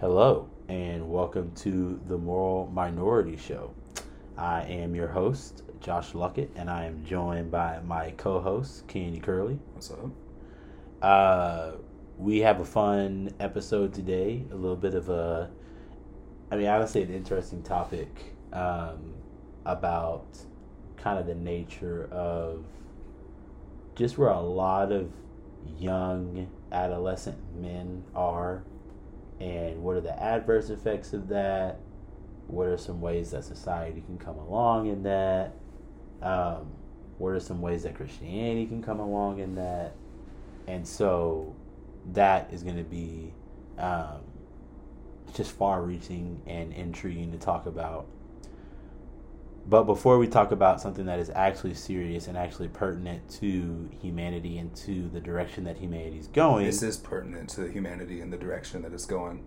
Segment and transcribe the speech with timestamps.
[0.00, 3.74] Hello, and welcome to the Moral Minority Show.
[4.34, 9.20] I am your host, Josh Luckett, and I am joined by my co host, Kenny
[9.20, 9.58] Curley.
[9.74, 10.10] What's up?
[11.02, 11.72] Uh,
[12.16, 15.50] we have a fun episode today, a little bit of a,
[16.50, 19.12] I mean, I would say an interesting topic um,
[19.66, 20.24] about
[20.96, 22.64] kind of the nature of
[23.96, 25.12] just where a lot of
[25.78, 28.64] young adolescent men are
[29.40, 31.78] and what are the adverse effects of that?
[32.46, 35.54] What are some ways that society can come along in that?
[36.20, 36.72] Um,
[37.18, 39.94] what are some ways that christianity can come along in that?
[40.66, 41.54] And so
[42.12, 43.32] that is going to be
[43.78, 44.20] um,
[45.34, 48.06] just far reaching and intriguing to talk about
[49.70, 54.58] but before we talk about something that is actually serious and actually pertinent to humanity
[54.58, 58.36] and to the direction that humanity is going, This is pertinent to humanity and the
[58.36, 59.44] direction that it's going.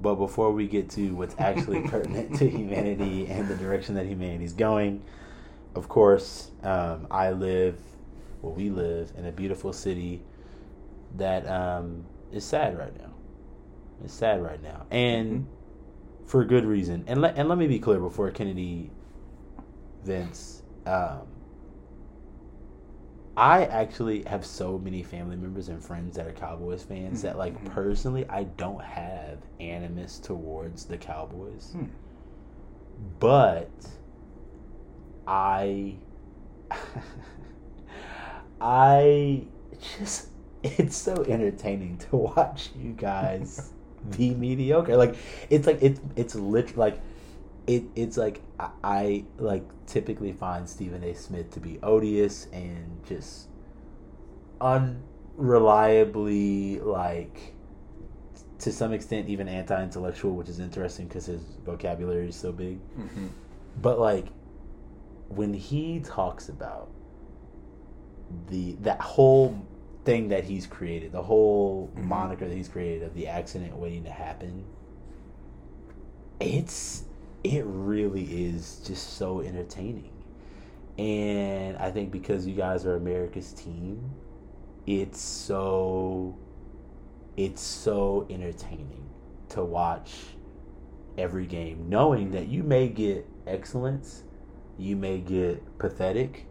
[0.00, 4.44] but before we get to what's actually pertinent to humanity and the direction that humanity
[4.44, 5.00] is going,
[5.76, 7.78] of course, um, I live,
[8.42, 10.22] well, we live in a beautiful city
[11.16, 13.12] that um, is sad right now.
[14.04, 15.46] It's sad right now, and
[16.26, 17.04] for good reason.
[17.06, 18.90] And let and let me be clear before Kennedy
[20.04, 20.62] Vince.
[20.86, 21.20] Um,
[23.36, 27.54] I actually have so many family members and friends that are Cowboys fans that, like,
[27.64, 27.70] Mhm.
[27.70, 31.72] personally, I don't have animus towards the Cowboys.
[31.72, 31.84] Hmm.
[33.18, 33.70] But
[35.26, 35.94] I,
[38.60, 39.44] I
[39.98, 40.28] just,
[40.62, 43.70] it's so entertaining to watch you guys
[44.16, 44.96] be mediocre.
[44.96, 45.16] Like,
[45.50, 47.00] it's like, it's, it's lit, like,
[47.66, 51.14] it it's like I, I like typically find Stephen A.
[51.14, 53.48] Smith to be odious and just
[54.60, 57.54] unreliably like
[58.58, 62.78] to some extent even anti-intellectual, which is interesting because his vocabulary is so big.
[62.96, 63.30] Mhm.
[63.80, 64.26] But like
[65.28, 66.88] when he talks about
[68.48, 69.56] the that whole
[70.04, 72.04] thing that he's created, the whole Mhm.
[72.04, 74.64] moniker that he's created of the accident waiting to happen,
[76.40, 77.04] it's
[77.44, 80.12] it really is just so entertaining.
[80.98, 84.10] And I think because you guys are America's team,
[84.86, 86.36] it's so
[87.36, 89.08] it's so entertaining
[89.48, 90.12] to watch
[91.16, 94.24] every game knowing that you may get excellence,
[94.78, 96.46] you may get pathetic,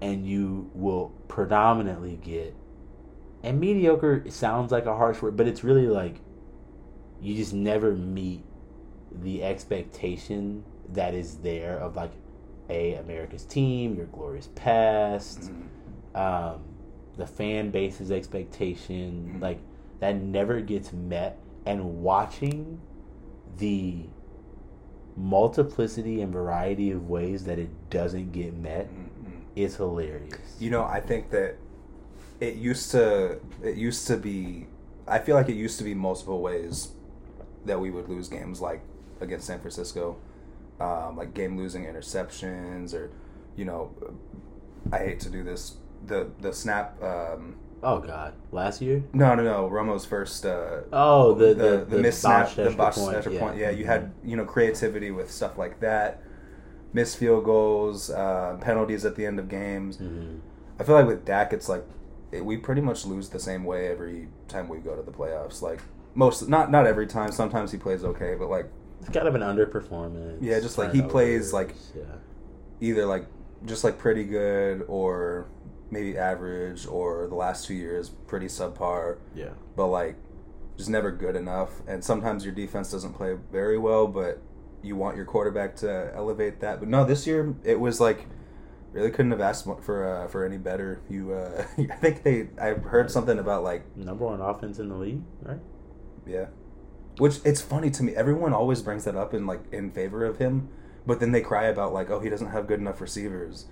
[0.00, 2.54] and you will predominantly get
[3.42, 6.20] and mediocre sounds like a harsh word, but it's really like
[7.20, 8.44] you just never meet
[9.20, 12.12] the expectation that is there of like
[12.70, 15.50] a America's team, your glorious past,
[16.14, 16.18] Mhm.
[16.18, 16.60] um,
[17.16, 19.42] the fan base's expectation, Mhm.
[19.42, 19.58] like
[20.00, 22.80] that never gets met, and watching
[23.58, 24.06] the
[25.16, 29.42] multiplicity and variety of ways that it doesn't get met Mhm.
[29.54, 30.56] is hilarious.
[30.58, 31.56] You know, I think that
[32.40, 34.66] it used to it used to be
[35.06, 36.92] I feel like it used to be multiple ways
[37.66, 38.80] that we would lose games like
[39.22, 40.16] against San Francisco.
[40.80, 43.10] Um, like game losing interceptions or
[43.56, 43.92] you know
[44.92, 49.04] I hate to do this the the snap um, oh God, last year.
[49.12, 52.98] no no no Romo's first uh, Oh, the the the, the, missed snap, the botched
[52.98, 53.58] point, extra point.
[53.58, 56.20] Yeah, you had you know creativity with stuff like that,
[56.92, 59.98] missed field goals, uh, penalties at the end of games.
[59.98, 60.40] Mhm.
[60.80, 61.84] I feel like with Dak, it's like
[62.32, 65.62] it, we pretty much lose the same way every time we go to the playoffs.
[65.62, 65.80] Like
[66.14, 67.30] most, not not every time.
[67.30, 68.68] Sometimes he plays okay, but like
[69.02, 70.38] It's kind of an underperformance.
[70.40, 72.02] Yeah, just like he plays, like- yeah.
[72.80, 73.26] either like
[73.64, 75.46] just like pretty good or
[75.90, 79.18] maybe average or the last two years pretty subpar.
[79.34, 79.50] Yeah.
[79.76, 80.16] but like
[80.76, 81.70] just never good enough.
[81.86, 84.40] And sometimes your defense doesn't play very well, but
[84.82, 86.80] you want your quarterback to elevate that.
[86.80, 88.26] But no, this year it was like
[88.92, 91.00] really couldn't have asked for uh, for any better.
[91.08, 92.48] You, uh, I think they.
[92.60, 95.60] I heard something about like Number one offense in the league, right?
[96.26, 96.46] yeah,
[97.18, 98.14] which it's funny to me.
[98.14, 100.68] Everyone always brings that up in like in favor of him,
[101.06, 103.66] but then they cry about like oh he doesn't have good enough receivers,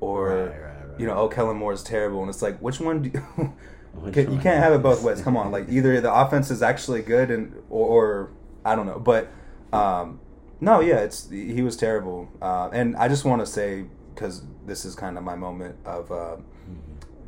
[0.00, 1.00] or Right, right, right.
[1.00, 3.52] you know oh Kellen Moore is terrible, and it's like which one do you?
[3.92, 5.20] Which you can't have it both ways.
[5.20, 8.30] Come on, like either the offense is actually good and or, or
[8.64, 9.28] I don't know, but
[9.72, 10.20] um,
[10.60, 14.84] no, yeah, it's he was terrible, uh, and I just want to say because this
[14.84, 16.36] is kind of my moment of uh,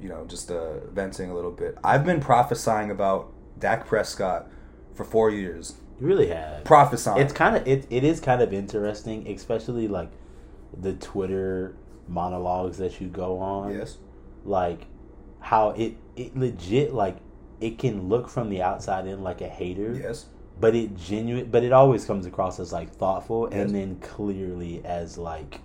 [0.01, 1.77] you know just uh, venting a little bit.
[1.83, 4.49] I've been prophesying about Dak Prescott
[4.95, 5.75] for four years.
[6.01, 6.65] You really have.
[6.65, 7.19] Prophesying.
[7.19, 7.87] It's kind of it.
[7.91, 10.11] It is kind of interesting, especially like
[10.77, 11.75] the Twitter
[12.09, 13.73] monologues that you go on.
[13.75, 13.99] yes.
[14.45, 14.87] Like
[15.41, 17.17] how it it legit like
[17.61, 19.95] it can look from the outside in like a hater.
[20.01, 20.27] Yes.
[20.61, 23.61] but it genuine, but it always comes across as like thoughtful, Yes.
[23.67, 25.61] and then clearly as like.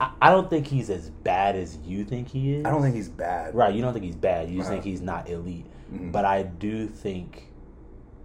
[0.00, 2.64] I, I don't think he's as bad as you think he is.
[2.64, 3.54] I don't think he's bad.
[3.54, 4.48] Right, you don't think he's bad.
[4.48, 4.74] You just Uh-huh.
[4.76, 5.66] think he's not elite.
[5.92, 6.12] Mhm.
[6.12, 7.47] But I do think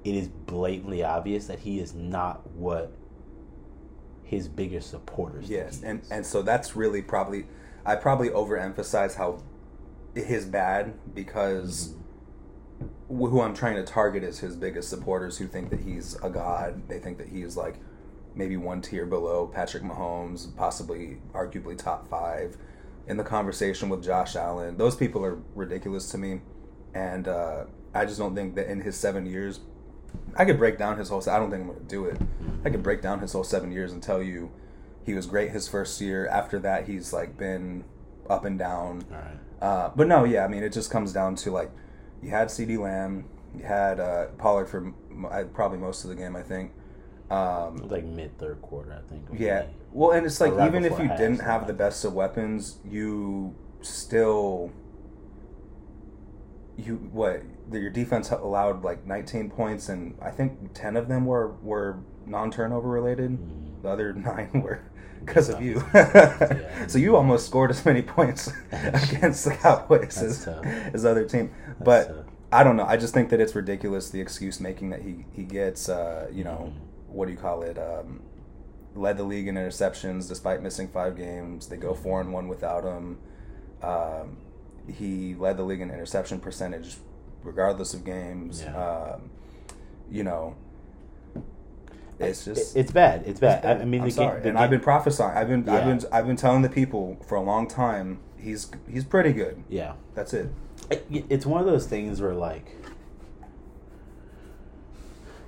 [0.03, 2.91] it is blatantly obvious that he is not what
[4.23, 5.49] his biggest supporters.
[5.49, 7.45] think Yes, and and so that's really probably
[7.85, 9.43] I probably overemphasize how
[10.15, 11.95] his bad because
[13.09, 13.25] Mm-hmm.
[13.27, 16.87] who I'm trying to target is his biggest supporters who think that he's a god.
[16.87, 17.75] They think that he's like
[18.35, 22.57] maybe one tier below Patrick Mahomes, possibly arguably top five
[23.07, 24.77] in the conversation with Josh Allen.
[24.77, 26.41] Those people are ridiculous to me,
[26.93, 29.59] and uh, I just don't think that in his seven years,
[30.35, 31.21] I could break down his whole.
[31.29, 32.19] I don't think I'm to do it.
[32.65, 34.51] I could break down his whole seven years and tell you
[35.05, 36.27] he was great his first year.
[36.27, 37.83] After that, he's like been
[38.29, 39.05] up and down.
[39.11, 39.37] All right.
[39.61, 41.71] Uh, but no, yeah, I mean, it just comes down to like
[42.21, 43.25] you had CeeDee Lamb,
[43.55, 44.77] you had uh, Pollard for
[45.11, 46.71] m- probably most of the game, I think.
[47.29, 49.23] Um, like mid third quarter, I think.
[49.39, 52.77] yeah, well, and it's like right even if you didn't have the best of weapons,
[52.83, 54.71] you still
[56.77, 61.53] you what your defense allowed like 19 points, and I think 10 of them were
[61.61, 63.31] were non-turnover related.
[63.31, 63.81] Mhm.
[63.81, 64.79] The other nine were
[65.25, 65.83] because of you.
[65.93, 66.87] Yeah.
[66.87, 70.47] so you almost scored as many points against the Cowboys as,
[70.93, 71.51] as the other team.
[71.67, 72.25] That's but tough.
[72.51, 72.85] I don't know.
[72.85, 75.89] I just think that it's ridiculous the excuse making that he he gets.
[75.89, 77.13] Uh, you know, Mhm.
[77.13, 77.77] what do you call it?
[77.77, 78.21] Um,
[78.95, 81.67] led the league in interceptions despite missing five games.
[81.67, 83.17] They go four and one without him.
[83.81, 84.37] Um,
[84.87, 86.97] he led the league in interception percentage
[87.43, 88.61] regardless of games.
[88.63, 88.75] Yeah.
[89.15, 89.29] Um,
[90.11, 90.55] you know,
[92.19, 93.23] it's just It- it's bad.
[93.25, 93.65] It's bad.
[93.65, 95.35] I, mean, I'm the sorry, game, the and I've been prophesying.
[95.37, 98.19] I've been, I've been, I've been telling the people for a long time.
[98.37, 99.63] He's, he's pretty good.
[99.69, 99.93] yeah.
[100.15, 100.49] That's it.
[100.89, 102.75] It- it's one of those things where like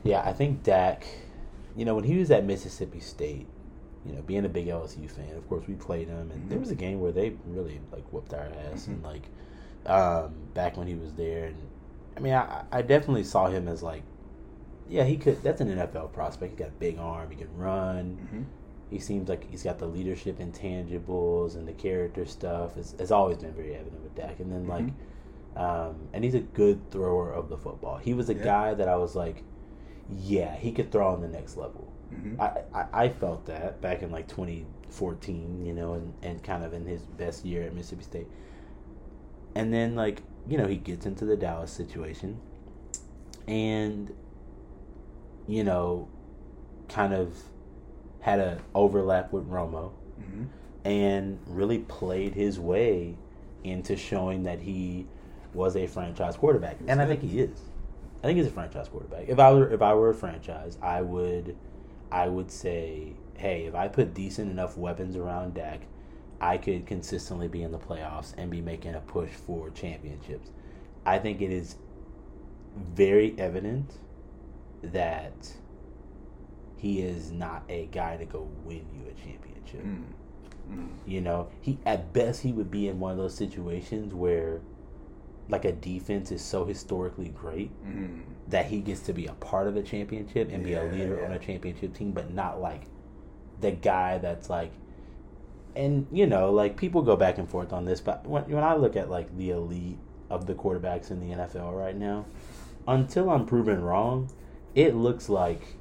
[0.03, 1.05] yeah i think dak
[1.75, 3.47] you know when he was at mississippi state
[4.05, 6.69] you know being a big lsu fan of course we played him and there was
[6.71, 9.23] a game where they really like whooped our ass and like
[9.87, 11.55] um back when he was there and
[12.17, 14.03] i mean i i definitely saw him as like
[14.89, 18.17] yeah he could that's an nfl prospect he got a big arm he can run
[18.33, 18.45] Mhm.
[18.91, 22.77] he seems like he's got the leadership intangibles and the character stuff.
[22.77, 24.39] It's, it's always been very evident with Dak.
[24.39, 24.85] And then like,
[25.57, 27.97] um, and he's a good thrower of the football.
[27.97, 28.43] He was a Yeah.
[28.43, 29.43] guy that I was like,
[30.09, 31.91] yeah, he could throw on the next level.
[32.13, 32.39] Mhm.
[32.39, 36.73] I, I, I felt that back in like 2014, you know, and, and kind of
[36.73, 38.27] in his best year at Mississippi State.
[39.55, 42.39] And then like, you know, he gets into the Dallas situation
[43.47, 44.13] and,
[45.47, 46.07] you know,
[46.89, 47.35] kind of
[48.21, 50.47] had an overlap with Romo Mhm.
[50.83, 53.15] and really played his way
[53.63, 55.07] into showing that he
[55.53, 56.77] was a franchise quarterback.
[56.87, 57.61] And I think he is.
[58.23, 59.29] I think he's a franchise quarterback.
[59.29, 61.55] If I were if I were a franchise, I would
[62.11, 65.81] I would say, hey, if I put decent enough weapons around Dak,
[66.45, 70.51] I could consistently be in the playoffs and be making a push for championships.
[71.03, 71.77] I think it is
[72.77, 73.91] very evident
[74.83, 75.53] that
[76.77, 79.83] he is not a guy to go win you a championship.
[79.83, 80.03] Mm.
[80.71, 80.89] Mm.
[81.07, 84.61] You know, he at best he would be in one of those situations where
[85.49, 88.21] like a defense is so historically great Mm.
[88.49, 91.25] that he gets to be a part of a championship and be a leader yeah.
[91.25, 92.83] on a championship team, but not like
[93.61, 94.71] the guy that's like
[95.75, 98.75] and you know, like people go back and forth on this, but when when I
[98.75, 99.97] look at like the elite
[100.29, 102.25] of the quarterbacks in the NFL right now,
[102.87, 104.29] until I'm proven wrong,
[104.73, 105.77] it looks like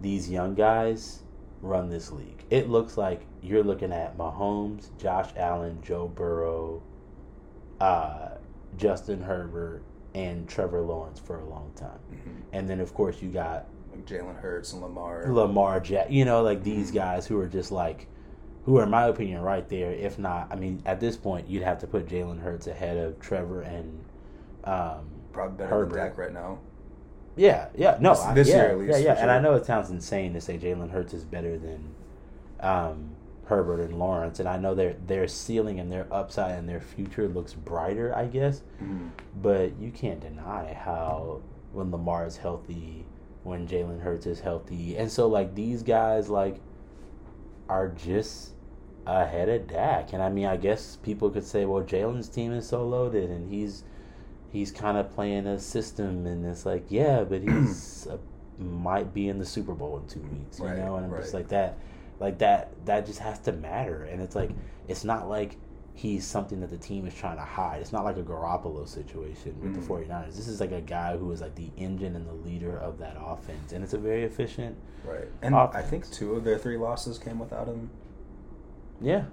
[0.00, 1.22] these young guys
[1.62, 2.44] run this league.
[2.50, 6.82] It looks like you're looking at Mahomes, Josh Allen, Joe Burrow,
[7.80, 8.30] uh,
[8.76, 9.82] Justin Herbert,
[10.14, 11.98] and Trevor Lawrence for a long time.
[12.12, 12.42] Mhm.
[12.52, 15.24] And then, of course, you got Like Jalen Hurts and Lamar.
[15.32, 16.10] Lamar Jack.
[16.10, 18.06] You know, like these guys who are just like,
[18.64, 19.90] who are, in my opinion, right there.
[19.92, 23.18] If not, I mean, at this point, you'd have to put Jalen Hurts ahead of
[23.20, 24.04] Trevor and
[24.64, 25.94] um, Probably better Herbert.
[25.96, 26.58] than Dak right now.
[27.36, 29.14] Yeah, yeah, no, This- I- this yeah, year at least, yeah, yeah.
[29.14, 31.94] for And I know it sounds insane to say Jalen Hurts is better than
[32.60, 33.10] um,
[33.46, 37.26] Herbert and Lawrence, and I know their their ceiling and their upside and their future
[37.28, 38.62] looks brighter, I guess.
[38.82, 39.10] Mhm.
[39.40, 41.40] But you can't deny how
[41.72, 43.06] when Lamar is healthy,
[43.42, 46.60] when Jalen Hurts is healthy, and so like these guys like
[47.70, 48.54] are just
[49.06, 50.12] ahead of Dak.
[50.12, 53.50] And I mean, I guess people could say, well, Jalen's team is so loaded, and
[53.52, 53.84] he's
[54.50, 58.18] he's kind of playing a system, and it's like, yeah, but he's uh,
[58.58, 61.34] might be in the Super Bowl in two weeks, you Right, know, and I'm just
[61.34, 61.78] like that,
[62.18, 64.50] like that, that just has to matter, and it's like
[64.88, 65.56] it's not like
[65.94, 67.80] he's something that the team is trying to hide.
[67.80, 69.74] It's not like a Garoppolo situation with Mm.
[69.74, 70.36] the 49ers.
[70.36, 73.16] This is like a guy who is like the engine and the leader of that
[73.20, 73.72] offense.
[73.72, 74.76] And it's a very efficient.
[75.04, 75.28] Right.
[75.42, 75.76] And Offense.
[75.76, 77.90] I think two of their three losses came without him.
[79.00, 79.24] Yeah.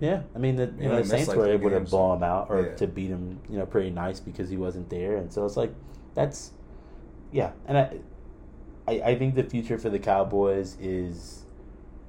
[0.00, 0.22] Yeah.
[0.34, 1.90] I mean, the, you know, the Saints like, were able to games.
[1.90, 2.74] blow him out or Yeah.
[2.76, 5.16] to beat him, you know, pretty nice because he wasn't there.
[5.16, 5.74] And so it's like,
[6.14, 6.52] that's,
[7.32, 7.52] yeah.
[7.66, 7.98] And I,
[8.88, 11.44] I, I think the future for the Cowboys is,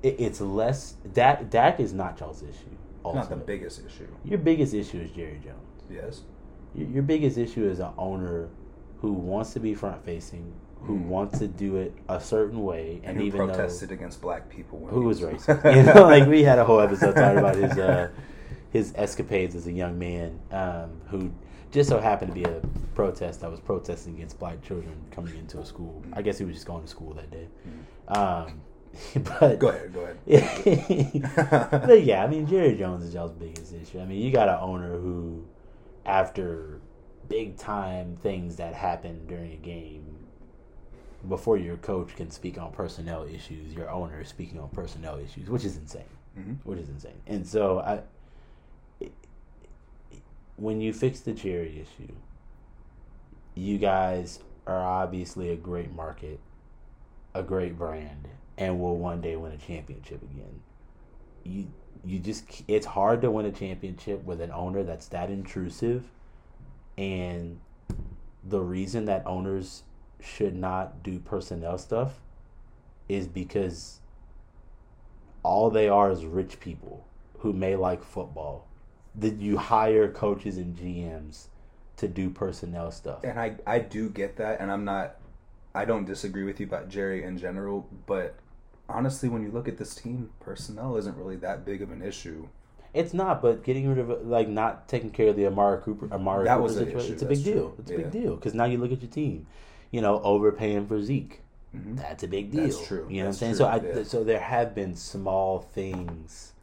[0.01, 2.77] it, it's less, Dak, Dak is not y'all's issue.
[3.05, 4.07] Not the biggest issue.
[4.23, 5.83] Your biggest issue is Jerry Jones.
[5.89, 6.21] Yes.
[6.75, 8.49] Your, your biggest issue is an owner
[9.01, 11.07] who wants to be front facing, who Mhm.
[11.07, 14.79] wants to do it a certain way, and, And, who even protested against black people.
[14.79, 17.77] When who was racist, you know, like we had a whole episode talking about his
[17.77, 18.09] uh,
[18.71, 21.31] his escapades as a young man, um, who
[21.71, 22.61] just so happened to be a
[22.95, 26.01] protest that was protesting against black children coming into a school.
[26.13, 27.47] I guess he was just going to school that day.
[28.07, 28.61] Um,
[29.15, 29.93] but Go ahead.
[29.93, 30.17] Go ahead.
[30.25, 31.67] yeah.
[31.85, 33.99] but yeah, I mean Jerry Jones is y'all's biggest issue.
[33.99, 35.45] I mean, you got an owner who,
[36.05, 36.79] after
[37.27, 40.03] big time things that happen during a game,
[41.27, 45.49] before your coach can speak on personnel issues, your owner is speaking on personnel issues,
[45.49, 46.03] which is insane.
[46.37, 46.57] Mhm.
[46.63, 47.21] Which is insane.
[47.27, 48.01] And so I,
[50.55, 52.13] when you fix the Jerry issue,
[53.55, 56.39] you guys are obviously a great market,
[57.33, 60.61] a great brand, and will one day win a championship again.
[61.43, 61.67] You
[62.05, 66.05] you just it's hard to win a championship with an owner that's that intrusive,
[66.97, 67.59] and
[68.43, 69.83] the reason that owners
[70.19, 72.13] should not do personnel stuff
[73.09, 73.99] is because
[75.43, 77.05] all they are is rich people
[77.39, 78.67] who may like football.
[79.15, 81.47] That you hire coaches and GMs
[81.97, 83.23] to do personnel stuff.
[83.23, 85.17] And I, I do get that, and I'm not,
[85.75, 88.35] I don't disagree with you about Jerry in general, but
[88.89, 92.47] honestly, when you look at this team, personnel isn't really that big of an issue.
[92.93, 96.45] It's not, but getting rid of like not taking care of the Amari Cooper, Amari
[96.45, 97.53] That Cooper was situation, issue, it's a big deal.
[97.53, 97.73] true.
[97.79, 97.99] It's a Yeah.
[98.01, 99.47] big deal because now you look at your team,
[99.91, 101.41] you know, overpaying for Zeke.
[101.75, 101.97] Mhm.
[101.97, 102.63] That's a big deal.
[102.65, 103.07] That's true.
[103.09, 103.81] You know That's what I'm saying?
[103.81, 104.03] So I yeah.
[104.03, 106.53] so there have been small things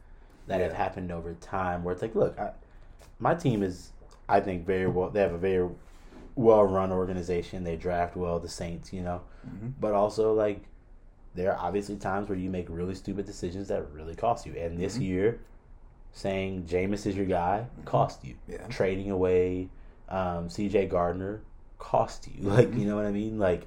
[0.47, 2.51] that have happened over time where it's like, look, I,
[3.19, 3.91] my team is,
[4.29, 5.09] I think, very well.
[5.09, 5.67] They have a very
[6.35, 7.65] well run organization.
[7.65, 8.39] They draft well.
[8.39, 9.73] The Saints, you know, Mhm.
[9.81, 10.61] but also like
[11.35, 14.53] there are obviously times where you make really stupid decisions that really cost you.
[14.57, 15.01] And this Mhm.
[15.01, 15.39] year,
[16.13, 18.35] saying Jameis is your guy cost you.
[18.47, 18.67] Yeah.
[18.67, 19.69] Trading away
[20.09, 20.87] um, C.J.
[20.87, 21.41] Gardner
[21.79, 22.43] cost you.
[22.49, 22.79] Like Mhm.
[22.79, 23.39] you know what I mean?
[23.39, 23.65] Like.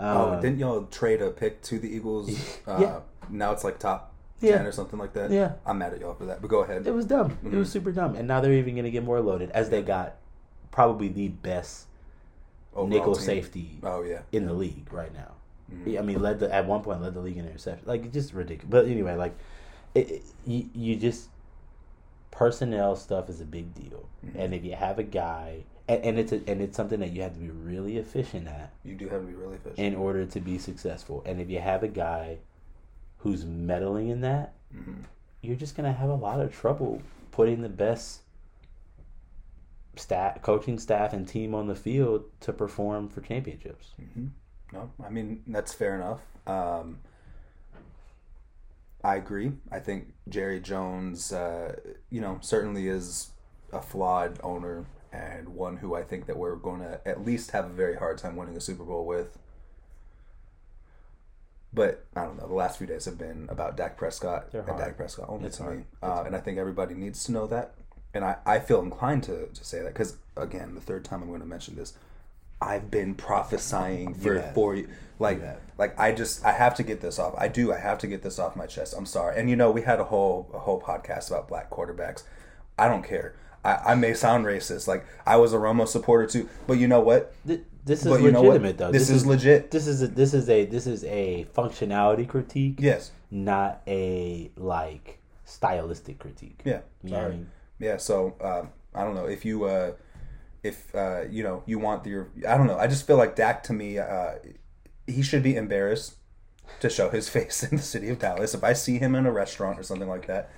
[0.00, 2.28] oh, um, didn't y'all trade a pick to the Eagles?
[2.66, 3.00] Uh, Yeah.
[3.30, 4.56] Now it's like top Yeah.
[4.58, 5.30] 10 or something like that?
[5.30, 5.52] Yeah.
[5.64, 6.84] I'm mad at y'all for that, but go ahead.
[6.86, 7.38] It was dumb.
[7.44, 7.72] It was Mhm.
[7.72, 8.16] super dumb.
[8.16, 10.16] And now they're even going to get more loaded as they got
[10.72, 11.86] probably the best
[12.74, 13.24] Overall nickel team.
[13.24, 14.22] safety Oh, yeah.
[14.32, 15.34] in the league right now.
[15.72, 15.98] Mhm.
[15.98, 17.86] I mean, led the at one point led the league in interception.
[17.88, 18.70] Like it's just ridiculous.
[18.70, 19.34] But anyway, like
[19.94, 21.28] it, it, you, you just
[22.30, 24.08] personnel stuff is a big deal.
[24.26, 24.34] Mhm.
[24.36, 27.22] And if you have a guy and, and it's a, and it's something that you
[27.22, 29.78] have to be really efficient at You do have to be really efficient.
[29.78, 31.22] in order to be successful.
[31.26, 32.38] And if you have a guy
[33.18, 35.04] who's meddling in that, Mhm.
[35.42, 38.20] you're just gonna have a lot of trouble putting the best
[39.96, 43.92] staff, coaching staff, and team on the field to perform for championships.
[44.14, 44.26] hmm
[44.72, 46.20] No, I mean that's fair enough.
[46.46, 46.98] Um,
[49.02, 49.52] I agree.
[49.70, 51.76] I think Jerry Jones, uh,
[52.10, 53.30] you know, certainly is
[53.72, 57.66] a flawed owner and one who I think that we're going to at least have
[57.66, 59.38] a very hard time winning a Super Bowl with.
[61.72, 62.46] But I don't know.
[62.46, 64.82] The last few days have been about Dak Prescott They're and hard.
[64.84, 65.78] Dak Prescott only It's to hard.
[65.78, 67.74] me, uh, and I think everybody needs to know that.
[68.14, 71.28] And I, I feel inclined to, to say that because again, the third time I'm
[71.28, 71.94] going to mention this,
[72.60, 74.54] I've been prophesying for have.
[74.54, 74.88] four years.
[75.18, 75.60] Like, have.
[75.78, 77.34] like I just I have to get this off.
[77.38, 77.72] I do.
[77.72, 78.94] I have to get this off my chest.
[78.96, 79.38] I'm sorry.
[79.38, 82.24] And you know, we had a whole a whole podcast about black quarterbacks.
[82.78, 83.34] I don't care.
[83.64, 84.88] I, I may sound racist.
[84.88, 86.48] Like I was a Romo supporter too.
[86.66, 87.32] But you know what?
[87.46, 88.90] Th- This is But you know legitimate, though.
[88.92, 89.70] This is legit.
[89.70, 93.12] This is a, this is a this is a functionality critique, Yes.
[93.30, 96.60] not a like stylistic critique.
[96.64, 96.80] Yeah.
[97.06, 97.30] I Sorry.
[97.30, 97.50] mean?
[97.78, 97.98] Yeah.
[97.98, 99.92] So um, I don't know if you uh,
[100.64, 102.78] if uh, you know you want your I don't know.
[102.78, 104.32] I just feel like Dak to me, uh,
[105.06, 106.14] he should be embarrassed
[106.80, 108.54] to show his face in the city of Dallas.
[108.54, 110.50] If I see him in a restaurant or something like that.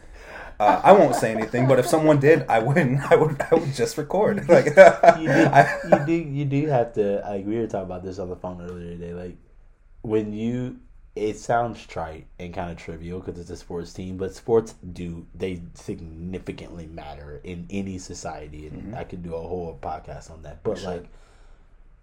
[0.58, 3.00] Uh, I won't say anything, but if someone did, I wouldn't.
[3.12, 3.38] I would.
[3.50, 4.48] I would just record.
[4.48, 8.02] Like, you do, I- you do you do have to like we were talking about
[8.02, 9.36] this on the phone earlier today like
[10.00, 10.78] when you
[11.16, 15.26] it sounds trite and kind of trivial because it's a sports team but sports do
[15.34, 20.62] they significantly matter in any society and i could do a whole podcast on that
[20.62, 20.90] but sure.
[20.92, 21.06] like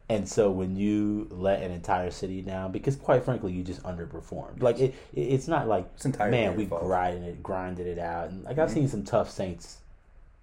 [0.10, 4.62] and so when you let an entire city down because quite frankly you just underperformed
[4.62, 6.84] like it, it it's not like It's man we fault.
[6.84, 9.78] grinded it grinded it out and like i've seen some tough saints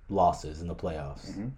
[0.08, 1.30] losses in the playoffs.
[1.30, 1.52] Mhm.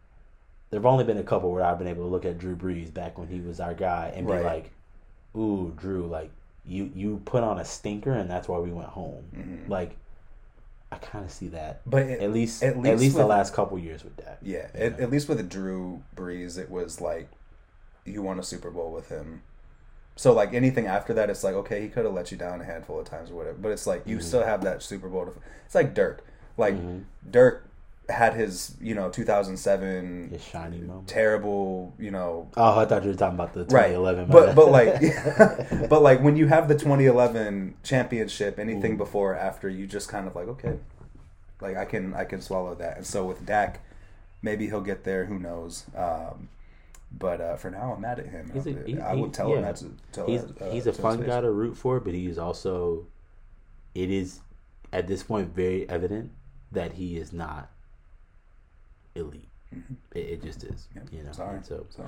[0.70, 3.18] There've only been a couple where I've been able to look at Drew Brees back
[3.18, 4.70] when he was our guy and be like,
[5.36, 6.30] "Ooh, Drew, like
[6.64, 9.68] you you put on a stinker and that's why we went home." Mhm.
[9.68, 9.96] Like,
[10.90, 13.54] I kind of see that But it- at least at at least least, the last
[13.54, 14.38] couple years with that.
[14.42, 17.28] Yeah, at, at least with Drew Brees, it was like
[18.04, 19.42] you won a Super Bowl with him.
[20.16, 22.64] So like anything after that, it's like okay, he could have let you down a
[22.64, 23.56] handful of times or whatever.
[23.58, 24.26] But it's like you Mm-hmm.
[24.26, 25.24] still have that Super Bowl.
[25.26, 25.32] To,
[25.64, 26.22] it's like Dirk.
[26.58, 27.04] Like Mhm.
[27.30, 27.66] Dirk
[28.08, 31.08] had his you know 2007 His shiny moment.
[31.08, 34.28] terrible you know Oh, I thought you were talking about the right 2011.
[34.28, 35.00] but but like
[35.88, 40.26] but like when you have the 2011 championship anything before or after you just kind
[40.26, 40.78] of like okay
[41.60, 43.80] like i can i can swallow that and so with Dak
[44.42, 46.48] maybe he'll get there who knows um
[47.18, 48.50] but uh, for now, I'm mad at him.
[48.54, 49.56] He's a- he- I would tell yeah.
[49.56, 49.76] him that.
[49.76, 52.38] To, tell he's that, uh, he's a fun guy to root for, but he is
[52.38, 53.06] also.
[53.94, 54.40] It is
[54.94, 56.30] at this point very evident
[56.70, 57.70] that he is not
[59.14, 59.48] elite.
[60.14, 61.30] It, it just is, Yeah, you know.
[61.30, 61.32] Mm-hmm.
[61.32, 61.56] sorry.
[61.56, 62.04] and So So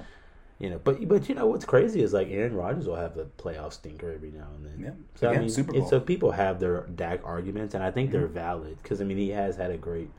[0.58, 3.24] you know, but but you know what's crazy is like Aaron Rodgers will have a
[3.24, 4.80] playoff stinker every now and then.
[4.80, 4.90] Yeah.
[5.16, 5.88] So I Again, mean, Super Bowl.
[5.88, 8.18] so people have their Dak arguments, and I think Mm-hmm.
[8.18, 10.10] they're valid because I mean he has had a great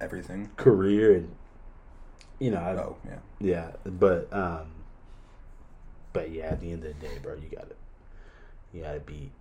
[0.00, 0.48] everything.
[0.56, 1.36] career, and
[2.38, 3.18] you know, I, Oh yeah.
[3.38, 4.68] yeah, but um,
[6.12, 7.74] but yeah, at the end of the day, bro, you gotta
[8.72, 9.32] you gotta beat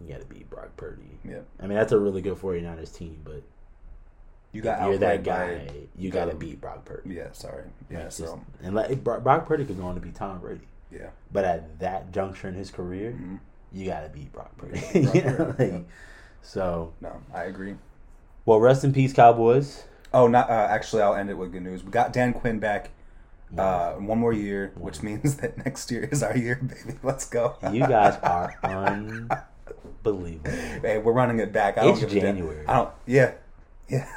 [0.00, 1.18] you gotta beat Brock Purdy.
[1.24, 1.40] Yeah.
[1.60, 3.42] I mean, that's a really good 49ers team, but
[4.52, 7.14] You got you're that guy, by you gotta beat Brock Purdy.
[7.14, 7.28] Yeah.
[7.32, 7.64] Sorry.
[7.90, 7.98] Yeah.
[8.06, 11.08] It's So just- and like Brock, Purdy could go on to be Tom Brady, yeah.
[11.32, 13.40] but at that juncture in his career, Mhm.
[13.72, 14.80] you gotta beat Brock Purdy.
[14.92, 15.78] beat Brock Purdy, like, yeah.
[16.40, 17.76] So, No, I agree.
[18.46, 19.84] well, rest in peace, Cowboys.
[20.14, 21.02] Oh, not uh, actually.
[21.02, 21.84] I'll end it with good news.
[21.84, 22.90] We got Dan Quinn back.
[23.56, 26.98] Uh, one more year, which means that next year is our year, baby.
[27.02, 27.56] Let's go.
[27.72, 30.50] You guys are unbelievable.
[30.50, 31.76] hey, we're running it back.
[31.78, 32.36] I It's don't give a damn.
[32.36, 32.66] January.
[32.66, 32.90] I don't.
[33.06, 33.32] Yeah,
[33.88, 34.08] yeah.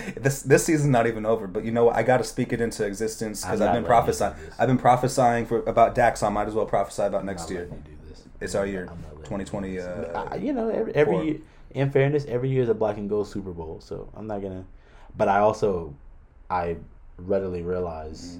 [0.16, 1.96] this this season's not even over, but you know what?
[1.96, 4.34] I got to speak it into existence because I've been prophesying.
[4.58, 7.60] I've been prophesying for about so I might as well prophesy about next year.
[7.62, 8.22] letting you do this.
[8.40, 9.78] It's our year, I'm not letting you 2020.
[9.80, 11.38] Uh, I- you know, every, every year.
[11.70, 14.64] In fairness, every year is a black and gold Super Bowl, so I'm not gonna.
[15.16, 15.94] But I also,
[16.50, 16.76] I
[17.16, 18.38] readily realize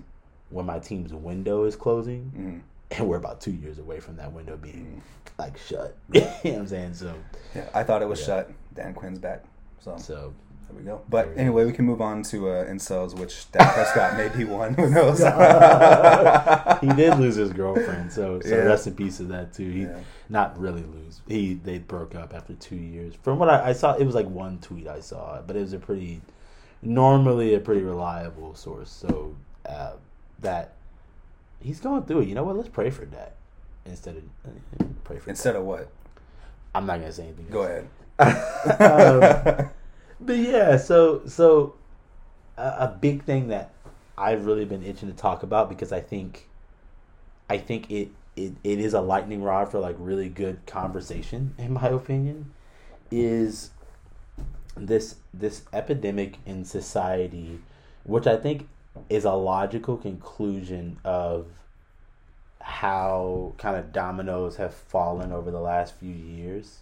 [0.50, 2.60] when my team's window is closing, mhm.
[2.98, 5.00] and we're about two years away from that window being
[5.38, 5.96] like shut.
[6.12, 6.94] you know what I'm saying?
[6.94, 7.14] So,
[7.54, 8.26] yeah, I thought it was Yeah.
[8.26, 8.50] shut.
[8.74, 9.44] Dan Quinn's back,
[9.80, 10.34] so so
[10.72, 11.02] there we go.
[11.08, 14.74] But anyway, we can move on to uh, incels, which Dak Prescott may be one.
[14.78, 15.18] Who knows?
[16.80, 18.62] he did lose his girlfriend, so so Yeah.
[18.64, 19.70] rest in peace to that too.
[19.70, 19.98] He Yeah.
[20.28, 21.20] not really lose.
[21.28, 23.14] He they broke up after two years.
[23.22, 25.72] From what I, I saw, it was like one tweet I saw, but it was
[25.72, 26.20] a pretty
[26.82, 28.90] normally a pretty reliable source.
[28.90, 29.92] So uh,
[30.40, 30.74] that
[31.60, 32.28] he's going through it.
[32.28, 32.56] You know what?
[32.56, 33.36] Let's pray for that
[33.84, 35.30] instead of uh, pray for.
[35.30, 35.88] Instead of what?
[36.74, 37.46] I'm not gonna say anything.
[37.50, 37.70] Go else.
[37.70, 37.88] ahead.
[39.62, 39.70] um,
[40.22, 41.74] but yeah, so so
[42.56, 43.72] a, a big thing that
[44.16, 46.48] I've really been itching to talk about because I think
[47.48, 51.72] I think it, it it is a lightning rod for like really good conversation in
[51.72, 52.52] my opinion
[53.10, 53.70] is
[54.76, 57.60] this this epidemic in society
[58.04, 58.68] which I think
[59.08, 61.46] is a logical conclusion of
[62.60, 66.81] how kind of dominoes have fallen over the last few years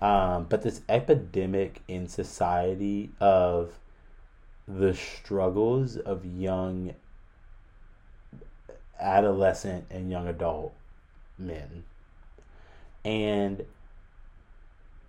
[0.00, 3.78] um, but this epidemic in society of
[4.66, 6.94] the struggles of young
[9.00, 10.74] adolescent and young adult
[11.38, 11.84] men.
[13.04, 13.64] And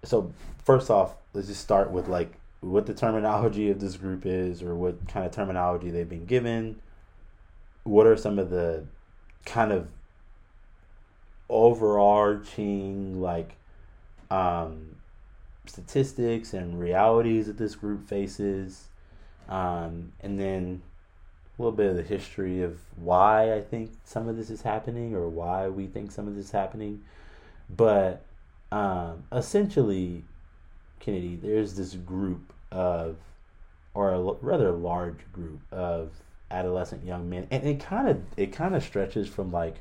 [0.03, 0.33] so
[0.63, 4.75] first off, let's just start with like what the terminology of this group is or
[4.75, 6.77] what kind of terminology they've been given.
[7.83, 8.85] What are some of the
[9.45, 9.88] kind of
[11.49, 13.55] overarching like
[14.31, 14.95] um,
[15.65, 18.88] statistics and realities that this group faces,
[19.49, 20.81] um, and then
[21.57, 25.15] a little bit of the history of why I think some of this is happening
[25.15, 27.01] or why we think some of this is happening.
[27.69, 28.23] But
[28.71, 30.23] um, essentially,
[30.99, 33.17] Kennedy, there's this group of,
[33.93, 36.11] or a l- rather large group of
[36.51, 39.77] adolescent young men, and it kind of it kind of stretches from like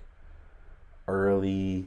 [1.08, 1.86] early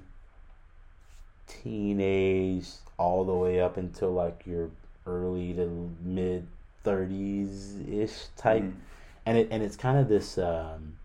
[1.47, 4.69] teenage all the way up until like your
[5.05, 6.45] early to mid
[6.83, 8.73] 30s ish type Mhm.
[9.25, 10.97] and it and it's kind of this um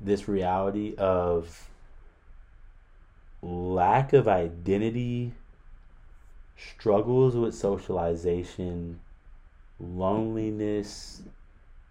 [0.00, 1.68] this reality of
[3.42, 5.32] lack of identity
[6.56, 8.98] struggles with socialization
[9.78, 11.22] loneliness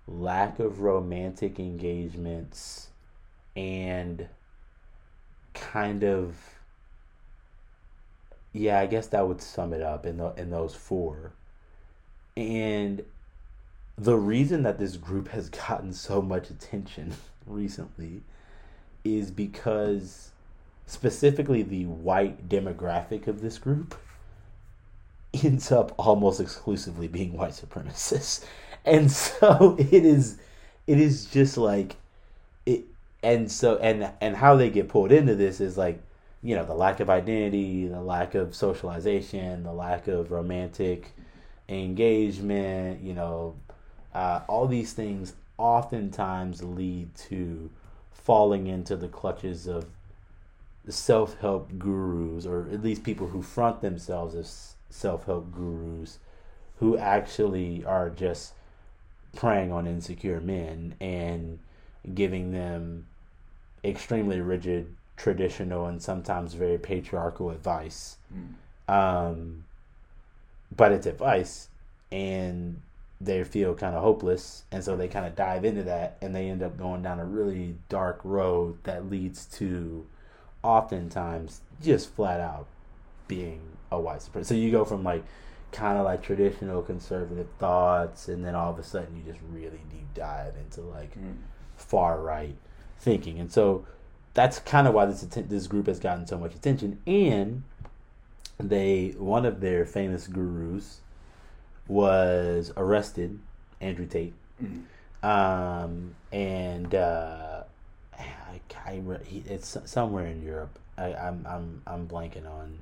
[0.07, 2.89] lack of romantic engagements
[3.55, 4.27] and
[5.53, 6.35] kind of
[8.55, 11.33] yeah, I guess that would sum it up in the, in those four.
[12.37, 13.03] And
[13.97, 17.15] the reason that this group has gotten so much attention
[17.45, 18.21] recently
[19.03, 20.31] is because
[20.87, 23.95] specifically the white demographic of this group
[25.43, 28.45] ends up almost exclusively being white supremacists.
[28.87, 30.37] And so it is
[30.85, 31.95] it is just like
[32.67, 32.83] it
[33.23, 35.99] and so and and how they get pulled into this is like
[36.45, 41.11] you know the lack of identity the lack of socialization the lack of romantic
[41.67, 43.55] engagement you know
[44.13, 47.69] uh, all these things oftentimes lead to
[48.13, 49.87] falling into the clutches of
[50.87, 56.19] self-help gurus or at least people who front themselves as self-help gurus
[56.77, 58.53] who actually are just
[59.35, 61.59] preying on insecure men and
[62.13, 63.05] giving them
[63.83, 68.17] extremely rigid, traditional, and sometimes very patriarchal advice.
[68.33, 68.93] Mm.
[68.93, 69.63] Um,
[70.75, 71.69] but it's advice,
[72.11, 72.81] and
[73.21, 76.49] they feel kind of hopeless, and so they kind of dive into that, and they
[76.49, 80.05] end up going down a really dark road that leads to,
[80.63, 82.67] oftentimes, just flat out
[83.27, 84.47] being a white supremacist.
[84.47, 85.23] So you go from like
[85.71, 89.81] kind of like traditional conservative thoughts, and then all of a sudden you just really
[89.89, 91.35] deep dive into like mm.
[91.77, 92.55] far right
[92.99, 93.85] thinking, and so
[94.35, 96.99] that's kind of why this this group has gotten so much attention.
[97.07, 97.63] And
[98.59, 100.99] they one of their famous gurus
[101.87, 103.39] was arrested,
[103.81, 105.25] Andrew Tate, mm-hmm.
[105.25, 107.63] um, and uh,
[108.19, 109.01] I, I,
[109.47, 110.77] it's somewhere in Europe.
[110.97, 112.77] I, am I'm, I'm I'm blanking on.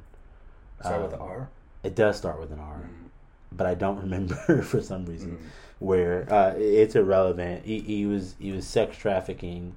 [0.80, 1.50] Start um, with an R.
[1.84, 3.08] It does start with an R, mm-hmm.
[3.52, 5.46] but I don't remember for some reason mm-hmm.
[5.80, 6.32] where.
[6.34, 7.64] Uh, it's irrelevant.
[7.64, 9.76] He, he was he was sex trafficking,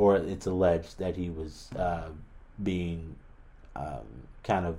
[0.00, 2.08] or it's alleged that he was uh,
[2.62, 3.14] being
[3.76, 4.06] um,
[4.42, 4.76] kind of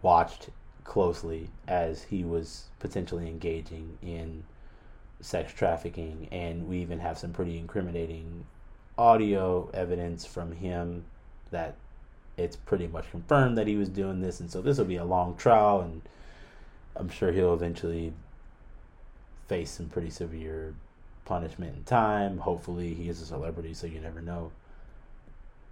[0.00, 0.48] watched
[0.84, 4.42] closely as he was potentially engaging in
[5.20, 8.46] sex trafficking, and we even have some pretty incriminating
[8.96, 11.04] audio evidence from him
[11.50, 11.74] that
[12.38, 15.04] it's pretty much confirmed that he was doing this, and so this will be a
[15.04, 16.00] long trial, and
[16.96, 18.14] I'm sure he'll eventually
[19.48, 20.72] face some pretty severe
[21.28, 22.38] punishment and time.
[22.38, 24.50] Hopefully, he is a celebrity, so you never know.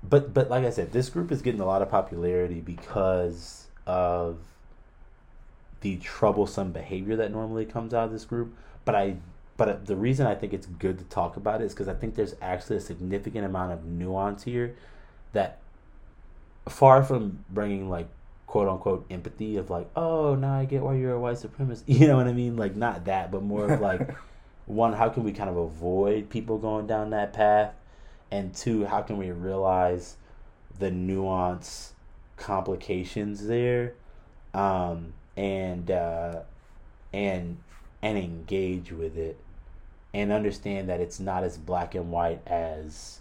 [0.08, 4.38] But but like I said, this group is getting a lot of popularity because of
[5.80, 8.54] the troublesome behavior that normally comes out of this group.
[8.84, 9.16] But I
[9.56, 12.14] but the reason I think it's good to talk about it is because I think
[12.14, 14.76] there's actually a significant amount of nuance here
[15.32, 15.58] that
[16.68, 18.08] far from bringing like
[18.46, 21.84] quote unquote empathy of like, oh, now I get why you're a white supremacist.
[21.86, 22.56] You know what I mean?
[22.56, 24.14] Like not that, but more of like,
[24.66, 27.72] one, how can we kind of avoid people going down that path,
[28.30, 30.16] and two, how can we realize
[30.78, 31.94] the nuance
[32.36, 33.94] complications there,
[34.52, 36.40] um, and uh,
[37.12, 37.58] and
[38.02, 39.38] and engage with it,
[40.12, 43.20] and understand that it's not as black and white as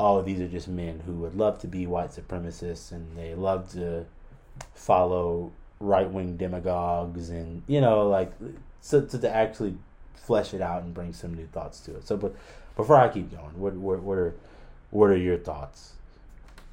[0.00, 3.70] oh, these are just men who would love to be white supremacists and they love
[3.72, 4.06] to
[4.74, 8.32] follow right wing demagogues and you know like
[8.80, 9.76] so, so, to actually
[10.18, 12.06] flesh it out and bring some new thoughts to it.
[12.06, 12.34] So, but
[12.76, 14.34] before I keep going, what what, what are
[14.90, 15.92] what are your thoughts?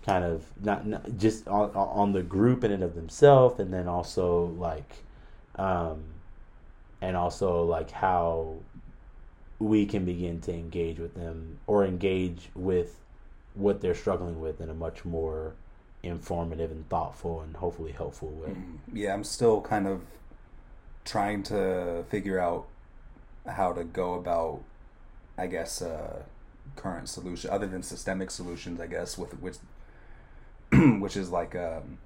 [0.06, 3.88] Kind of not, not just on on the group in and of themselves, and then
[3.88, 5.04] also like,
[5.56, 6.04] um,
[7.02, 8.56] and also like how
[9.60, 13.00] we can begin to engage with them or engage with
[13.54, 15.54] what they're struggling with in a much more
[16.04, 18.50] informative and thoughtful and hopefully helpful way.
[18.50, 20.02] Mm, yeah, I'm still kind of
[21.04, 22.68] trying to figure out
[23.48, 24.62] how to go about,
[25.38, 26.24] I guess, uh,
[26.76, 28.80] current solution other than systemic solutions.
[28.80, 29.58] I guess with which,
[31.00, 31.98] which is like, um,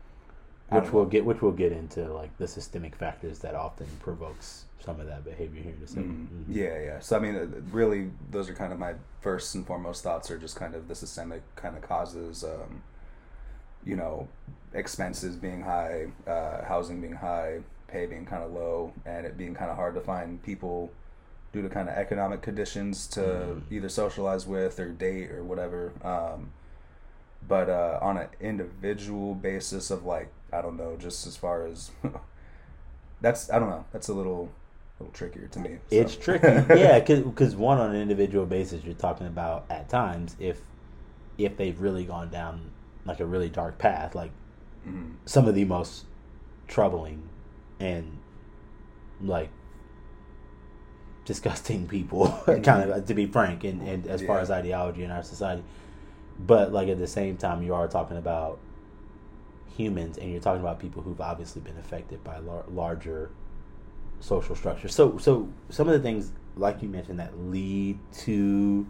[0.69, 4.99] which we'll get, which we'll get into like the systemic factors that often provokes some
[4.99, 6.23] of that behavior here in a 2nd mm-hmm.
[6.23, 6.51] mm-hmm.
[6.51, 6.99] Yeah, yeah.
[6.99, 10.37] So I mean, uh, really, those are kind of my first and foremost thoughts are
[10.37, 12.43] just kind of the systemic kind of causes.
[12.43, 12.83] Um,
[13.85, 14.27] you know,
[14.73, 19.53] expenses being high, uh, housing being high, pay being kind of low, and it being
[19.53, 20.91] kind of hard to find people
[21.51, 23.61] due to kind of economic conditions to mm.
[23.71, 25.91] either socialize with or date or whatever.
[26.03, 26.51] Um,
[27.47, 31.91] but uh, on an individual basis of like I don't know, just as far as
[33.21, 34.51] that's I don't know, that's a little
[34.99, 35.77] little trickier to me.
[35.89, 35.95] So.
[35.95, 40.61] It's tricky, yeah, because one on an individual basis, you're talking about at times if
[41.37, 42.71] if they've really gone down
[43.05, 44.31] like a really dark path, like
[44.87, 45.11] mm-hmm.
[45.25, 46.05] some of the most
[46.67, 47.27] troubling
[47.79, 48.17] and
[49.21, 49.49] like
[51.29, 52.63] disgusting people, mm-hmm.
[52.63, 54.27] kind of to be frank, and, and as yeah.
[54.27, 55.63] far as ideology in our society.
[56.39, 58.57] But like at the same time, you are talking about
[59.77, 63.29] humans, and you're talking about people who've obviously been affected by lar- larger
[64.19, 64.95] social structures.
[64.95, 68.87] So so some of the things like you mentioned that lead to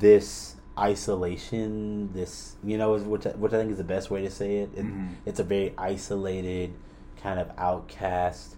[0.00, 4.56] this isolation, this you know, which which I think is the best way to say
[4.56, 4.70] it.
[4.76, 5.14] it Mhm.
[5.24, 6.74] It's a very isolated
[7.22, 8.56] kind of outcast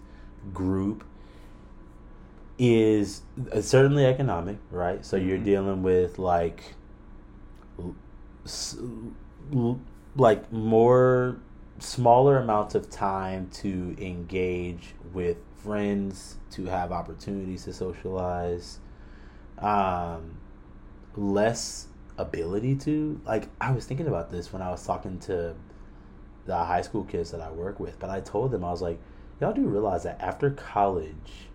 [0.51, 1.03] group.
[2.65, 5.05] Is uh, certainly economic, right?
[5.05, 5.43] So you're Mhm.
[5.43, 6.75] dealing with like,
[7.77, 7.93] l-
[8.45, 8.77] s-
[9.53, 9.79] l-
[10.15, 11.39] like more
[11.79, 18.79] smaller amounts of time to engage with friends, to have opportunities to socialize,
[19.57, 20.37] um,
[21.17, 23.49] less ability to like.
[23.59, 25.53] I was thinking about this when I was talking to
[26.45, 28.99] the high school kids that I work with, but I told them I was like,
[29.41, 31.49] y'all do realize that after college,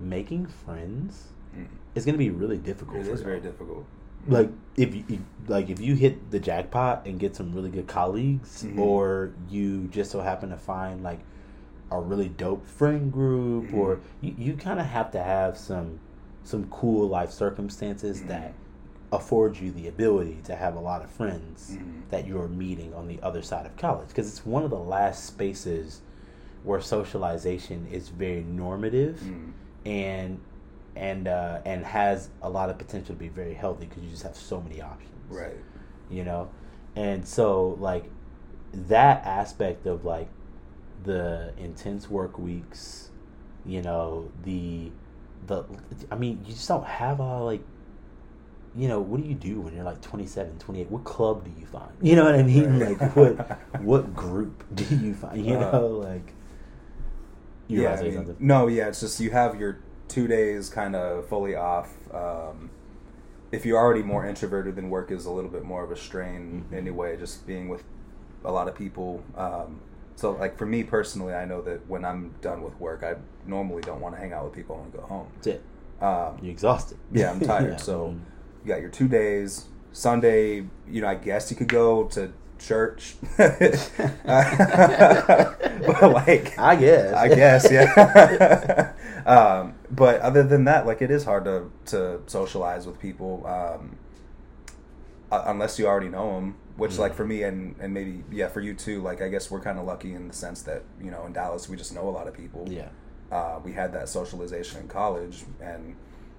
[0.00, 1.66] making friends Mm.
[1.96, 2.98] is going to be really difficult.
[3.00, 3.84] It is very difficult.
[4.28, 5.04] like if you
[5.48, 8.78] like if you hit the jackpot and get some really good colleagues Mhm.
[8.78, 11.20] or you just so happen to find like
[11.90, 14.00] a really dope friend group or Mhm.
[14.20, 15.98] you, you kind of have to have some
[16.44, 18.28] some cool life circumstances Mhm.
[18.28, 18.52] that
[19.10, 22.02] afford you the ability to have a lot of friends Mhm.
[22.10, 25.24] that you're meeting on the other side of college because it's one of the last
[25.24, 26.02] spaces
[26.62, 29.52] where socialization is very normative Mm.
[29.84, 30.40] And
[30.96, 34.22] and uh, and has a lot of potential to be very healthy because you just
[34.22, 35.56] have so many options, Right.
[36.10, 36.50] You know,
[36.96, 38.04] and so like
[38.72, 40.28] that aspect of like
[41.04, 43.10] the intense work weeks,
[43.64, 44.92] you know, the
[45.46, 45.64] the
[46.10, 47.62] I mean, you just don't have a like.
[48.76, 50.90] You know, what do you do when you're like 27, 28?
[50.90, 51.90] What club do you find?
[52.00, 52.78] You know what I mean?
[52.78, 53.00] Right.
[53.00, 53.32] Like, what
[53.80, 55.44] what group do you find?
[55.44, 56.32] You Uh, know, like.
[57.70, 59.78] Yeah, I mean, no, yeah, it's just you have your
[60.08, 61.90] two days kind of fully off.
[62.12, 62.70] Um,
[63.52, 66.64] if you're already more introverted, then work is a little bit more of a strain
[66.70, 66.76] Mhm.
[66.76, 67.16] anyway.
[67.16, 67.82] Just being with
[68.44, 69.22] a lot of people.
[69.36, 69.80] Um,
[70.16, 73.82] so, like for me personally, I know that when I'm done with work, I normally
[73.82, 74.76] don't want to hang out with people.
[74.76, 75.26] I want to go home.
[75.36, 75.62] That's it.
[76.02, 76.98] Um, You're exhausted.
[77.12, 77.70] yeah, I'm tired.
[77.72, 77.76] Yeah.
[77.76, 78.14] So
[78.64, 79.66] you got your two days.
[79.92, 83.16] Sunday, you know, I guess you could go to church.
[83.36, 83.60] but
[86.12, 87.14] like, I guess.
[87.14, 88.92] I guess, yeah.
[89.26, 93.96] um, but other than that, like, it is hard to to socialize with people um,
[95.30, 96.56] unless you already know them.
[96.76, 97.16] Which, like, Mhm.
[97.16, 99.02] for me and and maybe yeah, for you too.
[99.02, 101.68] Like, I guess we're kind of lucky in the sense that you know in Dallas
[101.68, 102.66] we just know a lot of people.
[102.68, 102.88] yeah.
[103.30, 105.94] Uh, we had that socialization in college, and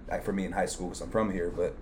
[0.10, 1.49] like for me in high school because I'm from here.
[1.49, 1.75] But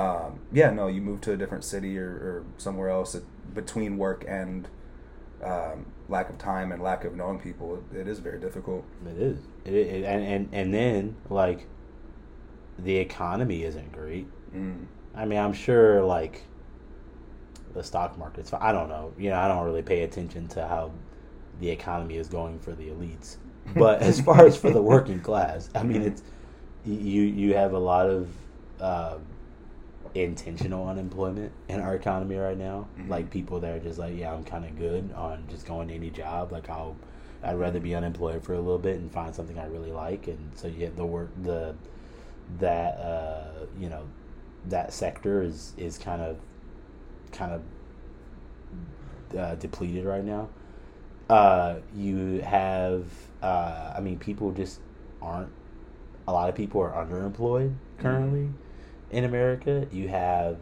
[0.00, 3.96] um, yeah, no, you move to a different city or, or somewhere else it, between
[3.96, 4.68] work and
[5.42, 7.82] um, lack of time and lack of knowing people.
[7.94, 8.84] It, is very difficult.
[9.06, 9.38] It is.
[9.64, 11.66] It, it, and, and and then like
[12.78, 14.26] the economy isn't great.
[14.54, 14.86] Mm.
[15.14, 16.42] I mean, I'm sure like
[17.74, 18.52] the stock market's.
[18.52, 19.12] I don't know.
[19.18, 20.92] You know, I don't really pay attention to how
[21.60, 23.36] the economy is going for the elites.
[23.74, 26.22] But as far as for the working class, I mean, it's
[26.84, 27.22] you.
[27.22, 28.28] You have a lot of
[28.80, 29.22] um,
[30.24, 32.88] intentional unemployment in our economy right now.
[32.98, 33.08] Mhm.
[33.08, 35.94] Like people that are just like, yeah, I'm kind of good on just going to
[35.94, 36.52] any job.
[36.52, 36.96] Like I'll,
[37.42, 40.28] I'd rather be unemployed for a little bit and find something I really like.
[40.28, 41.74] And so you have the work the
[42.58, 44.04] that uh, you know
[44.68, 46.38] that sector is is kind of
[47.32, 50.48] kind of uh, depleted right now.
[51.28, 53.04] Uh, you have,
[53.42, 54.80] uh, I mean, people just
[55.20, 55.50] aren't.
[56.28, 58.50] A lot of people are underemployed currently
[59.10, 59.86] in America.
[59.92, 60.58] You have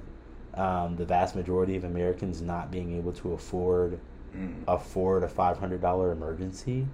[0.55, 3.99] um, the vast majority of Americans not being able to afford
[4.37, 4.65] Mm.
[4.67, 6.89] afford a five hundred dollar emergency,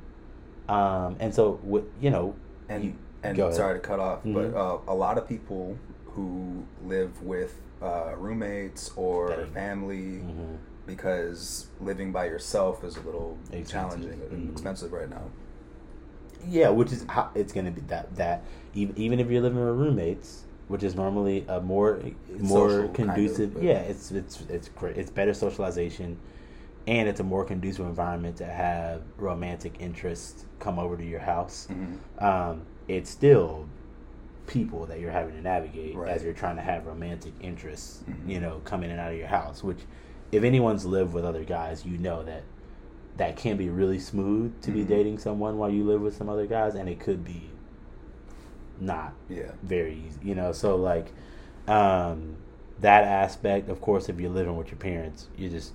[0.68, 2.34] um, and so what you know,
[2.68, 3.54] And you- and ahead.
[3.54, 4.54] sorry to cut off, but Mhm.
[4.54, 5.76] uh, a lot of people
[6.08, 9.46] who live with uh, roommates or Dang.
[9.46, 10.58] family Mhm.
[10.86, 13.70] because living by yourself is a little Expensive.
[13.70, 14.52] challenging and Mhm.
[14.52, 15.22] expensive right now.
[16.46, 18.42] Yeah, which is how it's going to be that that
[18.74, 22.00] even even if you're living with roommates, which is normally a more
[22.38, 23.56] more social, kind conducive.
[23.56, 24.70] of, yeah, it's it's it's.
[24.94, 26.16] It's better socialization,
[26.86, 31.66] and it's a more conducive environment to have romantic interests come over to your house.
[31.68, 32.22] Mhm.
[32.24, 33.66] Um, it's still
[34.46, 36.08] people that you're having to navigate Right.
[36.08, 38.04] as you're trying to have romantic interests.
[38.08, 38.28] Mhm.
[38.30, 39.64] You know, come in and out of your house.
[39.64, 39.80] Which,
[40.30, 42.44] if anyone's lived with other guys, you know that
[43.16, 44.88] that can be really smooth to be Mhm.
[44.88, 47.50] dating someone while you live with some other guys, and it could be
[48.80, 49.52] not Yeah.
[49.62, 50.18] very easy.
[50.22, 51.12] You know, so like
[51.68, 52.36] um,
[52.80, 53.68] that aspect.
[53.68, 55.72] Of course, if you're living with your parents, you just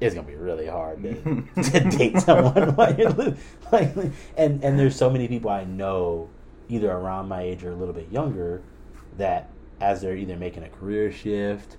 [0.00, 1.14] it's gonna be really hard to,
[1.62, 3.38] to date someone while you're living.
[3.70, 3.94] Like,
[4.36, 6.28] and and there's so many people I know,
[6.68, 8.62] either around my age or a little bit younger,
[9.18, 11.76] that as they're either making a career shift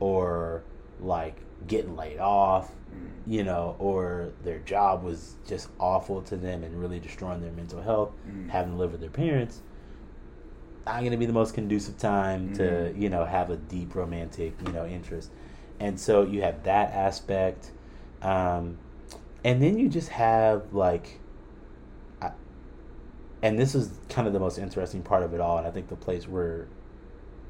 [0.00, 0.62] or
[1.00, 3.08] like getting laid off, Mm.
[3.26, 7.82] you know, or their job was just awful to them and really destroying their mental
[7.82, 8.48] health, Mm.
[8.50, 9.62] having to live with their parents.
[10.86, 13.00] Not going to be the most conducive time to, Mhm.
[13.00, 15.30] you know, have a deep romantic, you know, interest.
[15.80, 17.70] And so you have that aspect.
[18.22, 18.78] Um,
[19.44, 21.20] and then you just have like
[22.22, 22.30] I,
[23.42, 25.88] and this is kind of the most interesting part of it all and i think
[25.88, 26.66] the place where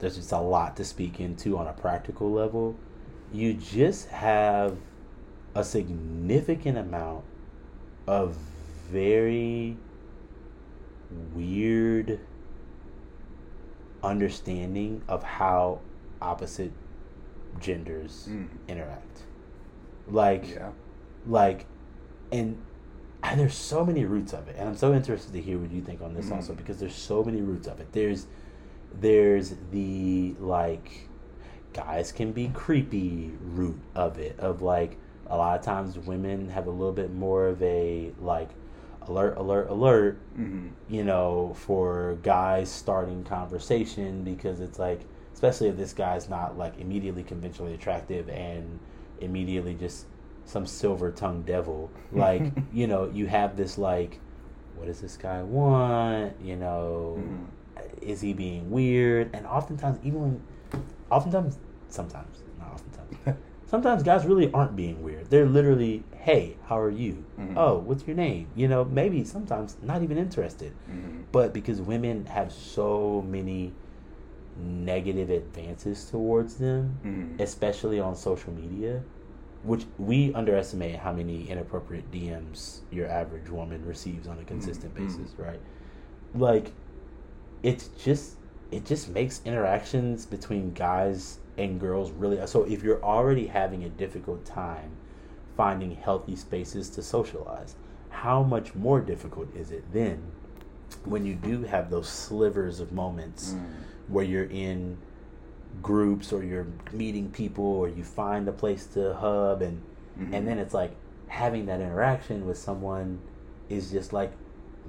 [0.00, 2.74] there's just a lot to speak into on a practical level
[3.32, 4.76] you just have
[5.54, 7.22] a significant amount
[8.08, 8.36] of
[8.90, 9.76] very
[11.34, 12.18] weird
[14.04, 15.80] understanding of how
[16.22, 16.72] opposite
[17.60, 18.48] genders Mm.
[18.68, 19.22] interact
[20.08, 20.70] like Yeah.
[21.26, 21.66] like
[22.32, 22.58] and
[23.22, 25.80] and there's so many roots of it and i'm so interested to hear what you
[25.80, 26.36] think on this Mhm.
[26.36, 28.26] also because there's so many roots of it there's
[29.00, 31.08] there's the like
[31.72, 36.66] guys can be creepy root of it of like a lot of times women have
[36.66, 38.50] a little bit more of a like
[39.08, 45.00] alert alert alert hmm you know, for guys starting conversation because it's like,
[45.32, 48.78] especially if this guy's not like immediately conventionally attractive and
[49.18, 50.04] immediately just
[50.44, 51.90] some silver tongued devil.
[52.12, 54.20] Like, you know, you have this like,
[54.76, 56.34] what does this guy want?
[56.42, 57.46] You know, Mhm.
[58.02, 59.30] is he being weird?
[59.32, 60.42] And oftentimes, even when,
[61.10, 63.38] oftentimes, sometimes, not oftentimes,
[63.74, 65.28] sometimes guys really aren't being weird.
[65.30, 67.24] They're literally, hey, how are you?
[67.36, 67.54] Mhm.
[67.56, 68.46] Oh, what's your name?
[68.54, 70.72] You know, maybe sometimes not even interested.
[70.86, 73.72] hmm But because women have so many
[74.56, 77.40] negative advances towards them, Mhm.
[77.40, 79.02] especially on social media,
[79.64, 84.98] which we underestimate how many inappropriate DMs your average woman receives on a consistent Mhm.
[85.02, 85.58] basis, right?
[86.32, 86.70] Like
[87.64, 88.36] it's just
[88.70, 93.88] it just makes interactions between guys and girls really so if you're already having a
[93.88, 94.90] difficult time
[95.56, 97.76] finding healthy spaces to socialize,
[98.10, 100.20] how much more difficult is it then
[101.04, 103.62] when you do have those slivers of moments Mm.
[104.08, 104.96] where you're in
[105.82, 109.80] groups or you're meeting people or you find a place to hub and
[110.18, 110.32] Mhm.
[110.34, 110.92] and then it's like
[111.28, 113.18] having that interaction with someone
[113.68, 114.32] is just like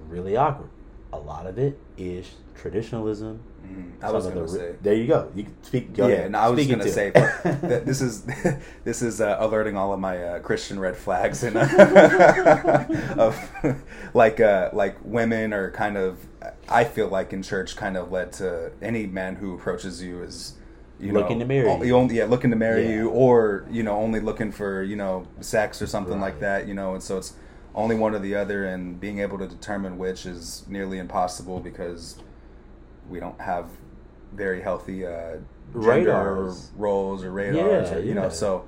[0.10, 0.70] really awkward.
[1.14, 3.40] A lot of it is traditionalism.
[3.66, 4.04] Mhm.
[4.04, 4.76] I was gonna the- say.
[4.84, 5.32] of you go.
[5.36, 5.94] You can speak.
[5.96, 7.10] Go yeah, no, I was gonna say
[7.86, 8.24] this is
[8.84, 12.86] this is uh, alerting all of my uh, Christian red flags and uh,
[13.18, 13.36] of
[14.14, 16.18] like uh, like women are kind of
[16.70, 20.54] I feel like in church kind of led to any man who approaches you is
[21.00, 21.96] you Looking know to marry you.
[21.96, 22.96] only, yeah looking to marry Yeah.
[22.96, 26.74] you or you know only looking for you know sex or something like that you
[26.74, 27.34] know and so it's
[27.74, 32.16] only one or the other and being able to determine which is nearly impossible because
[33.10, 33.68] we don't have
[34.34, 35.38] very healthy uh,
[35.72, 36.72] gender Radars.
[36.76, 38.66] roles or radars Yeah, or you know so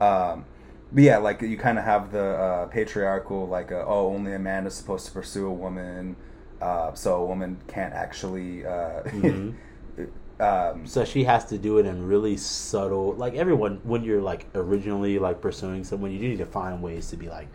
[0.00, 0.44] um
[0.92, 4.38] but yeah like you kind of have the uh, patriarchal like uh, oh only a
[4.38, 6.16] man is supposed to pursue a woman
[6.60, 9.54] uh, so a woman can't actually uh, Mhm.
[10.40, 13.14] um, So she has to do it in really subtle.
[13.14, 17.08] Like everyone, when you're like originally like pursuing someone, you do need to find ways
[17.10, 17.48] to be like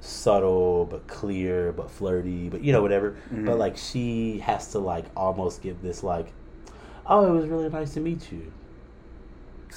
[0.00, 3.16] subtle but clear but flirty, but you know whatever.
[3.32, 3.46] Mhm.
[3.46, 6.32] But like she has to like almost give this like,
[7.06, 8.52] oh, it was really nice to meet you.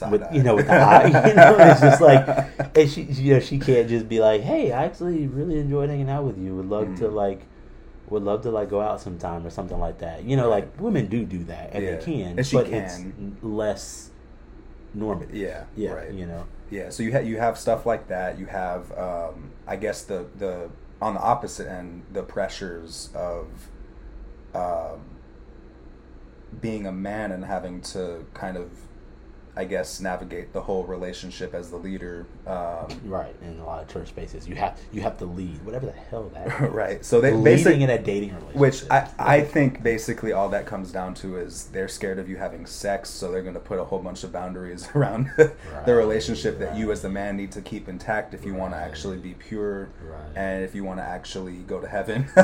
[0.10, 0.34] with side-eye.
[0.36, 2.26] you know with the eye, you know, it's just like,
[2.78, 6.10] and she you know she can't just be like, hey, I actually really enjoyed hanging
[6.10, 6.56] out with you.
[6.56, 7.14] Would love to Mhm.
[7.14, 7.42] like,
[8.10, 10.24] would love to like go out sometime or something like that.
[10.24, 10.64] You know, Right.
[10.66, 11.96] like women do do that and Yeah.
[11.98, 12.84] they can, And she but can.
[12.84, 13.04] it's
[13.44, 14.12] less
[14.94, 15.36] normative.
[15.36, 18.40] yeah yeah, right you know, Yeah, so you have you have stuff like that.
[18.40, 20.70] You have, um, I guess the the
[21.02, 23.48] on the opposite end, the pressures of
[24.56, 25.02] um,
[26.62, 28.70] being a man and having to kind of,
[29.56, 32.26] I guess, navigate the whole relationship as the leader.
[32.48, 33.36] Um, right.
[33.42, 36.30] In a lot of church spaces, you have you have to lead, whatever the hell
[36.34, 36.48] that.
[36.48, 36.60] is.
[36.72, 37.04] right.
[37.06, 40.66] So they leading basically in a dating relationship, Which I, I think basically all that
[40.66, 43.80] comes down to is they're scared of you having sex, so they're going to put
[43.80, 47.62] a whole bunch of boundaries around the relationship that you as the man need to
[47.62, 50.38] keep intact if you want to actually be pure Right.
[50.38, 52.26] and if you want to actually go to heaven.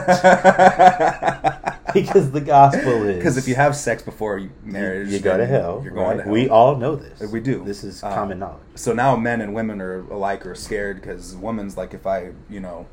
[1.93, 5.45] because the gospel is Because if you have sex before marriage, you, you go to
[5.45, 5.82] hell.
[5.84, 6.18] You're going right?
[6.18, 6.32] to hell.
[6.34, 7.32] We all know this.
[7.32, 7.64] We do.
[7.64, 8.62] This is Um, common knowledge.
[8.76, 12.60] so now men and women are alike or scared because woman's like if I you
[12.60, 12.88] know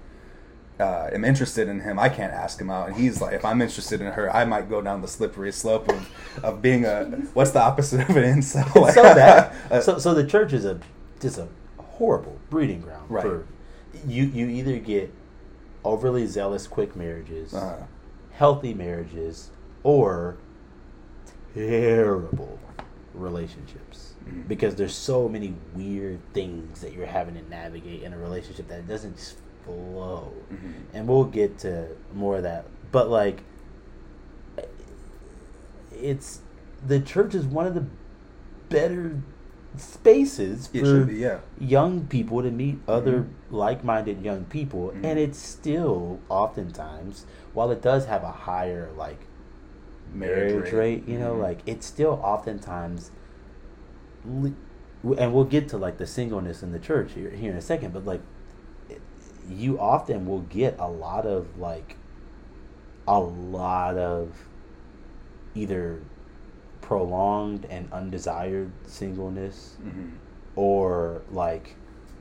[0.81, 3.63] uh, am interested in him I can't ask him out and he's like if I'm
[3.63, 6.09] interested in her I might go down the slippery slope of,
[6.43, 9.53] of being a what's the opposite of an incel so bad.
[9.71, 10.81] Uh, so so the church is a
[11.21, 11.47] just a
[11.79, 13.23] horrible breeding ground Right.
[13.23, 13.47] for
[14.07, 14.25] you.
[14.25, 15.13] You either get
[15.85, 17.87] overly zealous quick marriages, uh,
[18.33, 19.51] healthy marriages,
[19.85, 20.37] or
[21.55, 22.59] terrible
[23.15, 24.11] relationships.
[24.27, 24.49] Mhm.
[24.49, 28.79] because there's so many weird things that you're having to navigate in a relationship that
[28.79, 29.37] it doesn't just
[29.67, 30.33] flow.
[30.51, 30.73] Mhm.
[30.95, 32.65] And we'll get to more of that.
[32.91, 33.43] But like
[35.93, 36.41] it's
[36.87, 37.85] the church is one of the
[38.69, 39.21] better
[39.77, 41.39] spaces for be, yeah.
[41.59, 43.27] young people to meet other Mhm.
[43.51, 49.27] like-minded young people and it's still oftentimes while it does have a higher like
[50.15, 51.43] marriage, rate, you know Mhm.
[51.43, 53.11] like it's still oftentimes
[54.25, 54.55] and
[55.35, 58.05] we'll get to like the singleness in the church here, here in a second but
[58.05, 58.21] like
[59.49, 61.97] you often will get a lot of like
[63.07, 64.49] a lot of
[65.55, 65.99] either
[66.81, 70.12] prolonged and undesired singleness Mhm.
[70.57, 71.77] or like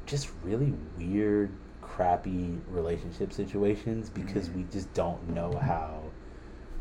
[0.05, 1.49] just really weird
[1.81, 4.55] crappy relationship situations because Mhm.
[4.55, 6.02] we just don't know how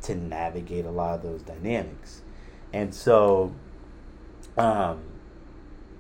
[0.02, 2.22] to navigate a lot of those dynamics
[2.72, 3.54] and so
[4.58, 5.00] um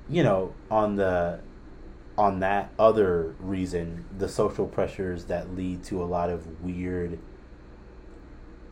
[0.08, 1.38] you know on the
[2.18, 7.18] on that other reason the social pressures that lead to a lot of weird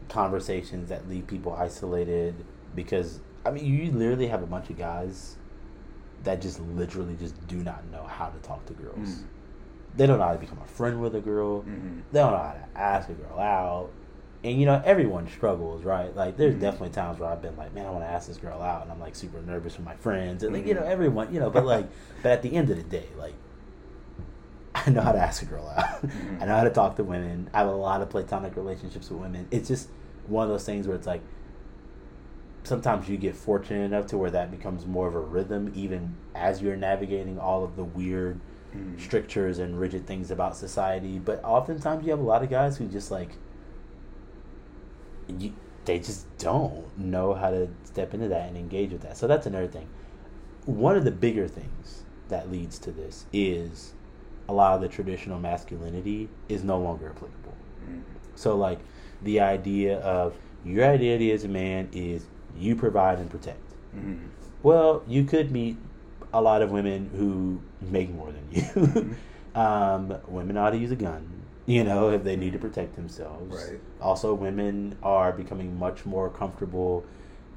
[0.09, 2.35] conversations that leave people isolated
[2.74, 5.37] because I mean you literally have a bunch of guys
[6.24, 9.09] that just literally just do not know how to talk to girls.
[9.09, 9.24] Mm.
[9.97, 11.62] They don't know how to become a friend with a girl.
[11.62, 12.03] Mhm.
[12.12, 13.91] They don't know how to ask a girl out.
[14.43, 16.14] And you know, everyone struggles, right?
[16.16, 16.61] Like there's Mhm.
[16.61, 18.99] definitely times where I've been like, Man, I wanna ask this girl out and I'm
[19.01, 20.88] like super nervous with my friends and like, you know, Mhm.
[20.91, 21.86] everyone you know, but like
[22.22, 23.34] but at the end of the day, like
[24.74, 26.01] I know how to ask a girl out.
[26.03, 26.11] Mhm.
[26.43, 27.51] I know how to talk to women.
[27.53, 29.47] I have a lot of platonic relationships with women.
[29.51, 29.88] It's just
[30.26, 31.20] one of those things where it's like
[32.62, 36.62] sometimes you get fortunate enough to where that becomes more of a rhythm even as
[36.62, 38.38] you're navigating all of the weird
[38.74, 39.01] Mhm.
[39.01, 41.18] strictures and rigid things about society.
[41.18, 43.30] But oftentimes you have a lot of guys who just like
[45.39, 45.55] you,
[45.85, 49.16] they just don't know how to step into that and engage with that.
[49.16, 49.89] So that's another thing.
[50.66, 53.95] One of the bigger things that leads to this is
[54.49, 57.55] a lot of the traditional masculinity is no longer applicable.
[58.35, 58.78] So like
[59.22, 62.26] the idea of your identity as a man is
[62.57, 63.61] you provide and protect.
[63.97, 64.28] Mhm.
[64.62, 65.76] Well, you could meet
[66.33, 68.62] a lot of women who make more than you.
[68.62, 69.12] Mm-hmm.
[69.59, 71.39] um, women ought to use a gun,
[71.70, 73.54] you know, if they need to protect themselves.
[73.70, 73.80] Right.
[74.00, 77.04] Also, women are becoming much more comfortable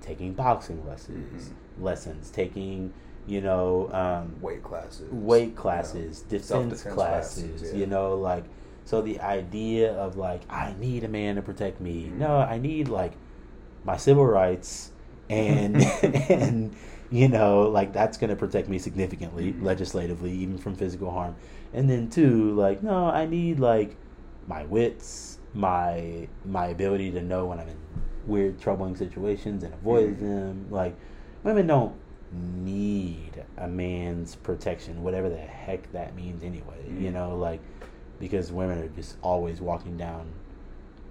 [0.01, 1.83] taking boxing lessons, Mm-hmm.
[1.83, 2.93] lessons, taking,
[3.25, 5.09] you know, um, Weight classes.
[5.11, 7.79] weight you classes, know, defense self-defense classes, yeah.
[7.79, 8.43] you know, like
[8.85, 12.11] so the idea of like I need a man to protect me.
[12.11, 12.17] Mhm.
[12.17, 13.13] No, I need like
[13.85, 14.91] my civil rights
[15.29, 15.81] and
[16.29, 16.75] and
[17.09, 19.63] you know, like that's going to protect me significantly Mhm.
[19.63, 21.35] legislatively even from physical harm.
[21.73, 23.95] And then two, like no, I need like
[24.47, 27.77] my wits, my my ability to know when I'm in
[28.25, 30.19] weird troubling situations and avoid Mhm.
[30.19, 30.67] them.
[30.69, 30.95] Like
[31.43, 31.93] women don't
[32.31, 36.83] need a man's protection, whatever the heck that means anyway.
[36.97, 37.13] You Mhm.
[37.13, 37.59] know, like
[38.19, 40.27] because women are just always walking down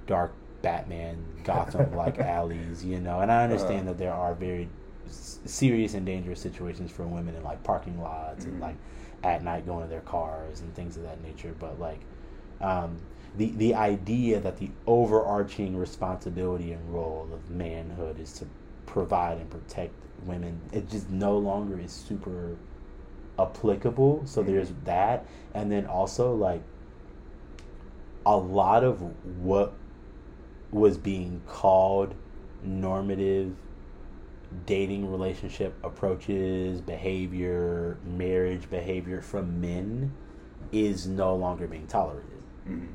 [0.06, 3.20] dark Batman Gotham like alleys, you know.
[3.20, 3.92] And I understand Uh-huh.
[3.92, 4.68] that there are very
[5.06, 8.60] s- serious and dangerous situations for women in like parking lots and Mhm.
[8.60, 8.76] like
[9.24, 11.54] at night going to their cars and things of that nature.
[11.58, 12.00] But like
[12.60, 12.96] um,
[13.36, 18.46] the the idea that the overarching responsibility and role of manhood is to
[18.86, 19.94] provide and protect
[20.26, 22.56] women, it just no longer is super
[23.38, 24.22] applicable.
[24.26, 24.46] So Mhm.
[24.46, 26.62] there's that, and then also like
[28.24, 29.02] a lot of
[29.42, 29.72] what
[30.70, 32.14] was being called
[32.64, 33.54] normative
[34.66, 40.12] dating relationship approaches, behavior, marriage behavior from men
[40.70, 42.42] is no longer being tolerated.
[42.68, 42.86] Mhm.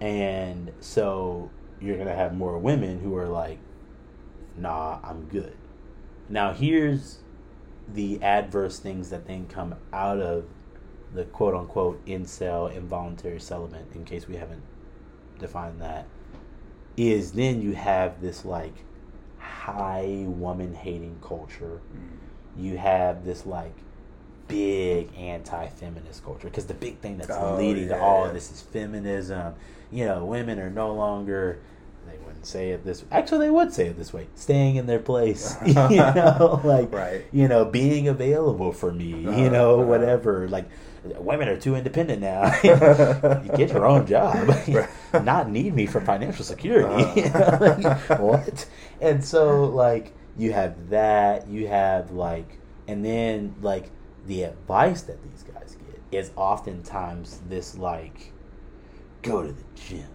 [0.00, 3.58] And so you're going to have more women who are like,
[4.56, 5.56] nah, I'm good.
[6.28, 7.18] Now, here's
[7.92, 10.44] the adverse things that then come out of
[11.12, 14.62] the quote unquote incel involuntary celibate, in case we haven't
[15.38, 16.06] defined that,
[16.96, 18.74] is then you have this like
[19.38, 21.80] high woman hating culture.
[21.92, 22.62] Mhm.
[22.62, 23.74] You have this like
[24.50, 28.50] big anti feminist culture because the big thing that's Oh, leading to all of this
[28.50, 29.54] is feminism.
[29.90, 31.60] You know, women are no longer.
[32.06, 33.04] They wouldn't say it this.
[33.12, 35.56] Actually, they would say it this way: staying in their place.
[35.66, 37.24] you know, like Right.
[37.32, 39.26] you know, being available for me.
[39.26, 39.86] Uh-huh, you know, uh-huh.
[39.88, 40.48] whatever.
[40.48, 40.66] Like
[41.18, 42.46] women are too independent now.
[42.62, 44.54] you get your own job.
[45.12, 46.86] Not need me for financial security.
[46.88, 47.14] Uh-huh.
[47.16, 48.66] You know, like, what?
[49.00, 51.48] And so like you have that.
[51.48, 53.90] You have like, and then like
[54.30, 58.30] the advice that these guys get is oftentimes this like,
[59.22, 60.06] go to the gym,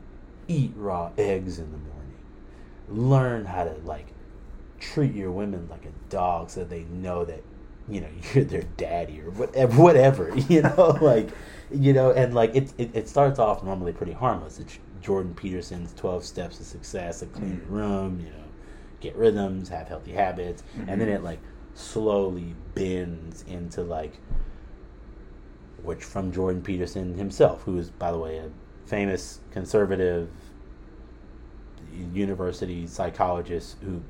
[0.48, 4.08] eat raw eggs in the morning, learn how to like
[4.80, 7.44] treat your women like a dog so they know that
[7.90, 11.30] you know you're their daddy or whatever whatever you know like
[11.70, 15.94] you know and like it, it it starts off normally pretty harmless it's jordan peterson's
[15.96, 17.74] 12 steps to success a clean Mm-hmm.
[17.74, 18.46] room you know
[19.02, 21.16] get rhythms have healthy habits and then Mhm.
[21.16, 21.40] it like
[21.76, 24.18] slowly bends into like
[25.84, 28.50] which from jordan peterson himself who is by the way a
[28.86, 30.30] famous conservative
[32.14, 34.02] university psychologist who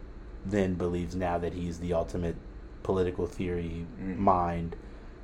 [0.46, 2.36] then believes now that he's the ultimate
[2.84, 4.18] political theory Mm.
[4.18, 4.76] mind.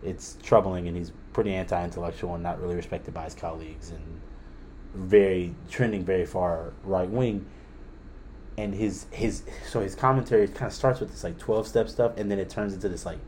[0.03, 4.01] It's troubling, and he's pretty anti-intellectual and not really respected by his colleagues, and
[4.95, 7.45] very trending very far right wing.
[8.61, 12.13] And his his so his commentary kind of starts with this like twelve step stuff,
[12.17, 13.19] and then it turns into this like,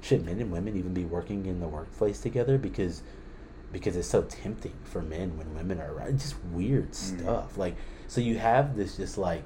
[0.00, 3.02] should men and women even be working in the workplace together because
[3.72, 6.20] because it's so tempting for men when women are around.
[6.20, 6.94] Just weird Mm.
[7.20, 7.58] stuff.
[7.58, 7.76] Like
[8.06, 9.44] so you have this just like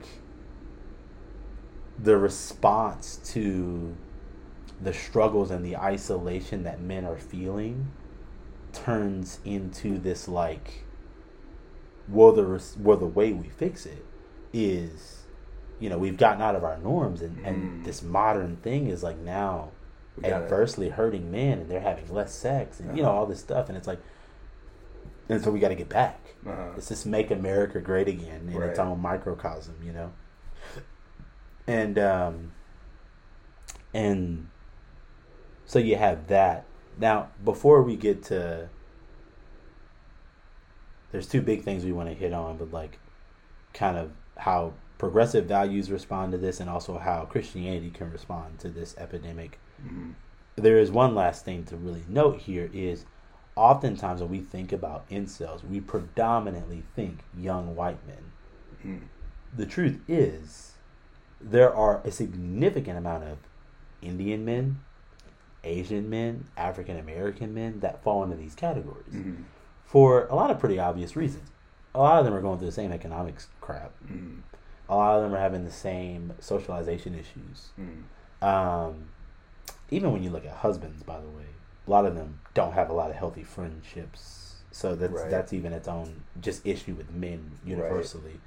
[1.98, 3.94] the response to
[4.80, 7.90] the struggles and the isolation that men are feeling
[8.72, 10.84] turns into this like
[12.08, 14.04] well the res- well the way we fix it
[14.52, 15.21] is
[15.82, 17.84] you know we've gotten out of our norms and, and Mm.
[17.84, 19.70] this modern thing is like now
[20.24, 23.18] adversely hurting men and they're having less sex and you know Uh-huh.
[23.20, 24.00] all this stuff and it's like
[25.28, 26.68] and so we got to get back Uh-huh.
[26.76, 28.86] it's just make America great again in its Right.
[28.86, 30.12] own microcosm, you know.
[31.66, 32.50] And um
[33.94, 34.46] and
[35.66, 36.64] so you have that.
[36.98, 38.68] Now, before we get to
[41.10, 42.98] there's two big things we want to hit on, but like
[43.74, 44.72] kind of how
[45.02, 50.14] progressive values respond to this and also how Christianity can respond to this epidemic Mhm.
[50.54, 53.04] there is one last thing to really note here is
[53.56, 58.30] oftentimes when we think about incels, we predominantly think young white men.
[58.84, 59.00] Mhm.
[59.56, 60.76] The truth is,
[61.40, 63.38] there are a significant amount of
[64.02, 64.78] Indian men,
[65.64, 69.42] Asian men, African American men that fall into these categories Mhm.
[69.84, 71.50] for a lot of pretty obvious reasons.
[71.92, 73.92] A lot of them are going through the same economics crap.
[74.06, 74.42] Mhm.
[74.92, 77.70] A lot of them are having the same socialization issues.
[77.80, 78.02] Mhm.
[78.46, 79.08] Um,
[79.90, 81.46] even when you look at husbands, by the way,
[81.86, 84.56] a lot of them don't have a lot of healthy friendships.
[84.70, 85.30] So that's Right.
[85.30, 88.38] that's even its own just issue with men universally,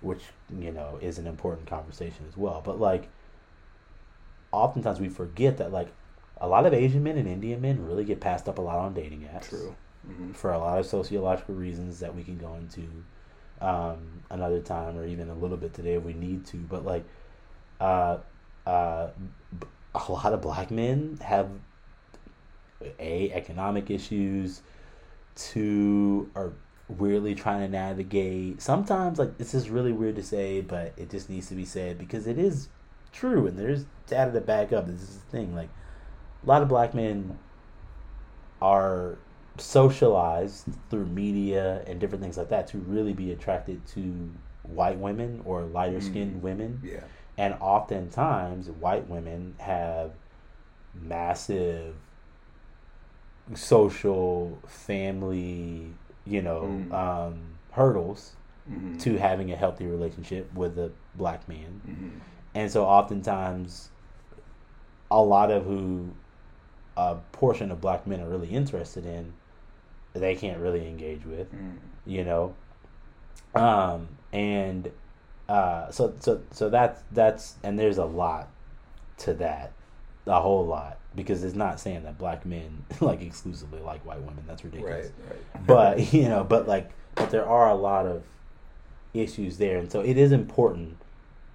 [0.00, 2.62] which you know is an important conversation as well.
[2.64, 3.08] But like,
[4.52, 5.88] oftentimes we forget that like
[6.38, 8.94] a lot of Asian men and Indian men really get passed up a lot on
[8.94, 9.76] dating apps True.
[10.08, 10.34] Mhm.
[10.34, 13.04] for a lot of sociological reasons that we can go into
[13.60, 16.56] um, another time or even a little bit today if we need to.
[16.56, 17.04] But like,
[17.80, 18.18] uh,
[18.66, 19.08] uh,
[19.94, 21.50] a lot of black men have
[22.98, 24.62] a economic issues,
[25.34, 26.52] two are
[26.88, 28.60] weirdly trying to navigate.
[28.60, 31.98] Sometimes like this is really weird to say, but it just needs to be said
[31.98, 32.68] because it is
[33.12, 34.86] true and there's data to back up.
[34.86, 35.54] This is the thing.
[35.54, 35.68] Like
[36.42, 37.38] a lot of black men
[38.60, 39.18] are
[39.60, 44.30] socialized through media and different things like that to really be attracted to
[44.62, 46.42] white women or lighter skinned Mm.
[46.42, 46.80] women.
[46.84, 47.04] Yeah.
[47.38, 50.12] And oftentimes, white women have
[50.94, 51.94] massive
[53.54, 55.92] social, family,
[56.24, 56.92] you know, Mm.
[56.92, 57.40] um,
[57.72, 58.36] hurdles
[58.70, 58.98] Mhm.
[59.00, 61.80] to having a healthy relationship with a black man.
[61.86, 62.20] Mhm.
[62.54, 63.90] And so, oftentimes,
[65.10, 66.10] a lot of who
[66.96, 69.32] a portion of black men are really interested in,
[70.14, 71.76] they can't really engage with Mhm.
[72.06, 72.54] you know
[73.54, 74.90] um and
[75.48, 78.48] uh so so so that's that's and there's a lot
[79.18, 79.72] to that
[80.26, 84.44] a whole lot because it's not saying that black men like exclusively like white women
[84.46, 85.36] that's ridiculous Right.
[85.54, 85.66] Right.
[85.66, 88.22] but you know but like but there are a lot of
[89.12, 90.96] issues there and so it is important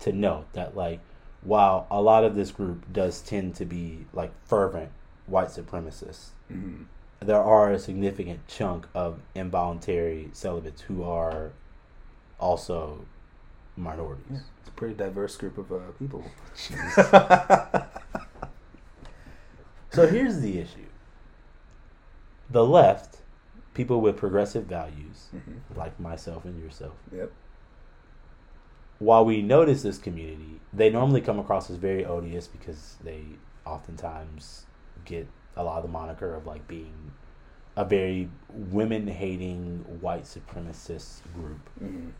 [0.01, 0.99] to note that like
[1.41, 4.89] while a lot of this group does tend to be like fervent
[5.28, 6.86] white supremacists Mhm.
[7.26, 11.51] There are a significant chunk of involuntary celibates who are
[12.39, 13.05] also
[13.76, 14.26] minorities.
[14.32, 14.38] Yeah.
[14.61, 16.23] It's a pretty diverse group of uh, people.
[19.91, 20.88] So here's the issue.
[22.49, 23.19] The left,
[23.73, 25.78] people with progressive values, Mhm.
[25.78, 27.32] like myself and yourself, Yep.
[28.99, 33.23] while we notice this community, they normally come across as very odious because they
[33.65, 34.65] oftentimes
[35.05, 37.12] get a lot of the moniker of like being
[37.78, 41.60] a very women hating white supremacist group.
[41.82, 42.12] Mhm.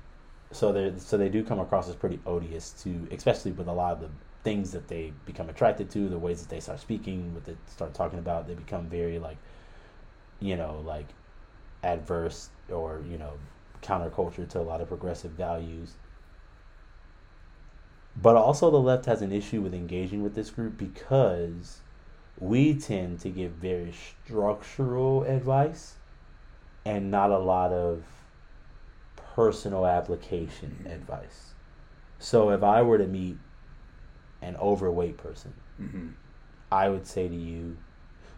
[0.52, 3.94] so they so they do come across as pretty odious to especially with a lot
[3.94, 4.10] of the
[4.44, 7.94] things that they become attracted to the ways that they start speaking what they start
[7.94, 9.38] talking about they become very like
[10.40, 11.08] you know like
[11.84, 13.34] adverse or you know
[13.82, 15.94] counterculture to a lot of progressive values
[18.22, 21.82] but also the left has an issue with engaging with this group because
[22.40, 23.94] we tend to give very
[24.26, 25.96] structural advice
[26.86, 28.04] and not a lot of
[29.36, 31.54] personal application advice.
[32.20, 33.38] So if I were to meet
[34.42, 36.08] an overweight person, Mm-hmm.
[36.72, 37.76] I would say to you,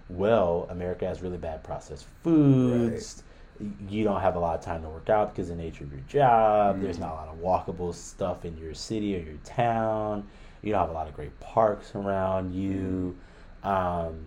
[0.09, 3.21] well, America has really bad processed foods.
[3.87, 5.91] You don't have a lot of time to work out because of the nature of
[5.91, 6.81] your job.
[6.81, 7.01] There's Mhm.
[7.01, 10.27] not a lot of walkable stuff in your city or your town.
[10.63, 13.15] You don't have a lot of great parks around you.
[13.63, 14.25] Um,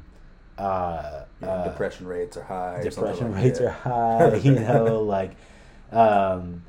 [0.59, 2.83] uh, know, uh, depression rates are high.
[2.83, 3.67] depression like rates that.
[3.67, 4.35] are high.
[4.37, 5.33] You know, like,
[5.93, 6.63] um,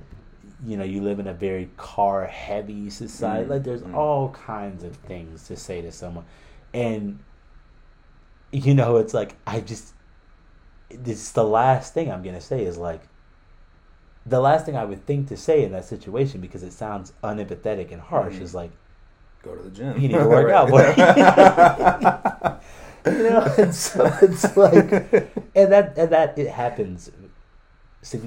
[0.66, 3.46] you know, you live in a very car heavy society.
[3.46, 3.96] Mhm, Like, there's mhm.
[3.96, 6.26] all kinds of things to say to someone,
[6.74, 7.20] and
[8.52, 9.94] you know, it's like I just.
[10.90, 13.02] This the last thing I'm gonna say is like.
[14.26, 17.92] The last thing I would think to say in that situation because it sounds unempathetic
[17.92, 18.42] and harsh Mhm.
[18.42, 18.72] is like
[19.44, 20.00] Go to the gym.
[20.00, 20.94] You need to work out, boy.
[23.06, 24.92] you know, and so it's like,
[25.56, 27.12] and that and that it happens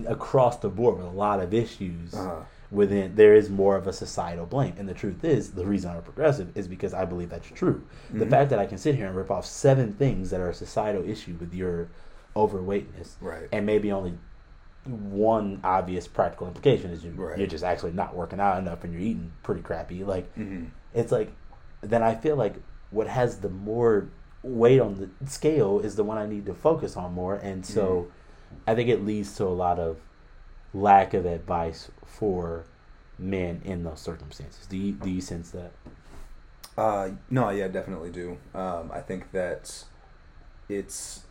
[0.06, 2.14] across the board with a lot of issues.
[2.14, 2.40] Uh-huh.
[2.70, 5.98] Within there is more of a societal blame, and the truth is, the reason I'm
[5.98, 7.84] a progressive is because I believe that's true.
[8.12, 8.30] The Mhm.
[8.30, 11.08] fact that I can sit here and rip off seven things that are a societal
[11.08, 11.86] issue with your
[12.34, 13.48] overweightness, Right.
[13.52, 14.18] and maybe only
[14.86, 17.38] one obvious practical implication is you, Right.
[17.38, 20.02] you're just actually not working out enough and you're eating pretty crappy.
[20.02, 20.64] Like Mm-hmm.
[20.94, 21.30] it's like
[21.80, 22.56] then I feel like
[22.90, 24.08] what has the more
[24.44, 28.08] weight on the scale is the one I need to focus on more, and so
[28.66, 29.98] I think it leads to a lot of
[30.72, 32.66] lack of advice for
[33.18, 34.66] men in those circumstances.
[34.66, 35.72] Do you do you sense that?
[36.76, 38.36] Uh, no, yeah, definitely do.
[38.54, 39.84] Um, I think that
[40.68, 41.24] it's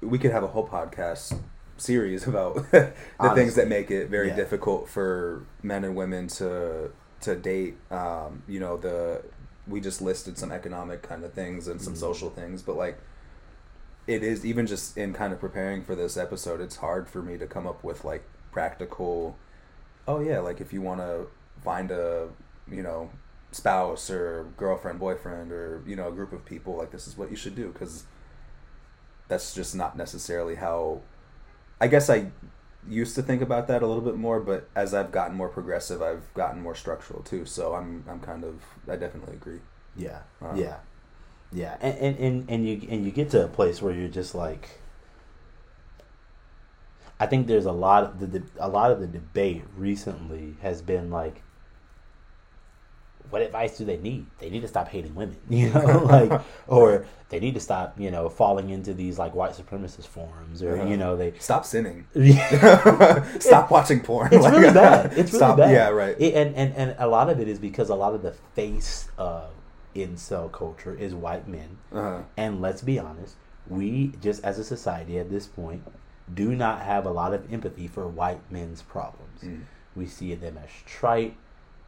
[0.00, 1.38] we could have a whole podcast
[1.76, 2.92] series about the
[3.34, 4.36] things that make it very yeah.
[4.36, 6.90] difficult for men and women to
[7.20, 7.76] to date.
[7.90, 9.22] Um, you know, the
[9.68, 11.98] we just listed some economic kind of things and some Mhm.
[11.98, 12.98] social things, but like
[14.06, 17.36] it is even just in kind of preparing for this episode, it's hard for me
[17.36, 19.36] to come up with like practical.
[20.06, 21.26] Oh yeah, like if you want to
[21.62, 22.28] find a
[22.70, 23.10] you know
[23.52, 27.30] spouse or girlfriend, boyfriend, or you know a group of people, like this is what
[27.30, 28.04] you should do because
[29.28, 31.02] that's just not necessarily how.
[31.80, 32.30] I guess I
[32.86, 36.02] used to think about that a little bit more, but as I've gotten more progressive,
[36.02, 37.44] I've gotten more structural too.
[37.44, 39.60] So I'm I'm kind of I definitely agree.
[39.96, 40.76] Yeah, Uh, yeah,
[41.52, 44.34] yeah, and, and and and you and you get to a place where you're just
[44.34, 44.80] like.
[47.20, 50.82] I think there's a lot of the, the a lot of the debate recently has
[50.82, 51.42] been like,
[53.30, 54.26] what advice do they need?
[54.38, 58.10] They need to stop hating women, you know, like, or they need to stop, you
[58.10, 60.86] know, falling into these like white supremacist forums, or Yeah.
[60.86, 61.32] you know, they.
[61.38, 62.06] Stop sinning.
[62.14, 64.30] it's Stop watching porn.
[64.30, 65.06] Like- really bad.
[65.06, 65.72] It's really Stop- bad.
[65.72, 66.16] Yeah, right.
[66.18, 69.08] It- and and and a lot of it is because a lot of the face
[69.18, 69.50] of
[69.94, 71.78] incel culture is white men.
[71.92, 72.22] uh-huh.
[72.36, 73.36] And let's be honest,
[73.68, 75.82] we just as a society at this point
[76.32, 79.40] do not have a lot of empathy for white men's problems.
[79.42, 79.62] Mm.
[79.96, 81.34] We see them as trite,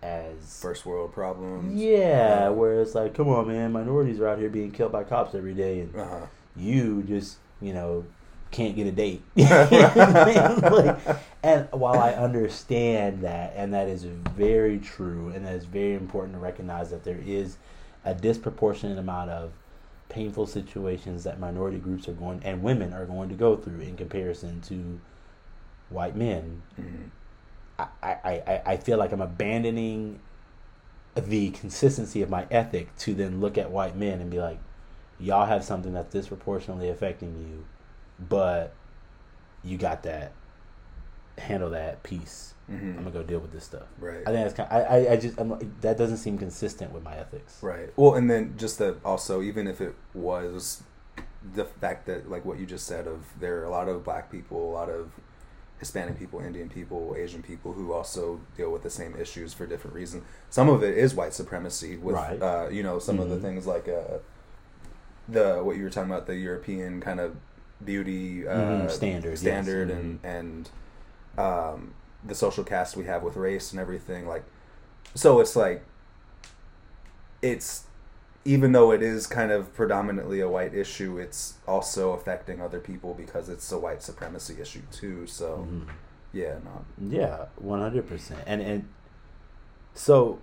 [0.03, 1.81] as First world problems.
[1.81, 1.99] yeah,
[2.45, 2.49] Yeah.
[2.51, 5.55] where it's like, come on, man, minorities are out here being killed by cops every
[5.55, 6.27] day, and Uh-huh.
[6.57, 8.05] you just you know
[8.51, 9.23] can't get a date.
[9.37, 10.73] You know what I mean?
[10.87, 10.99] Like,
[11.43, 16.35] and while I understand that, and that is very true, and that is very important
[16.35, 17.57] to recognize that there is
[18.05, 19.53] a disproportionate amount of
[20.09, 23.97] painful situations that minority groups are going and women are going to go through in
[23.97, 24.99] comparison to
[25.91, 26.63] white men.
[26.81, 27.11] Mhm.
[28.03, 30.20] I, I, I, feel like I'm abandoning
[31.14, 34.59] the consistency of my ethic to then look at white men and be like,
[35.18, 37.66] y'all have something that's disproportionately affecting you,
[38.28, 38.74] but
[39.62, 40.33] you got that.
[41.39, 42.55] Handle that piece.
[42.70, 42.91] Mhm.
[42.91, 43.87] I'm gonna go deal with this stuff.
[43.99, 44.22] Right.
[44.26, 44.68] I think that's kind.
[44.70, 47.59] I, I, I just I'm, that doesn't seem consistent with my ethics.
[47.62, 47.91] Right.
[47.97, 50.83] Well, and then just that also, even if it was
[51.55, 54.31] the fact that, like what you just said, of there are a lot of black
[54.31, 55.12] people, a lot of
[55.81, 59.97] Hispanic people, Indian people, Asian people who also deal with the same issues for different
[59.97, 60.22] reasons.
[60.51, 62.41] Some of it is white supremacy, with Right.
[62.41, 63.43] uh, you know some of the Mhm.
[63.43, 64.18] things like uh,
[65.28, 67.35] the what you were talking about, the European kind of
[67.85, 69.41] beauty uh, Mhm, standard, yes.
[69.41, 69.99] standard, Mhm.
[69.99, 70.70] and and
[71.39, 74.28] um, the social caste we have with race and everything.
[74.28, 74.45] Like,
[75.14, 75.83] so it's like
[77.43, 77.85] it's
[78.45, 83.12] even though it is kind of predominantly a white issue, it's also affecting other people
[83.14, 85.26] because it's a white supremacy issue too.
[85.26, 85.88] So Mhm.
[86.32, 88.41] yeah, no, Yeah, one hundred percent.
[88.47, 88.88] And and
[89.95, 90.38] so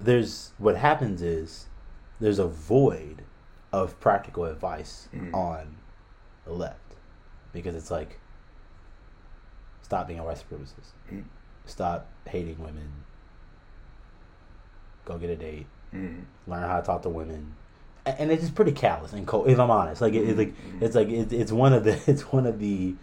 [0.00, 1.66] there's what happens is
[2.20, 3.22] there's a void
[3.72, 5.34] of practical advice Mhm.
[5.34, 5.76] on
[6.44, 6.94] the left
[7.52, 8.20] because it's like
[9.82, 11.24] stop being a white supremacist, Mhm.
[11.66, 13.04] stop hating women,
[15.04, 17.54] go get a date, mm, learn how to talk to women.
[18.06, 19.48] and it's just pretty callous and cold.
[19.48, 20.84] If I'm honest, like it, it's like Mm-hmm.
[20.84, 22.94] it's like it, it's one of the it's one of the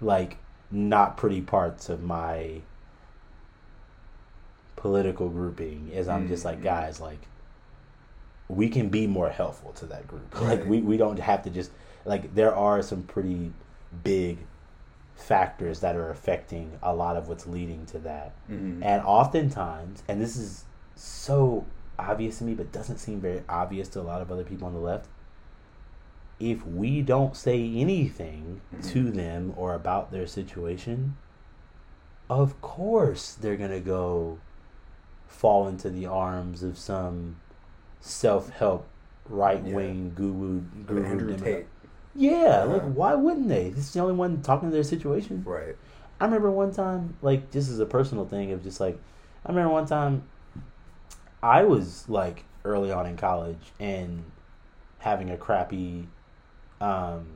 [0.00, 0.38] like
[0.70, 2.60] not pretty parts of my
[4.76, 5.90] political grouping.
[5.92, 6.64] Is I'm just like Mhm.
[6.64, 7.20] guys, like
[8.48, 10.34] we can be more helpful to that group.
[10.40, 11.70] Like we we don't have to just
[12.04, 13.52] like there are some pretty
[14.04, 14.38] big
[15.16, 18.32] factors that are affecting a lot of what's leading to that.
[18.50, 18.84] Mhm.
[18.84, 21.64] And oftentimes, and this is so
[21.98, 24.74] obvious to me, but doesn't seem very obvious to a lot of other people on
[24.74, 25.08] the left.
[26.38, 31.16] If we don't say anything to them or about their situation,
[32.28, 34.38] of course they're going to go
[35.26, 37.36] fall into the arms of some
[38.00, 38.86] self help
[39.28, 40.60] right wing guru.
[40.86, 41.66] guru Andrew demo- Tate.
[42.14, 42.90] Yeah, like Uh-huh.
[42.90, 43.70] why wouldn't they?
[43.70, 45.42] This is the only one talking to their situation.
[45.46, 45.76] Right.
[46.20, 48.98] I remember one time, like this is a personal thing of just like
[49.44, 50.22] I remember one time
[51.46, 54.24] I was like early on in college and
[54.98, 56.08] having a crappy
[56.80, 57.26] um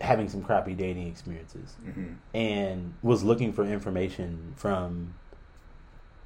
[0.00, 5.12] having some crappy dating experiences hmm and was looking for information from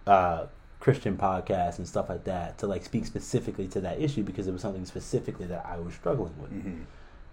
[0.06, 0.46] uh
[0.80, 4.52] Christian podcasts and stuff like that to like speak specifically to that issue because it
[4.52, 6.50] was something specifically that I was struggling with.
[6.50, 6.82] hmm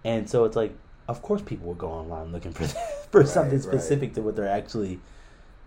[0.04, 0.72] And so it's like,
[1.06, 2.64] of course, people would go online looking for
[3.12, 3.80] for something Right, right.
[3.80, 5.00] specific to what they're actually,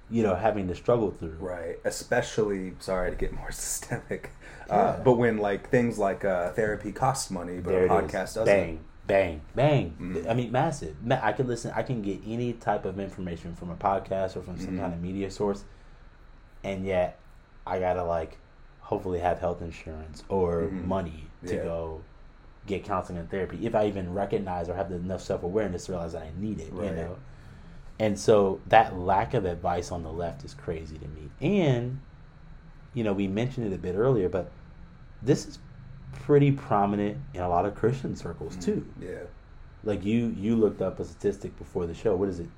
[0.10, 1.38] you know, having to struggle through.
[1.40, 1.78] Right.
[1.84, 4.32] Especially, sorry to get more systemic,
[4.70, 8.46] uh, but when like things like uh, therapy costs money, but There a podcast doesn't.
[8.46, 9.96] Bang, bang, bang.
[10.00, 10.30] Mhm.
[10.30, 10.96] I mean, massive.
[11.04, 11.72] Ma- I can listen.
[11.76, 14.80] I can get any type of information from a podcast or from some Mhm.
[14.80, 15.64] kind of media source,
[16.64, 17.18] and yet
[17.66, 18.38] I gotta like,
[18.82, 20.86] hopefully have health insurance or Mhm.
[20.86, 21.64] money to Yeah.
[21.64, 22.02] go
[22.68, 26.14] get counseling and therapy if I even recognize or have enough self awareness to realize
[26.14, 26.72] that I need it.
[26.74, 27.16] You know.
[28.00, 31.30] And so that lack of advice on the left is crazy to me.
[31.40, 32.02] And,
[32.94, 34.52] you know, we mentioned it a bit earlier, but
[35.22, 35.60] this is
[36.14, 38.86] pretty prominent in a lot of Christian circles too.
[39.02, 39.24] Yeah.
[39.84, 42.16] Like you you looked up a statistic before the show.
[42.16, 42.50] What is it?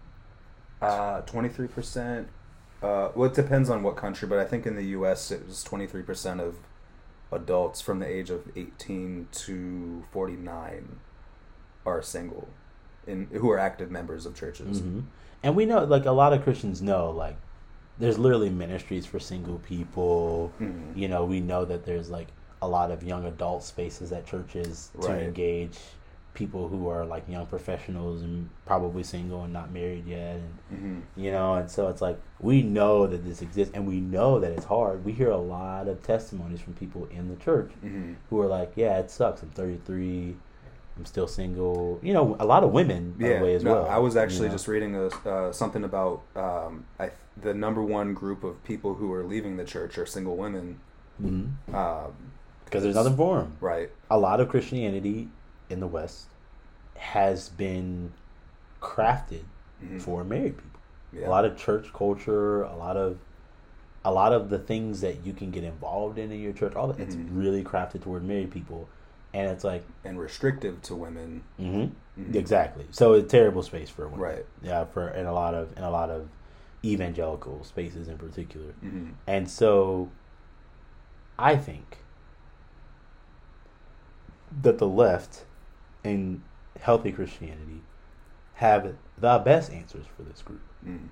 [0.81, 2.25] Uh, 23%.
[2.81, 5.31] Uh, well, it depends on what country, but I think in the U.S.
[5.31, 6.55] it was 23% of
[7.31, 10.99] adults from the age of 18 to 49
[11.85, 12.47] are single,
[13.07, 14.79] in who are active members of churches.
[14.79, 15.01] hmm
[15.43, 17.35] And we know like a lot of Christians know like
[17.99, 20.51] there's literally ministries for single people.
[20.59, 20.95] Mhm.
[20.95, 22.27] You know, we know that there's like
[22.61, 25.23] a lot of young adult spaces at churches to Right.
[25.23, 25.77] engage
[26.33, 31.01] people who are like young professionals and probably single and not married yet and Mhm.
[31.15, 34.51] you know and so it's like we know that this exists and we know that
[34.51, 38.17] it's hard we hear a lot of testimonies from people in the church Mhm.
[38.29, 40.35] who are like yeah it sucks i'm 33
[40.97, 43.73] i'm still single you know a lot of women by Yeah, the way as no,
[43.73, 44.53] well I was you actually know?
[44.55, 49.13] just reading a, uh, something about um, I, the number one group of people who
[49.13, 50.79] are leaving the church are single women.
[51.21, 51.51] Mhm.
[51.73, 52.13] Um,
[52.65, 53.89] because there's nothing for them right.
[54.11, 55.29] a lot of christianity
[55.69, 56.27] in the west
[56.97, 58.11] has been
[58.81, 59.43] crafted
[59.83, 60.01] Mhm.
[60.01, 60.79] for married people
[61.13, 61.27] Yeah.
[61.27, 63.17] a lot of church culture a lot of
[64.05, 66.87] a lot of the things that you can get involved in in your church all
[66.87, 67.27] that it's Mhm.
[67.31, 68.87] really crafted toward married people
[69.33, 71.43] and it's like and restrictive to women.
[71.57, 71.85] hmm
[72.17, 72.33] Mhm.
[72.35, 74.45] exactly so a terrible space for women Right.
[74.63, 76.27] yeah for in a lot of in a lot of
[76.83, 79.13] evangelical spaces in particular Mhm.
[79.27, 80.09] and so
[81.37, 81.99] i think
[84.63, 85.45] that the left
[86.03, 86.41] and
[86.79, 87.81] healthy christianity
[88.55, 91.09] have the best answers for this group Mhm.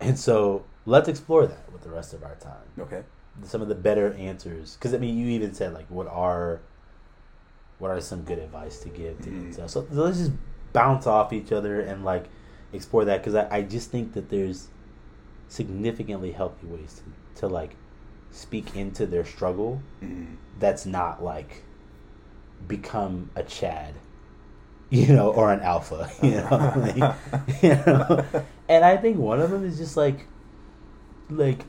[0.00, 3.02] and so let's explore that with the rest of our time Okay.
[3.42, 6.60] some of the better answers because i mean you even said like what are
[7.80, 9.52] what are some good advice to give to Mhm.
[9.54, 10.32] incels so, let's just
[10.72, 12.26] bounce off each other and like
[12.72, 14.68] explore that because I, I just think that there's
[15.48, 17.02] significantly healthy ways
[17.34, 17.74] to, to like
[18.30, 20.36] speak into their struggle Mhm.
[20.60, 21.62] that's not like
[22.68, 23.94] become a chad
[24.90, 27.14] you know or an alpha you know like,
[27.62, 28.24] you know
[28.68, 30.26] and i think one of them is just like
[31.30, 31.64] like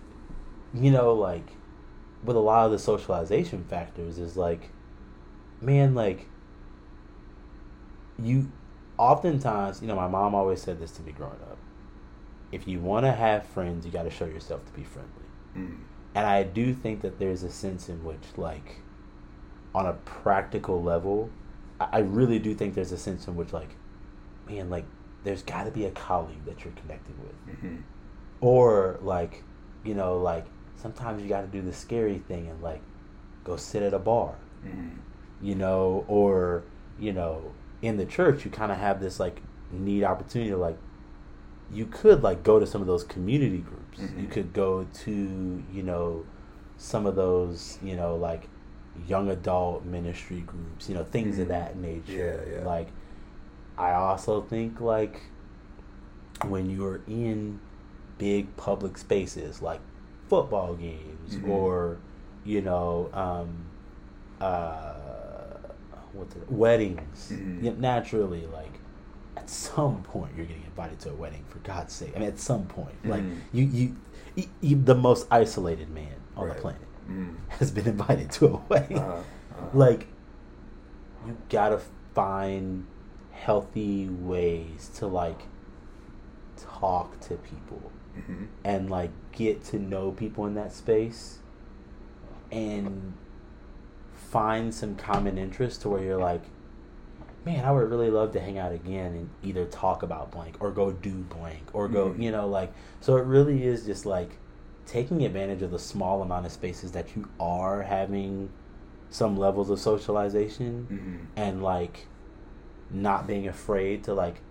[0.74, 1.48] you know like
[2.24, 4.70] with a lot of the socialization factors is like
[5.62, 6.28] man like
[8.22, 8.52] you
[8.98, 11.58] oftentimes you know my mom always said this to me growing up
[12.52, 15.12] if you want to have friends you got to show yourself to be friendly
[15.56, 15.78] Mhm.
[16.16, 18.78] and I do think that there's a sense in which, like,
[19.76, 21.30] on a practical level,
[21.80, 23.76] I I really do think there's a sense in which, like,
[24.48, 24.86] man, like,
[25.26, 27.36] there's got to be a colleague that you're connected with.
[27.58, 27.84] Mhm.
[28.40, 29.44] Or, like,
[29.84, 30.46] you know, like,
[30.78, 32.82] sometimes you got to do the scary thing and, like,
[33.44, 34.36] go sit at a bar,
[34.66, 35.00] Mhm.
[35.42, 36.64] You know, or,
[37.00, 40.78] you know, in the church, you kind of have this, like, neat opportunity to, like,
[41.74, 44.00] you could like go to some of those community groups.
[44.00, 44.22] Mhm.
[44.22, 46.26] You could go to you know
[46.76, 48.50] some of those you know like
[49.08, 51.50] young adult ministry groups, you know, things of Mhm.
[51.50, 52.44] that nature.
[52.50, 52.66] Yeah, yeah.
[52.66, 52.90] Like,
[53.78, 55.22] I also think like
[56.46, 57.60] when you're in
[58.18, 59.80] big public spaces like
[60.28, 61.48] football games Mhm.
[61.50, 61.98] or
[62.44, 63.50] you know um,
[64.42, 64.96] uh,
[66.14, 67.64] what's it, weddings, Mhm.
[67.64, 68.80] yeah, naturally like
[69.38, 72.14] at some point you're getting invited to a wedding for God's sake.
[72.16, 73.38] I mean, at some point, like Mhm.
[73.54, 73.96] you, you,
[74.36, 76.56] you, you, the most isolated man on Right.
[76.56, 77.36] the planet Mm.
[77.50, 78.98] has been invited to a wedding.
[79.00, 79.68] Uh-huh, uh-huh.
[79.74, 80.08] Like,
[81.26, 81.80] you gotta
[82.14, 82.86] find
[83.32, 85.44] healthy ways to like
[86.58, 88.48] talk to people Mhm.
[88.64, 91.40] and like get to know people in that space
[92.52, 93.14] and
[94.32, 96.42] find some common interest to where you're like
[97.46, 100.72] man i would really love to hang out again and either talk about blank or
[100.72, 102.22] go do blank or go Mhm.
[102.24, 102.72] you know like
[103.02, 104.38] so it really is just like
[104.86, 108.50] taking advantage of the small amount of spaces that you are having
[109.10, 111.28] some levels of socialization Mhm.
[111.36, 112.08] and like
[112.90, 114.42] not being afraid to like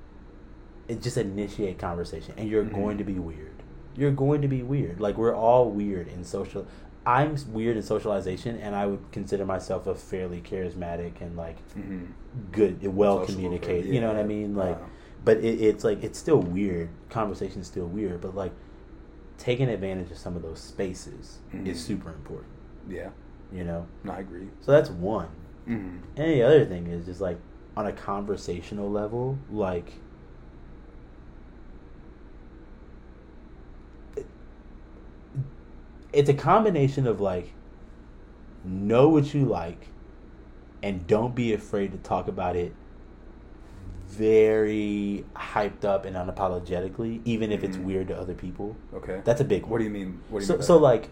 [0.89, 2.74] it just initiate conversation and you're Mhm.
[2.74, 3.62] going to be weird
[3.97, 6.66] you're going to be weird like we're all weird in social
[7.07, 12.09] i'm weird in socialization and i would consider myself a fairly charismatic and like Mhm.
[12.53, 14.78] good well communicated person, you know what i mean like
[15.24, 18.53] but it, it's like it's still weird conversation's still weird but like
[19.38, 21.66] taking advantage of some of those spaces Mhm.
[21.66, 22.53] is super important
[22.88, 23.11] Yeah,
[23.53, 24.48] you know no, I agree.
[24.61, 25.28] so that's one
[25.66, 26.01] Mhm.
[26.16, 27.38] and the other thing is just like
[27.76, 29.92] on a conversational level, like
[36.12, 37.52] it's a combination of like
[38.64, 39.86] know what you like
[40.82, 42.72] and don't be afraid to talk about it
[44.08, 47.84] very hyped up and unapologetically, even if it's Mhm.
[47.84, 48.74] weird to other people.
[48.94, 49.20] Okay.
[49.24, 49.70] That's a big one.
[49.72, 50.18] What do you mean?
[50.30, 50.62] What do you so mean?
[50.62, 51.08] so like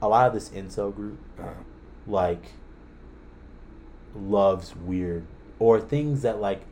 [0.00, 1.50] a lot of this incel group Uh-huh.
[2.06, 2.44] like
[4.14, 5.22] loves weird
[5.58, 6.62] or things that like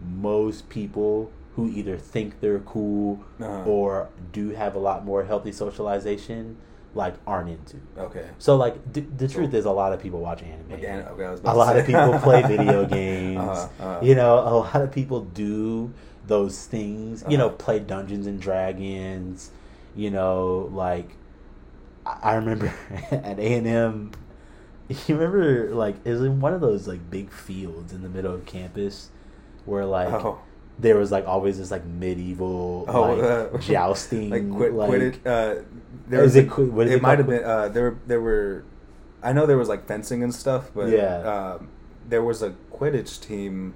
[0.00, 3.68] most people who either think they're cool Uh-huh.
[3.70, 6.56] or do have a lot more healthy socialization
[6.94, 7.76] like aren't into.
[7.96, 8.26] Okay.
[8.38, 10.72] So like d- the truth is a lot of people watch anime.
[10.72, 13.38] Again, okay, I was a lot of people play video games.
[13.40, 14.00] Uh-huh, uh-huh.
[14.02, 15.92] You know, a lot of people do
[16.26, 17.24] those things.
[17.28, 17.56] You know, Uh-huh.
[17.56, 19.50] play Dungeons and Dragons.
[19.94, 21.10] You know, like
[22.06, 22.72] I I remember
[23.10, 24.10] at A and M.
[24.88, 28.34] You remember like it was in one of those like big fields in the middle
[28.34, 29.10] of campus
[29.64, 30.40] where like Oh.
[30.80, 33.22] there was like always this like medieval Oh, like
[33.54, 35.26] uh, jousting like quit, like, quit it.
[35.26, 35.54] Uh,
[36.10, 37.44] there Is was it what is it it might have been.
[37.44, 38.64] Uh, there there were.
[39.22, 41.18] I know there was like fencing and stuff, but Yeah.
[41.58, 41.68] um,
[42.08, 43.74] there was a Quidditch team,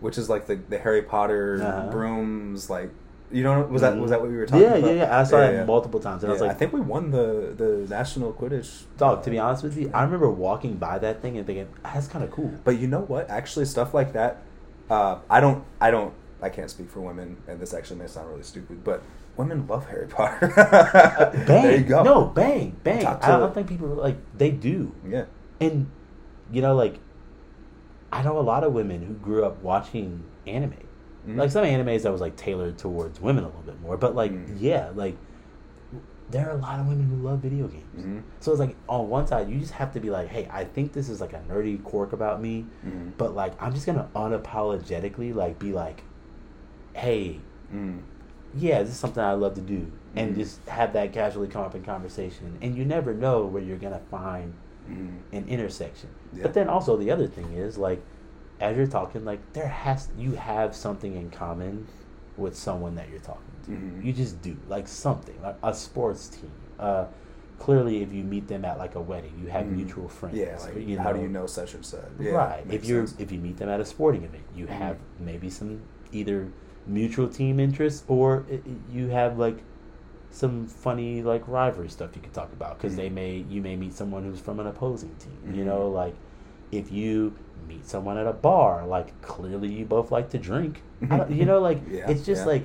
[0.00, 1.90] which is like the the Harry Potter Uh-huh.
[1.90, 2.68] brooms.
[2.68, 2.90] Like
[3.30, 4.96] you know, was that was that what we were yeah, talking yeah, about?
[4.96, 5.18] yeah.
[5.20, 5.64] I saw it yeah.
[5.64, 8.82] multiple times, and I was like, I think we won the the national Quidditch.
[8.98, 11.68] Dog, to be uh, honest with you, I remember walking by that thing and thinking,
[11.84, 12.52] that's kind of cool.
[12.64, 13.30] But you know what?
[13.30, 14.42] Actually, stuff like that.
[14.90, 15.64] Uh, I don't.
[15.80, 16.12] I don't.
[16.42, 19.00] I can't speak for women, and this actually may sound really stupid, but
[19.36, 20.52] women love Harry Potter.
[21.46, 21.46] bang.
[21.46, 22.02] There you go.
[22.02, 23.06] No, bang, bang.
[23.06, 23.54] I don't it.
[23.54, 24.94] think people, like, they do.
[25.08, 25.24] Yeah.
[25.60, 25.90] And,
[26.52, 26.98] you know, like,
[28.12, 30.74] I know a lot of women who grew up watching anime.
[31.26, 31.36] Mhm.
[31.36, 33.96] Like, some animes that was, like, tailored towards women a little bit more.
[33.96, 34.56] But, like, Mhm.
[34.60, 35.16] yeah, like,
[36.30, 38.04] there are a lot of women who love video games.
[38.04, 38.22] Mhm.
[38.40, 40.92] So it's like, on one side, you just have to be like, hey, I think
[40.92, 42.66] this is, like, a nerdy quirk about me.
[42.86, 43.12] Mhm.
[43.18, 46.02] But, like, I'm just going to unapologetically, like, be like,
[46.94, 47.40] hey,
[47.74, 48.00] Mm.
[48.56, 49.86] Yeah, this is something I love to do,
[50.16, 50.38] and Mhm.
[50.38, 52.58] just have that casually come up in conversation.
[52.60, 54.52] And you never know where you're gonna find
[54.90, 55.18] Mm.
[55.32, 56.08] an intersection.
[56.34, 56.42] Yeah.
[56.42, 58.02] But then also the other thing is like,
[58.60, 61.86] as you're talking, like there has you have something in common
[62.36, 63.70] with someone that you're talking to.
[63.72, 64.04] Mhm.
[64.04, 66.50] You just do like something, like a sports team.
[66.78, 67.04] Uh,
[67.58, 69.76] clearly, if you meet them at like a wedding, you have Mhm.
[69.76, 70.36] mutual friends.
[70.36, 72.00] Yeah, or, like you how do you know such and such?
[72.18, 72.64] Yeah, right.
[72.68, 74.70] If you're if you meet them at a sporting event, you Mhm.
[74.70, 75.80] have maybe some
[76.10, 76.48] either
[76.86, 78.60] mutual team interests or i- i-
[78.92, 79.58] you have like
[80.30, 83.14] some funny like rivalry stuff you could talk about because they Mhm.
[83.14, 85.54] may you may meet someone who's from an opposing team.
[85.54, 85.66] You Mhm.
[85.66, 86.14] know, like
[86.72, 87.34] if you
[87.68, 90.82] meet someone at a bar, like clearly you both like to drink.
[91.28, 92.52] You know, like Yeah, it's just yeah.
[92.52, 92.64] like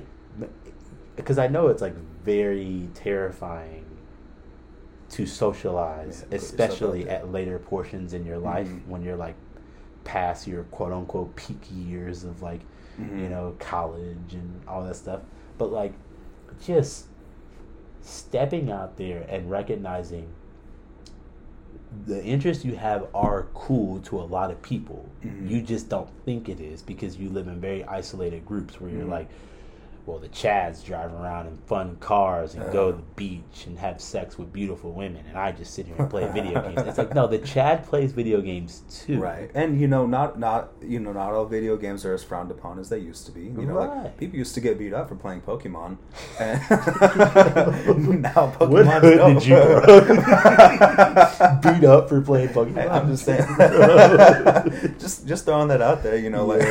[1.16, 1.94] because I know it's like
[2.24, 3.84] very terrifying
[5.10, 8.86] to socialize, Yeah, especially at later portions in your life Mhm.
[8.86, 9.34] when you're like
[10.04, 12.60] past your quote unquote peak years of like
[12.98, 13.30] you Mhm.
[13.30, 15.20] know college and all that stuff.
[15.56, 15.92] But like
[16.64, 17.06] just
[18.02, 20.26] stepping out there and recognizing
[22.06, 25.06] the interests you have are cool to a lot of people.
[25.24, 25.48] Mhm.
[25.48, 29.06] You just don't think it is because you live in very isolated groups where you're
[29.06, 29.10] Mhm.
[29.10, 29.28] like,
[30.08, 34.00] well, the Chads drive around in fun cars and go to the beach and have
[34.00, 36.80] sex with beautiful women, and I just sit here and play video games.
[36.88, 39.20] It's like no, the Chad plays video games too.
[39.20, 42.50] Right, and you know, not not you know, not all video games are as frowned
[42.50, 43.42] upon as they used to be.
[43.42, 44.04] You know, Right.
[44.04, 45.98] like people used to get beat up for playing Pokemon,
[46.40, 46.58] and
[48.22, 48.70] now Pokemon.
[48.70, 49.56] What hood did you
[51.72, 52.90] beat up for playing Pokemon?
[52.90, 53.44] I'm just saying,
[54.98, 56.16] just just throwing that out there.
[56.16, 56.62] You know, like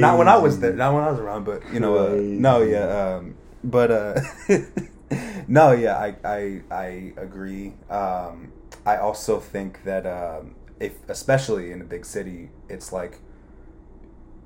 [0.00, 2.62] not when I was there, not when I was around, but you know, uh, No,
[2.62, 4.20] yeah, um, but uh,
[5.48, 7.74] no, yeah, I I I agree.
[7.88, 8.52] Um,
[8.86, 13.18] I also think that um, if, especially in a big city, it's like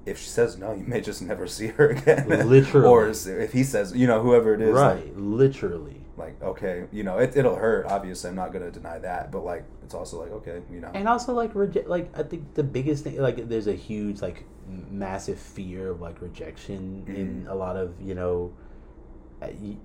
[0.07, 2.29] if she says no, you may just never see her again.
[2.29, 2.87] Literally.
[2.87, 6.04] or if he says, you know, whoever it is, like, right, literally.
[6.17, 7.87] Like okay, you know, it, it'll hurt.
[7.87, 11.09] Obviously, I'm not gonna deny that, but like, it's also like okay, you know, and
[11.09, 14.45] also like reject like i think the biggest thing like there's a huge like
[14.91, 17.51] massive fear of like rejection in Mhm.
[17.51, 18.53] a lot of you know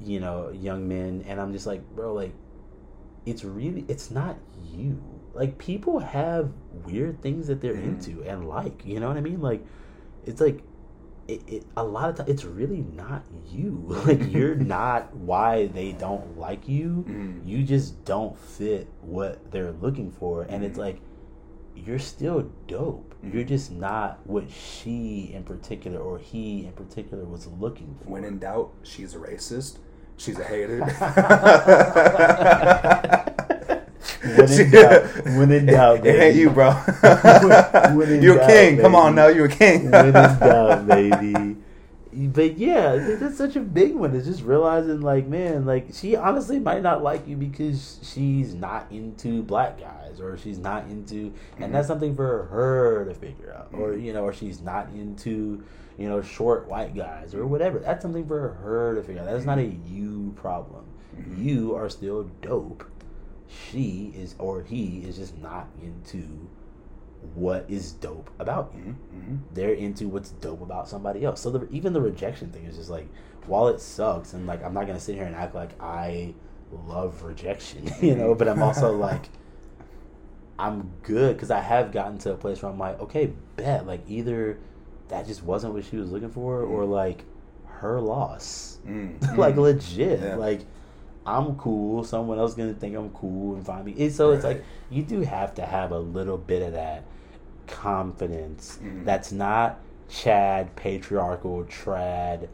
[0.02, 2.34] you know young men and i'm just like bro like
[3.26, 4.38] it's really it's not
[4.72, 5.02] you
[5.34, 6.52] like people have
[6.86, 7.84] weird things that they're Mhm.
[7.90, 9.66] into and like you know what i mean like
[10.26, 10.62] it's like
[11.34, 15.92] it, it a lot of times it's really not you like you're not why they
[15.94, 17.46] don't like you Mhm.
[17.48, 20.82] you just don't fit what they're looking for and it's Mhm.
[20.88, 21.02] like
[21.76, 27.48] you're still dope you're just not what she in particular or he in particular was
[27.48, 29.78] looking for when in doubt, she's a racist.
[30.18, 30.80] She's a hater.
[34.22, 36.40] When in doubt- when in doubt, it ain't baby.
[36.40, 36.72] you, bro.
[37.96, 38.78] When in you a doubt, king.
[38.80, 39.16] Come on baby.
[39.16, 39.92] now, you're a king.
[39.92, 41.56] when in doubt, baby.
[42.12, 44.16] But yeah, th- that's such a big one.
[44.16, 48.88] It's just realizing, like, man, like she honestly might not like you because she's not
[48.92, 53.70] into black guys, or she's not into, and that's something for her to figure out,
[53.74, 55.64] or you know, or she's not into,
[55.98, 57.78] you know, short white guys, or whatever.
[57.80, 59.28] That's something for her to figure out.
[59.28, 60.84] That's not a you problem.
[61.16, 61.44] Mhm.
[61.46, 62.84] You are still dope.
[63.50, 66.48] She is, or he is just not into
[67.36, 69.40] what is dope about you Mhm, mhm.
[69.54, 71.42] they're into what's dope about somebody else.
[71.42, 73.08] So the, even the rejection thing is just like,
[73.48, 76.34] while it sucks, and like I'm not gonna sit here and act like I
[76.88, 79.30] love rejection, you know, but I'm also like,
[80.58, 84.02] I'm good because I have gotten to a place where I'm like, okay, bet, like
[84.08, 84.60] either
[85.08, 87.24] that just wasn't what she was looking for, or like
[87.66, 89.62] her loss, Mm, like mm.
[89.62, 90.36] legit, Yeah.
[90.36, 90.62] like.
[91.38, 92.04] I'm cool.
[92.04, 93.92] Someone else gonna think I'm cool and find me.
[93.94, 97.04] It's, so it's like you do have to have a little bit of that
[97.68, 99.06] confidence Mhm.
[99.06, 102.48] that's not Chad patriarchal trad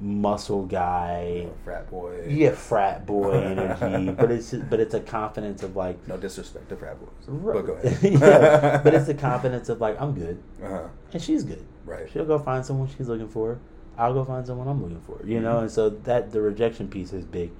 [0.00, 2.24] muscle guy frat boy.
[2.26, 6.76] yeah frat boy energy but it's but it's a confidence of like No disrespect to
[6.76, 7.54] frat boys, Right.
[7.54, 8.12] but go ahead.
[8.12, 10.88] yeah, but it's a confidence of like I'm good uh-huh.
[11.12, 12.10] and she's good right.
[12.10, 13.58] she'll go find someone she's looking for
[13.98, 15.62] I'll go find someone I'm looking for you know Mhm.
[15.62, 17.50] and so that the rejection piece is big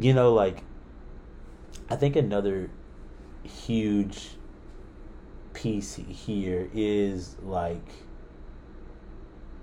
[0.00, 0.62] you know like
[1.90, 2.70] I think another
[3.44, 4.36] huge
[5.52, 7.86] piece here is like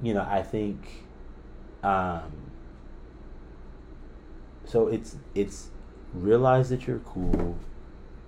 [0.02, 1.06] you know I think
[1.84, 2.52] um
[4.66, 5.70] so it's it's
[6.14, 7.58] realize that you're cool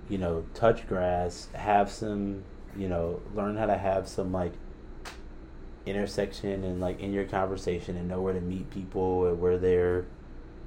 [0.10, 2.44] you know touch grass have some
[2.76, 4.54] you know learn how to have some like
[5.86, 10.06] intersection and like in your conversation and know where to meet people and where their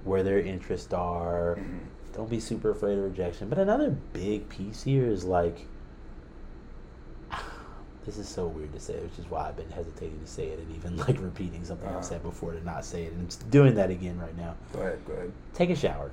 [0.05, 1.79] where their interests are Mhm.
[2.13, 3.49] don't be super afraid of rejection.
[3.49, 5.67] But another big piece here is like,
[8.05, 10.59] this is so weird to say, which is why I've been hesitating to say it
[10.59, 11.99] and even like repeating something Uh-huh.
[11.99, 13.13] I've said before to not say it.
[13.13, 14.55] And I'm doing that again right now.
[14.73, 14.99] Go ahead.
[15.07, 15.33] Go ahead.
[15.55, 16.11] Take a shower.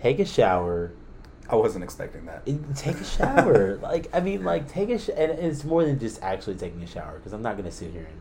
[0.00, 0.92] Take a shower.
[1.50, 2.44] I wasn't expecting that.
[2.76, 3.76] Take a shower.
[3.82, 6.86] like I mean, like take a sh- and it's more than just actually taking a
[6.86, 8.18] shower because I'm not gonna sit here and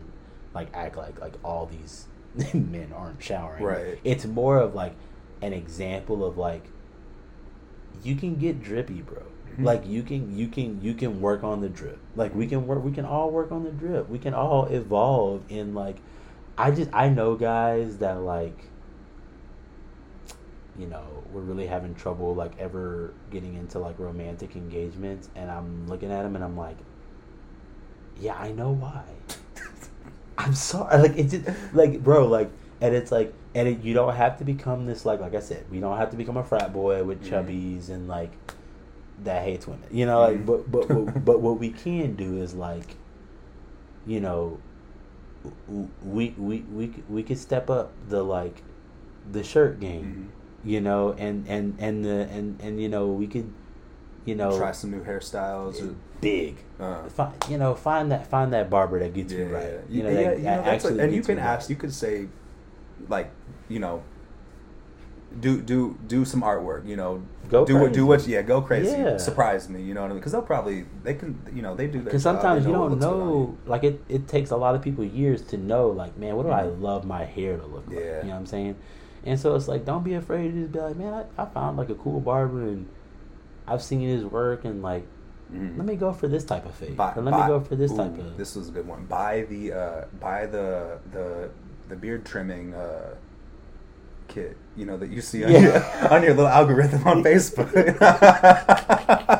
[0.54, 2.06] like act like like all these
[2.54, 3.64] men aren't showering.
[3.64, 4.00] Right.
[4.04, 4.94] It's more of like
[5.42, 6.66] an example of like
[8.04, 9.24] you can get drippy, bro.
[9.58, 9.66] Mhm.
[9.66, 12.00] Like you can you can you can work on the drip.
[12.16, 14.10] Like we can work we can all work on the drip.
[14.10, 15.98] We can all evolve in like
[16.58, 18.66] I just I know guys that like
[20.78, 25.88] you know, we're really having trouble like ever getting into like romantic engagements and I'm
[25.88, 26.78] looking at them and I'm like
[28.20, 29.04] yeah, I know why.
[30.38, 31.02] I'm sorry.
[31.02, 32.50] Like it's just, like bro, like
[32.82, 35.66] and it's like and it, you don't have to become this like like I said,
[35.72, 37.30] we don't have to become a frat boy with Mhm.
[37.30, 38.32] chubbies and like
[39.24, 39.88] that hates women.
[39.92, 42.96] You know, like but but but, but what we can do is like
[44.06, 44.60] you know
[46.04, 48.62] we we we we could step up the like
[49.32, 50.32] the shirt game
[50.64, 50.70] Mhm.
[50.70, 53.52] you know and and and the and and you know we could
[54.28, 55.82] you know, try some new hairstyles.
[55.82, 56.58] Or, big.
[56.80, 59.64] uh, Find, you know, find that find that barber that gets yeah, you right.
[59.64, 59.80] yeah.
[59.90, 61.62] You know, yeah, that, you know, actually like- and you can ask.
[61.64, 61.70] right.
[61.72, 62.28] You could say,
[63.10, 63.32] like,
[63.70, 64.04] you know,
[65.40, 66.88] do do do some artwork.
[66.88, 68.26] You know, Go do what do what.
[68.28, 68.92] Yeah, go crazy.
[68.92, 69.18] Yeah.
[69.18, 69.82] Surprise me.
[69.82, 70.18] You know what I mean?
[70.20, 71.40] Because they'll probably they can.
[71.54, 72.06] You know, they do their.
[72.06, 74.82] Because sometimes you don't looks good on know, like it, it takes a lot of
[74.82, 76.82] people years to know, like, man, what do I Mhm.
[76.82, 77.98] love my hair to look like?
[77.98, 78.76] You know what I'm saying?
[79.26, 81.78] And so it's like, don't be afraid to just be like, man, I, I found
[81.78, 82.88] like a cool barber and
[83.68, 85.06] I've seen his work and like.
[85.54, 85.78] Mhm.
[85.78, 86.98] let me go for this type of fade.
[86.98, 88.36] Buy- or let buy- me go for this ooh, type of.
[88.38, 89.06] This was a good one.
[89.06, 91.50] Buy the uh, buy the the
[91.88, 93.16] the beard trimming uh,
[94.28, 94.58] kit.
[94.76, 95.60] You know that you see on, Yeah.
[95.60, 97.72] your, on your little algorithm on Facebook,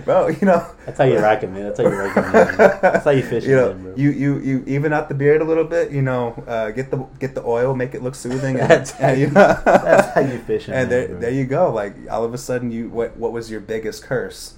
[0.04, 0.28] bro.
[0.28, 1.64] You know That's how you rack 'em, man.
[1.64, 2.56] That's how you rack man.
[2.82, 3.94] That's how you fish You know, bro.
[3.96, 5.90] you you you even out the beard a little bit.
[5.92, 8.58] You know, uh, get the get the oil, make it look soothing.
[8.60, 11.18] And, That's how and, you- you know, that's how you fish And man, there bro.
[11.20, 11.72] there you go.
[11.72, 14.54] Like all of a sudden, you what what was your biggest curse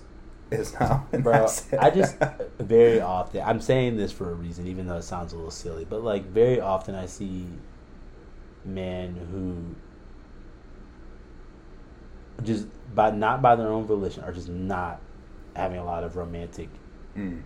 [0.50, 1.06] is now.
[1.12, 1.64] Bro, it.
[1.78, 2.16] I just
[2.58, 5.84] very often I'm saying this for a reason, even though it sounds a little silly,
[5.84, 7.46] but like very often I see
[8.64, 9.74] men who
[12.44, 15.00] just by not by their own volition are just not
[15.54, 16.68] having a lot of romantic
[17.16, 17.42] Mm.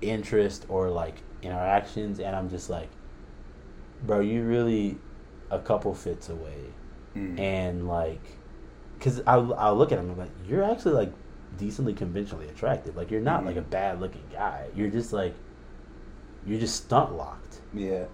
[0.00, 2.88] interest or like interactions and I'm just like
[4.02, 4.98] bro you really
[5.50, 6.74] a couple fits away
[7.16, 7.38] Mm.
[7.38, 8.20] and like
[8.98, 11.12] because I'll, I'll look at him and I'm like you're actually like
[11.56, 15.34] decently conventionally attractive like you're not like a bad looking guy you're just like
[16.44, 18.04] you're just stunt locked yeah.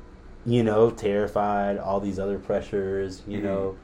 [0.45, 3.45] you know terrified all these other pressures you Mhm.
[3.45, 3.77] know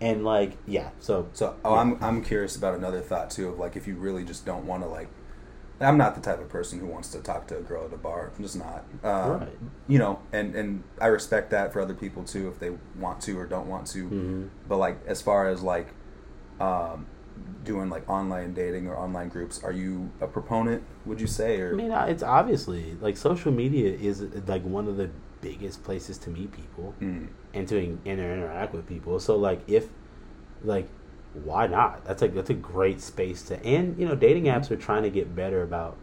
[0.00, 1.80] and like yeah so So, oh, yeah.
[1.80, 4.82] I'm I'm curious about another thought too of like if you really just don't want
[4.82, 5.08] to like.
[5.80, 7.96] I'm not the type of person who wants to talk to a girl at a
[7.96, 8.30] bar.
[8.36, 8.84] I'm just not.
[9.02, 9.48] Um, Right.
[9.88, 13.36] You know, and and I respect that for other people too if they want to
[13.38, 14.08] or don't want to.
[14.08, 14.48] Mhm.
[14.68, 15.88] But like as far as like
[16.60, 17.06] um,
[17.64, 20.84] doing like online dating or online groups, are you a proponent?
[21.06, 24.96] Would you say or I mean, it's obviously like social media is like one of
[24.96, 25.10] the
[25.48, 27.28] biggest places to meet people Mm.
[27.52, 29.18] and to in- inter- interact with people.
[29.20, 29.88] So like if
[30.62, 30.88] like
[31.44, 32.04] why not?
[32.04, 35.10] That's like that's a great space to and you know dating apps are trying to
[35.10, 35.96] get better about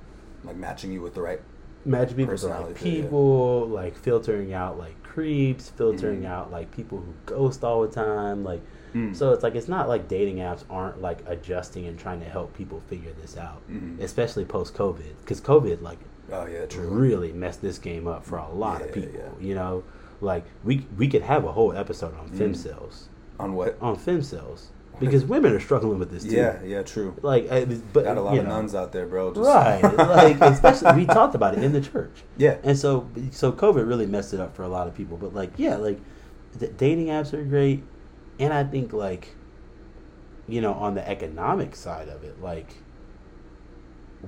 [0.44, 1.42] like matching you with the right?
[1.84, 3.02] matching people with the right Personality, yeah.
[3.04, 6.28] people, like filtering out like creeps, filtering Mhm.
[6.34, 8.62] out like people who ghost all the time, like
[8.94, 9.16] Mm.
[9.16, 12.54] so it's like it's not like dating apps aren't like adjusting and trying to help
[12.54, 14.00] people figure this out, Mhm.
[14.02, 15.98] especially post COVID, because COVID like
[16.32, 16.88] Oh yeah, true.
[16.88, 19.12] really messed this game up for a lot of people.
[19.14, 19.30] yeah.
[19.40, 19.84] You know,
[20.22, 22.56] like we we could have a whole episode on fem Mm.
[22.56, 23.10] cells,
[23.40, 23.78] On what?
[23.82, 24.68] on femcels,
[25.00, 26.36] because women are struggling with this too.
[26.36, 27.16] Yeah, yeah, true.
[27.22, 27.50] like
[27.94, 29.34] but Got a lot of know, nuns out there, bro.
[29.34, 29.82] Just- right?
[29.98, 32.58] like especially we talked about it in the church, Yeah.
[32.64, 35.18] and so so COVID really messed it up for a lot of people.
[35.18, 36.00] But like yeah, like
[36.58, 37.84] the dating apps are great,
[38.40, 39.36] and I think like
[40.48, 42.76] you know on the economic side of it, like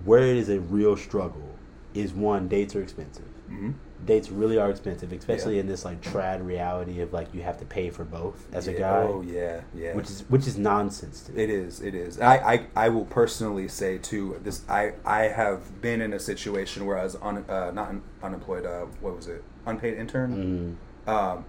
[0.05, 1.49] where it is a real struggle
[1.93, 3.71] is one dates are expensive hmm
[4.05, 5.61] dates really are expensive, especially Yeah.
[5.61, 8.73] in this like trad reality of like you have to pay for both as a
[8.73, 9.95] guy, Oh yeah, yeah.
[9.95, 11.43] which is which is nonsense to me.
[11.43, 11.81] It is.
[11.81, 12.19] It is.
[12.19, 14.39] I, I, I will personally say too.
[14.43, 18.01] This I I have been in a situation where I was on uh, not un,
[18.21, 18.65] unemployed.
[18.65, 19.43] Uh, what was it?
[19.65, 20.77] Unpaid intern.
[21.07, 21.09] Mm.
[21.09, 21.45] Um,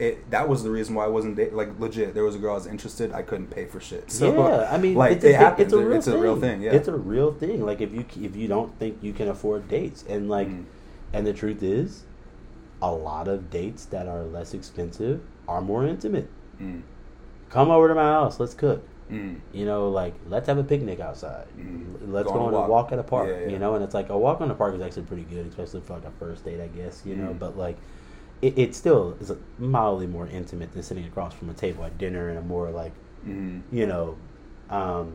[0.00, 2.14] it that was the reason why I wasn't da- like legit.
[2.14, 3.12] There was a girl I was interested.
[3.12, 4.10] I couldn't pay for shit.
[4.10, 5.66] So, yeah, I mean, like it's a, it happens.
[5.66, 6.14] It's a real it's thing.
[6.14, 6.62] a real thing.
[6.62, 6.72] Yeah.
[6.72, 7.64] it's a real thing.
[7.64, 10.64] Like if you if you don't think you can afford dates, and like, Mm.
[11.12, 12.04] and the truth is,
[12.82, 16.28] a lot of dates that are less expensive are more intimate.
[16.60, 16.82] Mm.
[17.50, 18.40] Come over to my house.
[18.40, 18.82] Let's cook.
[19.10, 19.40] Mm.
[19.52, 21.46] You know, like let's have a picnic outside.
[21.58, 22.12] Mhm.
[22.12, 22.68] Let's Go go, on a walk.
[22.68, 23.28] walk at a park.
[23.28, 23.48] Yeah, yeah.
[23.48, 25.80] You know, and it's like a walk on the park is actually pretty good, especially
[25.80, 27.02] for like a first date, I guess.
[27.04, 27.38] You know, Mhm.
[27.40, 27.76] but like
[28.42, 32.30] it, it still is mildly more intimate than sitting across from a table at dinner
[32.30, 32.92] in a more like
[33.26, 33.60] Mm.
[33.70, 34.16] you know,
[34.70, 35.12] um,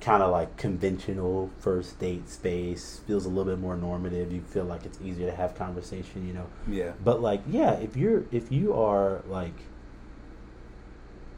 [0.00, 3.00] kind of like conventional first date space.
[3.06, 4.32] Feels a little bit more normative.
[4.32, 6.26] You feel like it's easier to have conversation.
[6.26, 6.92] You know, Yeah.
[7.04, 9.52] but like yeah, if you're if you are like,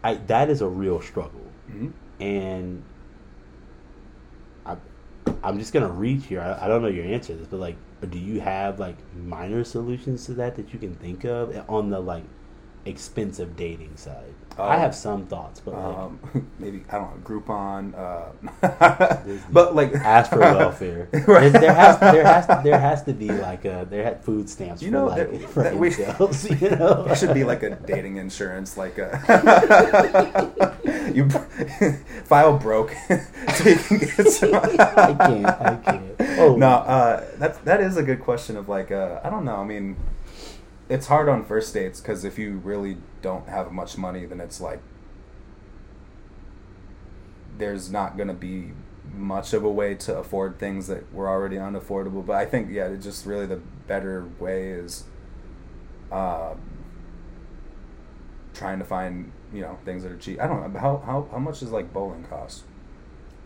[0.04, 1.92] I that is a real struggle Mhm.
[2.20, 2.82] and
[4.64, 4.76] I,
[5.42, 6.40] I'm just gonna reach here.
[6.40, 7.76] I, I don't know your answer to this, but like,
[8.08, 12.00] do you have like minor solutions to that that you can think of on the
[12.00, 12.24] like
[12.84, 14.34] expensive dating side?
[14.58, 16.18] I Um, have some thoughts, but like, Um,
[16.58, 18.28] maybe I don't know Groupon, uh,
[19.50, 21.08] but like ask for welfare.
[21.26, 21.50] Right.
[21.52, 24.82] There, there has there has there has to be like a there had food stamps
[24.82, 25.94] You for know, like that- for that we-
[26.60, 27.04] you know.
[27.04, 29.08] There should be like a dating insurance, like a
[31.14, 31.28] you
[32.26, 32.92] file broke
[33.54, 34.54] so you can get some.
[34.54, 35.46] I can't.
[35.46, 36.38] I can't.
[36.38, 38.56] Oh no, uh, that's that is a good question.
[38.56, 39.56] Of like, uh, I don't know.
[39.56, 39.96] I mean,
[40.90, 44.60] it's hard on first dates because if you really don't have much money, then it's
[44.60, 44.80] like
[47.56, 48.72] there's not gonna be
[49.14, 52.26] much of a way to afford things that were already unaffordable.
[52.26, 55.04] But I think yeah, just really the better way is
[56.10, 56.60] um,
[58.52, 60.40] trying to find you know things that are cheap.
[60.40, 62.64] I don't know how how how much does like bowling cost?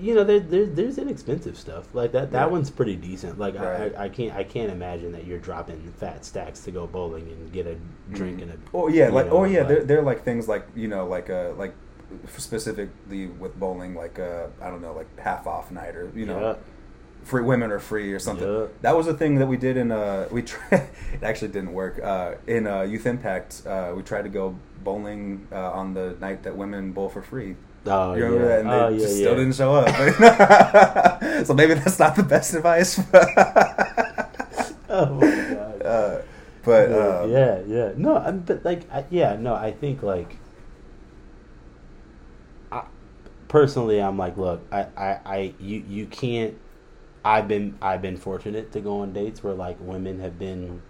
[0.00, 2.32] You know, there, there there's inexpensive stuff like that.
[2.32, 3.38] That one's pretty decent.
[3.38, 3.94] Like Right.
[3.96, 7.52] I, I can't I can't imagine that you're dropping fat stacks to go bowling and
[7.52, 7.76] get a
[8.12, 8.56] drink and a.
[8.72, 11.30] Oh yeah, like know, oh yeah, like- they're, they're like things like you know like
[11.30, 11.74] uh like
[12.38, 16.40] specifically with bowling like uh I don't know like half off night or you know
[16.40, 16.54] Yeah.
[17.22, 18.46] free women are free or something.
[18.46, 18.66] Yeah.
[18.82, 21.98] That was a thing that we did in uh we tried it actually didn't work
[22.02, 26.42] uh in uh Youth Impact uh we tried to go bowling uh, on the night
[26.42, 27.56] that women bowl for free.
[27.86, 28.42] Oh You yeah.
[28.42, 28.60] that?
[28.60, 28.98] And they oh yeah.
[28.98, 29.20] just yeah.
[29.20, 29.88] still didn't show up.
[31.46, 33.00] so maybe that's not the best advice.
[34.88, 35.82] Oh my god.
[35.84, 36.22] uh,
[36.62, 37.92] but um, yeah, yeah.
[37.96, 39.54] No, I, but like, I, yeah, no.
[39.54, 40.36] I think like,
[42.70, 42.84] I,
[43.48, 46.56] personally, I'm like, look, I, I, I, you, you can't.
[47.24, 50.82] I've been, I've been fortunate to go on dates where like women have been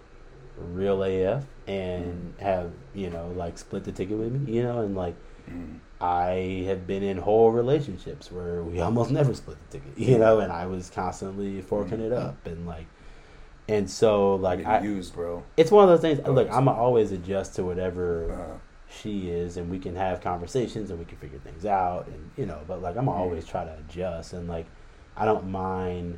[0.57, 4.95] real AF and have you know like split the ticket with me, you know, and
[4.95, 5.15] like
[5.49, 10.17] mm, I have been in whole relationships where we almost never split the ticket, you
[10.17, 12.85] know, and I was constantly forking it up and like,
[13.67, 15.43] and so like getting I, used, bro.
[15.57, 16.19] it's one of those things.
[16.25, 18.57] Oh, Look, I'm always adjust to whatever Uh,
[18.89, 22.45] she is, and we can have conversations and we can figure things out, and you
[22.45, 22.59] know.
[22.67, 23.15] But like, I'm Mhm.
[23.15, 24.65] always try to adjust, and like,
[25.17, 26.17] I don't mind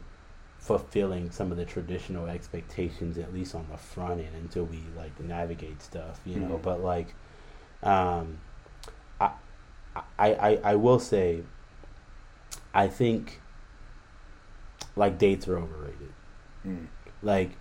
[0.59, 5.17] fulfilling some of the traditional expectations at least on the front end until we like
[5.21, 6.57] navigate stuff, you know.
[6.57, 6.61] Mhm.
[6.63, 7.13] But like,
[7.83, 8.39] um,
[10.17, 11.43] I, I, I will say,
[12.73, 13.41] I think
[14.95, 16.13] like dates are overrated.
[16.65, 16.87] Mm,
[17.21, 17.51] like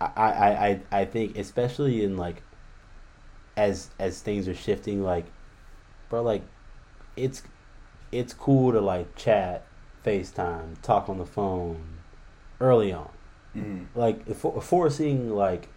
[0.00, 2.42] I, I, I, I think especially in like
[3.56, 5.26] as as things are shifting like
[6.08, 6.42] bro like
[7.16, 7.42] it's
[8.12, 9.64] it's cool to like chat
[10.04, 11.82] FaceTime talk on the phone
[12.60, 13.10] early on.
[13.56, 15.68] Mm, like for, forcing like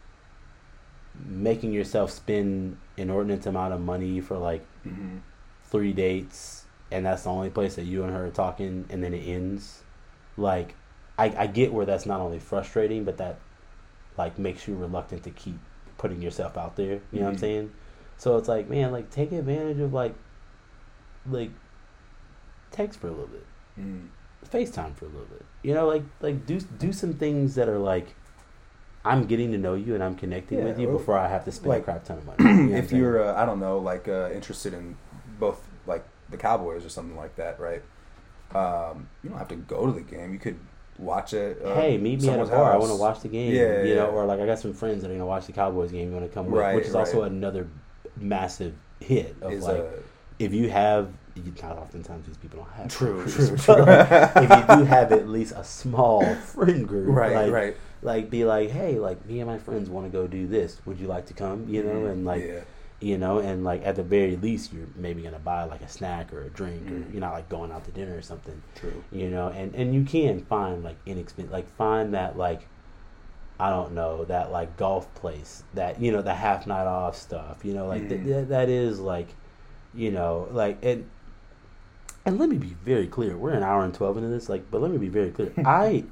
[1.25, 5.19] making yourself spend inordinate amount of money for like mm,
[5.71, 9.13] three dates and that's the only place that you and her are talking and then
[9.13, 9.81] it ends.
[10.37, 10.75] Like
[11.17, 13.37] I, I get where that's not only frustrating but that
[14.17, 15.57] like makes you reluctant to keep
[15.97, 16.99] putting yourself out there.
[17.11, 17.39] You know what i'm Mhm.
[17.39, 17.71] saying?
[18.17, 20.13] So it's like man like take advantage of like
[21.29, 21.51] like
[22.71, 23.45] text for a little bit.
[23.79, 24.07] Mm.
[24.51, 25.45] facetime for a little bit.
[25.63, 28.07] You know like like do do some things that are like
[29.05, 31.51] i'm getting to know you and i'm connecting Yeah, with you before i have to
[31.51, 32.43] spend like, a crap ton of money.
[32.63, 34.95] You know if you're, uh, I don't know, like uh, interested in
[35.41, 37.81] both, like the Cowboys or something like that, right?
[38.55, 40.31] Um, you don't have to go to the game.
[40.31, 40.59] You could
[40.97, 41.61] watch it.
[41.63, 42.73] Uh, hey, meet me at a bar.
[42.73, 43.53] I want to watch the game.
[43.53, 44.15] Yeah, you know, yeah.
[44.15, 46.09] or like I got some friends that are gonna watch the Cowboys game.
[46.09, 47.67] You want to come with, Right, which is also another
[48.17, 49.85] massive hit of Is like uh,
[50.39, 51.11] if you have.
[51.33, 53.75] You, not oftentimes these people don't have True, true, true.
[53.85, 57.77] like, if you do have at least a small friend group, right, like, right.
[58.01, 60.81] like be like, hey, like me and my friends want to go do this.
[60.85, 61.69] Would you like to come?
[61.69, 62.59] You know, Mhm, and like yeah.
[63.01, 66.31] You know, and like at the very least, you're maybe gonna buy like a snack
[66.31, 67.09] or a drink, Mhm.
[67.09, 69.03] or you're not like going out to dinner or something True.
[69.11, 72.67] you know and and you can find like inexpensive like find that like
[73.59, 77.63] i don't know that like golf place that you know the half night off stuff
[77.65, 78.25] you know like th- Mhm.
[78.25, 79.29] th- that is like
[79.93, 81.05] you know like and
[82.25, 84.79] and let me be very clear we're an hour and 12 into this like but
[84.81, 86.03] let me be very clear i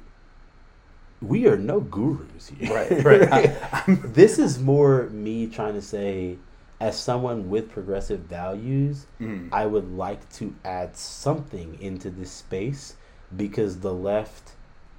[1.22, 3.32] we are no gurus here Right, right.
[3.72, 6.36] I- this is more me trying to say
[6.80, 9.48] as someone with progressive values Mm.
[9.52, 12.96] I would like to add something into this space
[13.36, 14.52] because the left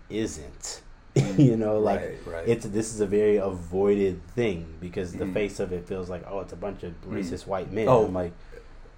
[0.09, 0.81] isn't.
[1.37, 2.47] you know, like Right, right.
[2.47, 5.33] it's this is a very avoided thing because the Mhm.
[5.33, 7.87] face of it feels like oh it's a bunch of racist white men.
[7.89, 8.31] Oh, I'm like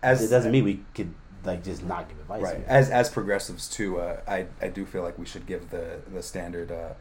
[0.03, 1.11] as it doesn't mean we could
[1.43, 2.43] like just not give advice.
[2.43, 3.99] right as as progressives too.
[3.99, 6.93] Uh, I I do feel like we should give the the standard uh,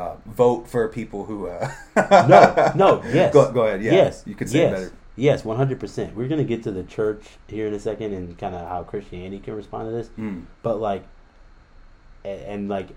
[0.00, 1.46] uh, vote for people who.
[1.46, 1.70] Uh,
[2.28, 3.32] no, no, yes.
[3.32, 3.82] Go, go ahead.
[3.82, 3.92] Yeah.
[3.92, 4.24] Yes.
[4.26, 4.72] You could say yes.
[4.72, 4.92] better.
[5.16, 6.14] Yes, one hundred percent.
[6.14, 9.38] We're gonna get to the church here in a second and kind of how Christianity
[9.38, 10.08] can respond to this.
[10.18, 10.44] Mm.
[10.62, 11.04] But like,
[12.24, 12.88] and, and like,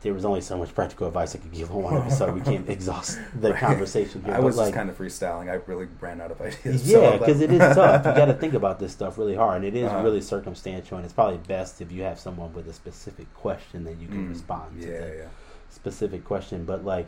[0.00, 2.34] there was only so much practical advice I could give on one episode.
[2.34, 3.60] We can't exhaust the Right.
[3.60, 4.34] conversation here.
[4.34, 5.48] I but was like, just kind of freestyling.
[5.50, 6.88] I really ran out of ideas.
[6.90, 8.04] yeah, so because that- it is tough.
[8.06, 10.02] You got to think about this stuff really hard, and it is Uh-huh.
[10.02, 10.96] really circumstantial.
[10.96, 14.26] And it's probably best if you have someone with a specific question that you can
[14.26, 14.30] Mm.
[14.30, 15.28] respond to Yeah, yeah.
[15.68, 16.64] specific question.
[16.64, 17.06] But like,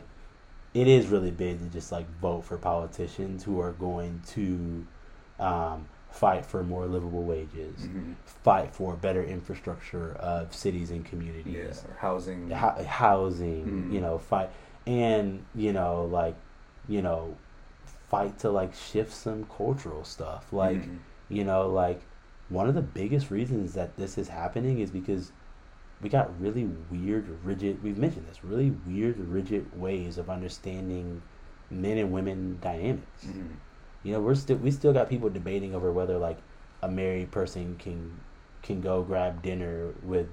[0.73, 4.85] it is really big to just like vote for politicians who are going to
[5.39, 8.15] um, fight for more livable wages, Mhm.
[8.25, 12.49] fight for better infrastructure of cities and communities Yeah, housing.
[12.49, 13.91] hou- housing, Mm.
[13.93, 14.49] you know, fight
[14.85, 16.35] and you know, like,
[16.87, 17.35] you know,
[18.09, 20.51] fight to like shift some cultural stuff.
[20.53, 20.97] Like, Mhm.
[21.29, 22.01] you know, like
[22.49, 25.31] one of the biggest reasons that this is happening is because
[26.03, 27.81] we got really weird, rigid.
[27.81, 31.21] We've mentioned this really weird, rigid ways of understanding
[31.71, 33.25] men and women dynamics.
[33.25, 33.47] Mhm.
[34.03, 36.37] You know, we're still we still got people debating over whether like
[36.81, 38.19] a married person can
[38.61, 40.27] can go grab dinner with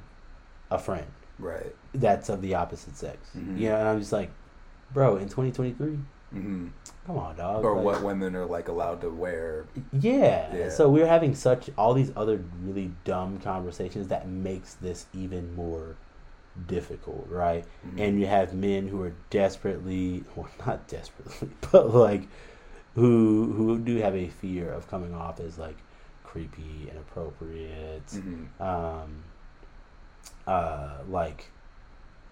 [0.71, 1.07] a friend
[1.39, 1.75] Right.
[1.95, 3.31] that's of the opposite sex.
[3.37, 3.59] Mhm.
[3.59, 4.31] You know, and I'm just like,
[4.93, 5.99] bro, in 2023,
[6.31, 6.69] hmm
[7.07, 7.65] come on, dog.
[7.65, 9.65] Or like- what women are like allowed to wear.
[9.93, 10.55] Yeah.
[10.55, 10.69] Yeah.
[10.71, 15.97] So we're having such all these other really dumb conversations that makes this even more
[16.67, 17.65] difficult, right?
[17.87, 18.01] Mhm.
[18.01, 22.29] And you have men who are desperately, well, not desperately, but like
[22.95, 25.77] who who do have a fear of coming off as like
[26.25, 28.61] creepy, inappropriate, Mhm.
[28.61, 29.25] um,
[30.47, 31.51] uh, like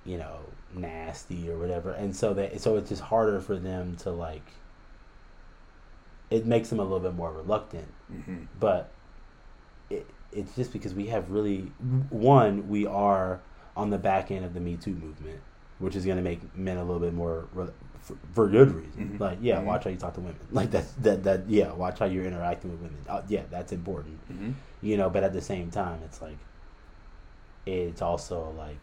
[0.04, 0.38] you know
[0.74, 4.44] nasty or whatever, and so that so it's just harder for them to like.
[6.30, 8.46] It makes them a little bit more reluctant, Mhm.
[8.60, 8.90] but
[9.88, 11.72] it, it's just because we have really
[12.10, 13.40] one we are
[13.76, 15.40] on the back end of the Me Too movement,
[15.78, 17.68] which is going to make men a little bit more re-
[18.00, 19.12] for, for good reason.
[19.16, 19.20] Mhm.
[19.20, 19.64] Like, yeah, Mhm.
[19.64, 20.36] watch how you talk to women.
[20.52, 22.98] Like that's that that yeah, watch how you're interacting with women.
[23.08, 24.18] Uh, yeah, that's important.
[24.30, 24.52] Mhm.
[24.82, 26.36] You know, but at the same time, it's like
[27.64, 28.80] it's also like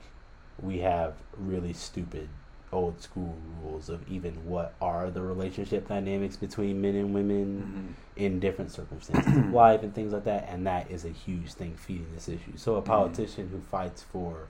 [0.62, 2.30] we have really stupid
[2.72, 8.22] old school rules of even what are the relationship dynamics between men and women Mhm.
[8.22, 11.76] in different circumstances of life and things like that and that is a huge thing
[11.76, 12.86] feeding this issue so a Mhm.
[12.86, 14.48] politician who fights for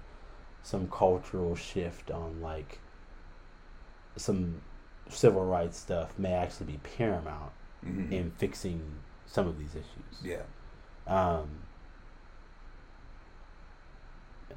[0.63, 2.79] some cultural shift on like
[4.15, 4.61] some
[5.09, 7.51] civil rights stuff may actually be paramount
[7.85, 8.11] Mhm.
[8.11, 8.81] in fixing
[9.27, 10.41] some of these issues Yeah.
[11.07, 11.47] um,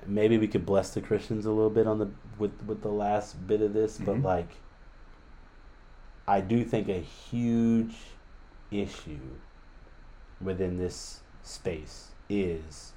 [0.06, 2.08] maybe we could bless the Christians a little bit on the
[2.38, 4.24] with with the last bit of this, but Mhm.
[4.24, 4.48] like,
[6.26, 7.96] I do think a huge
[8.70, 9.18] issue
[10.40, 12.92] within this space is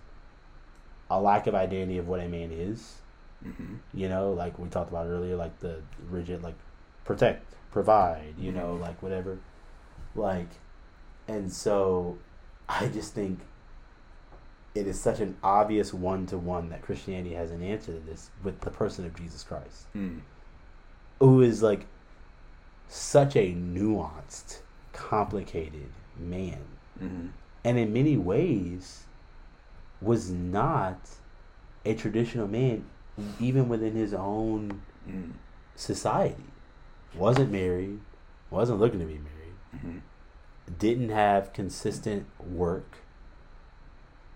[1.10, 3.02] a lack of identity of what a man is.
[3.44, 3.80] Mhm.
[3.94, 6.56] You know, like we talked about earlier, like the rigid, like
[7.06, 8.82] protect, provide, you know, Mhm.
[8.82, 9.40] like whatever.
[10.16, 10.50] Like,
[11.28, 12.18] and so
[12.70, 13.40] I just think
[14.74, 18.30] it is such an obvious one to one that Christianity has an answer to this
[18.44, 20.22] with the person of Jesus Christ, Mm.
[21.20, 21.86] who is like
[22.88, 24.60] such a nuanced,
[24.94, 26.60] complicated man
[27.02, 27.30] Mhm.
[27.64, 29.06] and in many ways
[30.02, 31.00] was not
[31.86, 32.86] a traditional man
[33.40, 35.32] even within his own Mm.
[35.76, 36.44] society
[37.16, 38.00] wasn't married
[38.50, 40.02] wasn't looking to be married Mhm.
[40.78, 42.98] didn't have consistent work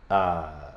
[0.09, 0.71] uh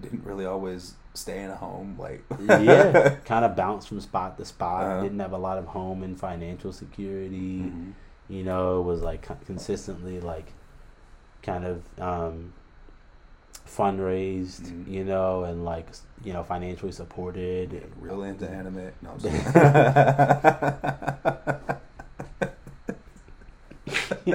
[0.00, 1.96] Didn't really always stay in a home.
[1.98, 2.24] Like.
[2.40, 5.02] yeah kind of bounced from spot to spot Uh-huh.
[5.02, 7.92] didn't have a lot of home and financial security Mhm.
[8.28, 10.52] you know was like consistently like
[11.42, 12.52] kind of um
[13.66, 14.88] fundraised Mhm.
[14.90, 15.86] you know and like
[16.24, 18.90] you know financially supported Real into anime.
[19.02, 19.10] No,
[23.96, 24.28] I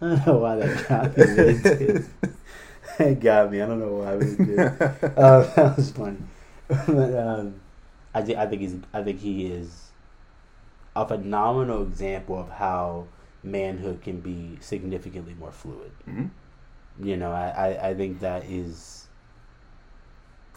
[0.00, 2.30] don't know why that got me.
[2.98, 3.60] but it got me.
[3.60, 4.58] I don't know why, but it did.
[5.18, 6.18] Uh, that was funny.
[6.68, 7.54] but, um,
[8.14, 8.76] I, thi- I think he's.
[8.92, 9.90] I think he is
[10.96, 13.06] a phenomenal example of how
[13.42, 15.90] manhood can be significantly more fluid.
[16.08, 16.30] Mhm.
[17.02, 19.08] You know, I, I, I think that is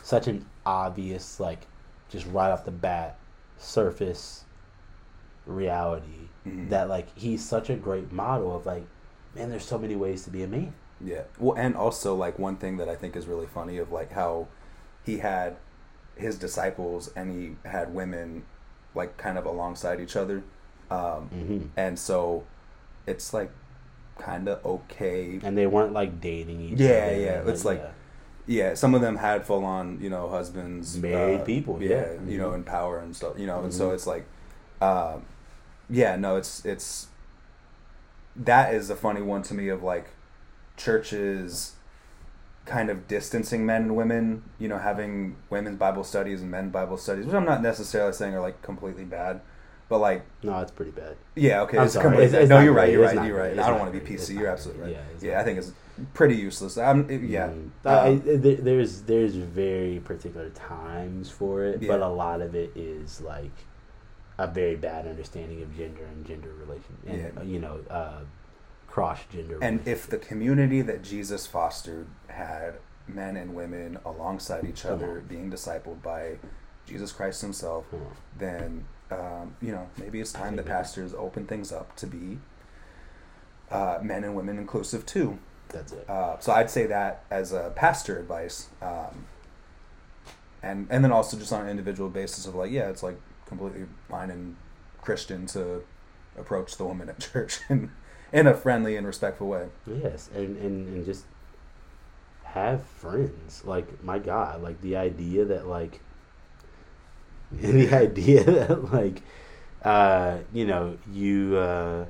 [0.04, 1.66] such an obvious, like,
[2.10, 3.18] just right off the bat,
[3.58, 4.44] surface
[5.46, 6.70] reality Mhm.
[6.70, 8.86] that like he's such a great model of like,
[9.36, 10.74] man, there's so many ways to be a man.
[11.04, 11.24] Yeah.
[11.40, 14.48] Well, and also like one thing that I think is really funny of like how
[15.06, 15.58] he had
[16.16, 18.44] his disciples and he had women
[18.96, 20.44] like kind of alongside each other,
[20.90, 22.44] um, hmm and so
[23.06, 23.52] it's like
[24.18, 25.40] kind of okay.
[25.44, 27.12] And they weren't like dating each Yeah, other.
[27.16, 27.52] yeah, yeah.
[27.52, 27.84] it's like-
[28.50, 32.22] Yeah, some of them had full on you know husbands, Married uh, people, Yeah, yeah.
[32.32, 33.38] you know, in power and stuff.
[33.38, 33.94] You know, and so Mhm.
[33.94, 34.26] it's like,
[34.82, 35.26] um,
[35.90, 37.08] yeah, no, it's it's
[38.36, 40.08] that is a funny one to me of like
[40.78, 41.74] churches
[42.66, 46.98] kind of distancing men and women, you know, having women's Bible studies and men Bible
[46.98, 49.40] studies, which I'm not necessarily saying are like completely bad,
[49.90, 51.16] but like, no, it's pretty bad.
[51.36, 52.18] yeah, okay, I'm it's sorry.
[52.26, 53.58] It's- it's no, you're right, you're right, you're right.
[53.58, 54.36] I don't want to be PC.
[54.38, 54.92] You're absolutely right.
[55.22, 55.72] Yeah, Yeah, I think it's
[56.14, 56.78] pretty useless.
[56.78, 57.46] I'm, it- yeah.
[57.46, 63.22] Um, I, there's there's very particular times for it, but a lot of it is
[63.22, 63.52] like
[64.38, 67.42] a very bad understanding of gender and gender relation, and Yeah.
[67.44, 68.20] you know, uh,
[68.98, 69.60] cross gender.
[69.62, 72.74] And if the community that Jesus fostered had
[73.08, 75.26] men and women alongside each Come other on.
[75.28, 76.38] being discipled by
[76.88, 77.86] Jesus Christ Himself,
[78.40, 82.40] then um, you know maybe it's time that it- pastors open things up to be
[83.70, 85.38] uh, men and women inclusive too.
[85.70, 86.10] that's it.
[86.10, 88.70] Uh, so I'd say that as a pastor advice.
[88.82, 89.26] Um,
[90.64, 93.86] and and then also just on an individual basis of like yeah it's like completely
[94.10, 94.56] fine and
[95.04, 95.84] christian to
[96.36, 97.92] approach the woman at church in
[98.32, 101.26] in a friendly and respectful way Yes, and, and and just
[102.44, 103.64] have friends.
[103.66, 106.02] Like my God, like the idea that like
[107.52, 109.22] the idea that like
[109.84, 112.06] uh you know you uh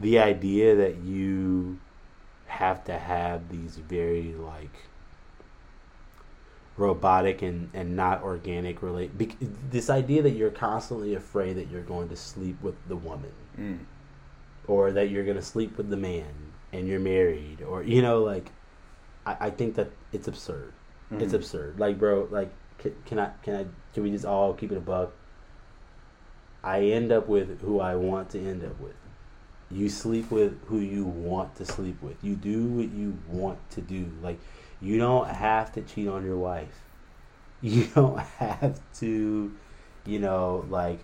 [0.00, 1.78] the idea that you
[2.46, 4.88] have to have these very like
[6.76, 9.10] robotic and and not organic relate
[9.70, 13.78] this idea that you're constantly afraid that you're going to sleep with the woman mm.
[14.68, 18.50] Or that you're gonna sleep with the man and you're married or you know like
[19.26, 20.72] i, I think that it's absurd.
[21.10, 21.36] It's Mhm.
[21.36, 21.80] absurd.
[21.80, 24.80] Like bro like can, can i can i can we just all keep it a
[24.80, 25.12] buck?
[26.62, 28.94] I end up with who i want to end up with.
[29.70, 32.16] You sleep with who you want to sleep with.
[32.22, 34.10] You do what you want to do.
[34.22, 34.38] Like
[34.80, 36.76] you don't have to cheat on your wife.
[37.60, 39.52] You don't have to
[40.06, 41.00] you know like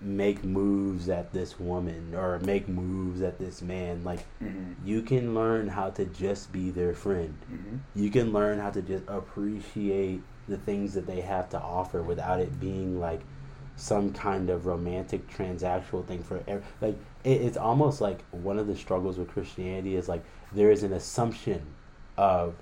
[0.00, 4.74] make moves at this woman or make moves at this man like Mhm.
[4.84, 7.78] you can learn how to just be their friend Mhm.
[7.94, 12.40] you can learn how to just appreciate the things that they have to offer without
[12.40, 13.20] it being like
[13.76, 18.66] some kind of romantic transactional thing for ev- like it, it's almost like one of
[18.66, 21.62] the struggles with christianity is like there is an assumption
[22.18, 22.54] of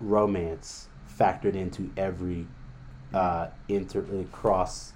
[0.00, 2.46] romance factored into every
[3.14, 4.92] uh inter cross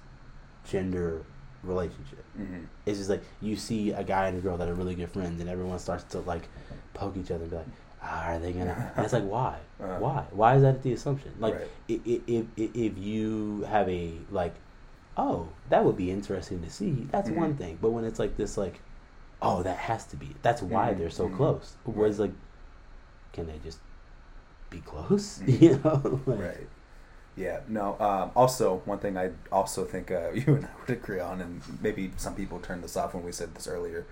[0.65, 1.21] gender
[1.65, 2.65] relationship Mhm.
[2.85, 5.39] it's just like you see a guy and a girl that are really good friends,
[5.41, 6.47] and everyone starts to like
[6.93, 7.67] poke each other and be like,
[8.01, 9.57] ah, "Are they gonna?" And it's like, why?
[9.81, 9.97] Uh.
[9.97, 10.25] why?
[10.31, 11.31] Why is that the assumption?
[11.39, 11.67] Like, Right.
[11.87, 14.53] if, if if you have a like,
[15.17, 17.07] oh, that would be interesting to see.
[17.11, 17.35] That's Mhm.
[17.35, 17.77] one thing.
[17.81, 18.79] But when it's like this, like,
[19.41, 20.35] oh, that has to be.
[20.43, 20.97] That's why Mhm.
[20.97, 21.35] they're so Mhm.
[21.37, 21.75] close.
[21.85, 22.33] Whereas like,
[23.33, 23.79] can they just
[24.69, 25.39] be close?
[25.45, 25.61] Mhm.
[25.61, 26.21] you know?
[26.27, 26.67] Like, Right.
[27.35, 27.59] Yeah.
[27.67, 27.97] No.
[27.99, 31.61] Um, also, one thing I also think uh, you and I would agree on, and
[31.81, 34.05] maybe some people turned this off when we said this earlier.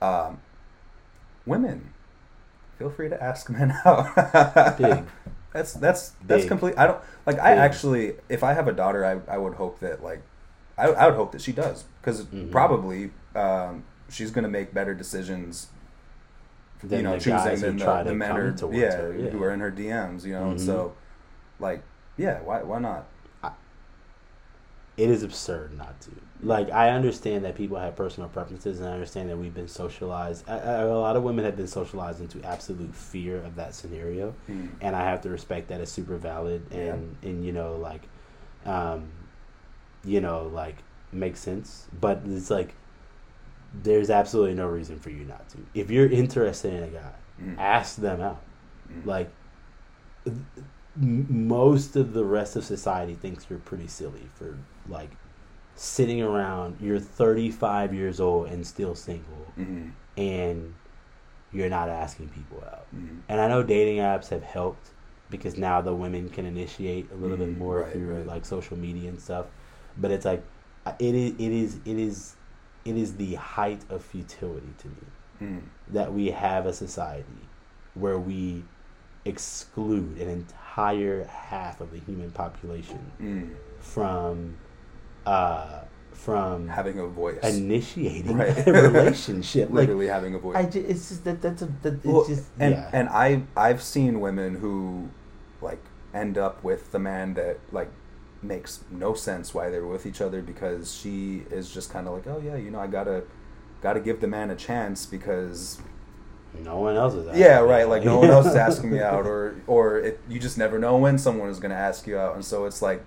[0.00, 0.40] Um,
[1.46, 1.92] women,
[2.78, 4.14] feel free to ask men out.
[5.52, 6.48] That's that's that's Big.
[6.48, 6.74] complete.
[6.78, 7.38] I don't like.
[7.38, 7.58] I Big.
[7.58, 10.22] actually, if I have a daughter, I I would hope that like,
[10.76, 12.50] I I would hope that she does because Mhm.
[12.52, 15.68] probably um, she's gonna make better decisions
[16.88, 19.30] you know, choosing than the, to the men are, yeah, yeah.
[19.30, 20.94] who are in her DMs, you know, and so,
[21.58, 21.82] like,
[22.18, 23.06] yeah, why why not?
[24.96, 26.10] it is absurd not to.
[26.42, 30.48] Like I understand that people have personal preferences, and I understand that we've been socialized.
[30.48, 34.34] I, I, a lot of women have been socialized into absolute fear of that scenario,
[34.50, 34.70] Mm.
[34.80, 38.02] and I have to respect that as super valid and and you know like,
[38.66, 39.08] um,
[40.04, 40.76] you know like
[41.12, 41.86] makes sense.
[42.00, 42.74] But it's like
[43.84, 45.58] there's absolutely no reason for you not to.
[45.74, 47.56] If you're interested in a guy, Mm.
[47.56, 48.42] ask them out.
[48.92, 49.06] Mm.
[49.06, 49.30] Like
[51.00, 54.56] most of the rest of society thinks you're pretty silly for
[54.88, 55.10] like
[55.76, 56.76] sitting around.
[56.80, 59.92] You're 35 years old and still single, Mhm.
[60.16, 60.74] and
[61.52, 62.86] you're not asking people out.
[62.94, 63.20] Mhm.
[63.28, 64.90] And I know dating apps have helped
[65.30, 68.26] because now the women can initiate a little bit Mhm, more right, through right.
[68.26, 69.46] like social media and stuff.
[69.96, 70.42] But it's like
[70.98, 72.34] it is it is it is
[72.84, 74.94] it is the height of futility to me
[75.40, 75.60] Mm.
[75.88, 77.46] that we have a society
[77.94, 78.64] where we
[79.24, 83.54] exclude an entire half of the human population Mm.
[83.80, 84.56] from
[85.26, 85.80] uh
[86.12, 88.66] from Having a voice, initiating Right.
[88.66, 90.56] a relationship like literally having a voice.
[90.56, 93.42] I just, it's just that that's a that, it's Well, just and yeah and I
[93.56, 95.08] I've seen women who
[95.60, 95.82] like
[96.14, 97.90] end up with the man that like
[98.42, 102.26] makes no sense why they're with each other because she is just kind of like
[102.26, 103.24] oh yeah you know I gotta
[103.80, 105.80] gotta give the man a chance because
[106.64, 109.00] no one else is yeah asking me right like no one else is asking me
[109.00, 112.34] out or or it, you just never know when someone is gonna ask you out
[112.34, 113.04] and so it's like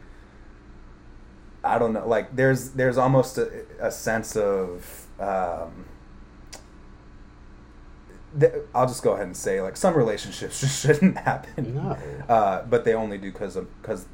[1.64, 5.86] I don't know like there's there's almost a, a sense of um,
[8.40, 11.76] th- I'll just go ahead and say like some relationships just shouldn't happen.
[11.76, 11.98] No.
[12.28, 14.06] Uh, but they only do because because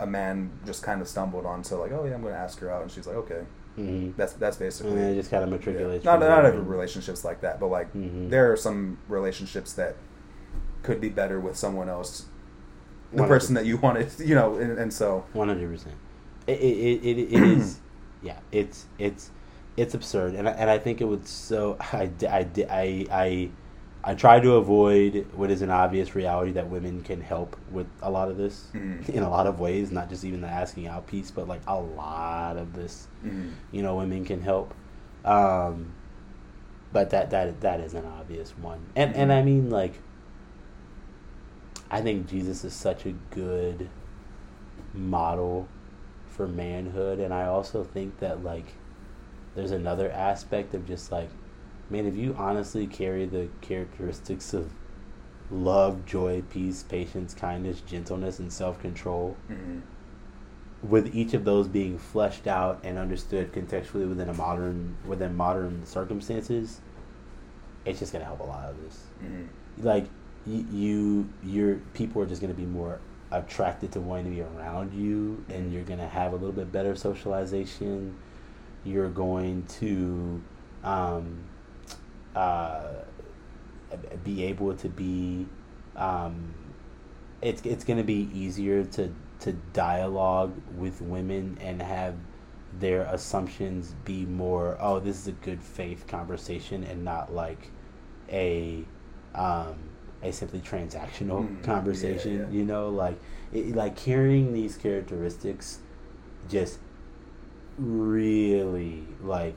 [0.00, 2.70] a man just kind of stumbled onto like oh yeah I'm going to ask her
[2.70, 3.44] out and she's like okay
[3.76, 5.56] hmm that's that's basically and it just kind of yeah.
[5.56, 8.30] matriculates not not every relationships like that but like Mhm.
[8.30, 9.96] there are some relationships that
[10.82, 12.26] could be better with someone else
[13.12, 13.28] the 100%.
[13.28, 15.94] person that you wanted you know and, and so One hundred percent.
[16.46, 17.78] It it it, it is
[18.22, 18.38] yeah.
[18.52, 19.30] It's it's
[19.76, 23.50] it's absurd, and I, and I think it would so I I I I
[24.06, 28.10] I try to avoid what is an obvious reality that women can help with a
[28.10, 29.08] lot of this Mhm.
[29.16, 31.80] in a lot of ways, not just even the asking out piece, but like a
[31.80, 33.52] lot of this, mhm.
[33.72, 34.74] you know, women can help.
[35.24, 35.92] Um,
[36.92, 39.94] but that that that is an obvious one, and and I mean like.
[41.90, 43.88] I think Jesus is such a good
[44.92, 45.68] model
[46.26, 48.74] for manhood and I also think that like
[49.54, 51.28] there's another aspect of just like
[51.90, 54.70] man if you honestly carry the characteristics of
[55.50, 60.90] love, joy, peace, patience, kindness, gentleness and self-control Mm-hmm.
[60.90, 65.84] with each of those being fleshed out and understood contextually within a modern within modern
[65.86, 66.80] circumstances
[67.84, 69.86] it's just going to help a lot of this Mm-hmm.
[69.86, 70.06] like
[70.46, 72.98] you, you your people are just going to be more
[73.30, 76.70] attracted to wanting to be around you and you're going to have a little bit
[76.70, 78.14] better socialization
[78.84, 80.40] you're going to
[80.84, 81.38] um,
[82.34, 82.82] uh,
[84.24, 85.46] be able to be
[85.96, 86.54] um,
[87.42, 92.14] it's it's going to be easier to to dialogue with women and have
[92.80, 97.70] their assumptions be more oh this is a good faith conversation and not like
[98.30, 98.84] a
[99.34, 99.74] um,
[100.22, 102.50] a simply transactional Mm, conversation yeah, yeah.
[102.50, 103.18] you know like
[103.52, 105.78] it, like carrying these characteristics
[106.48, 106.78] just
[107.78, 109.56] really like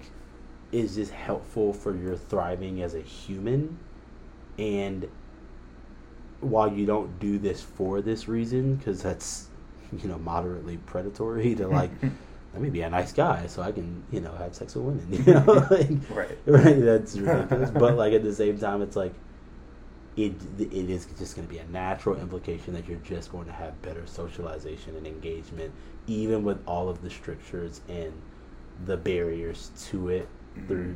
[0.72, 3.78] is just helpful for your thriving as a human?
[4.58, 5.08] And
[6.42, 9.48] while you don't do this for this reason because that's
[10.02, 11.92] you know moderately predatory to like
[12.54, 15.08] let me be a nice guy so i can you know have sex with women
[15.26, 16.38] you know like, Right.
[16.46, 17.70] right that's ridiculous.
[17.72, 19.14] But like at the same time it's like
[20.16, 23.52] it it is just going to be a natural implication that you're just going to
[23.52, 25.72] have better socialization and engagement
[26.08, 28.12] even with all of the strictures and
[28.86, 30.28] the barriers to it
[30.68, 30.96] Through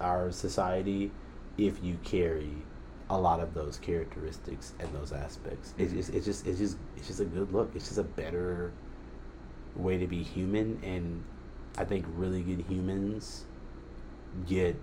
[0.00, 1.10] our society
[1.58, 2.52] if you carry
[3.10, 5.74] a lot of those characteristics and those aspects.
[5.78, 5.96] It's Mhm.
[5.96, 7.74] just it's just it's just it's just a good look.
[7.74, 8.72] It's just a better
[9.76, 11.22] way to be human and
[11.78, 13.44] i think really good humans
[14.48, 14.74] get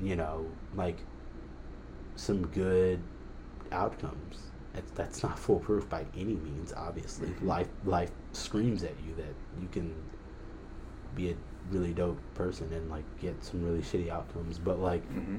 [0.00, 0.98] you know like
[2.16, 2.98] some good
[3.70, 4.50] outcomes.
[4.72, 7.28] That's, that's not foolproof by any means obviously.
[7.28, 7.44] Mhm.
[7.46, 9.94] life life screams at you that you can
[11.14, 11.34] be a
[11.70, 15.36] really dope person and like get some really shitty outcomes but like Mm-hmm.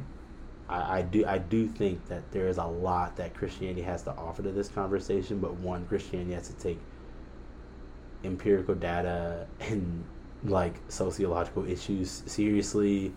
[0.68, 4.12] I, I do I do think that there is a lot that Christianity has to
[4.12, 6.80] offer to this conversation, but one Christianity has to take
[8.24, 10.04] empirical data and
[10.44, 13.14] like sociological issues seriously.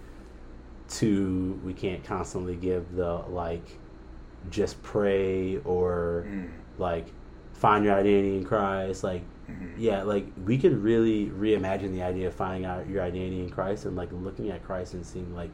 [0.89, 3.78] Two, we can't constantly give the like
[4.51, 6.51] just pray or Mm.
[6.78, 7.06] like
[7.55, 9.05] find your identity in Christ.
[9.05, 9.72] Like Mhm.
[9.78, 13.86] yeah, like we could really reimagine the idea of finding out your identity in Christ
[13.86, 15.50] and like looking at Christ and seeing like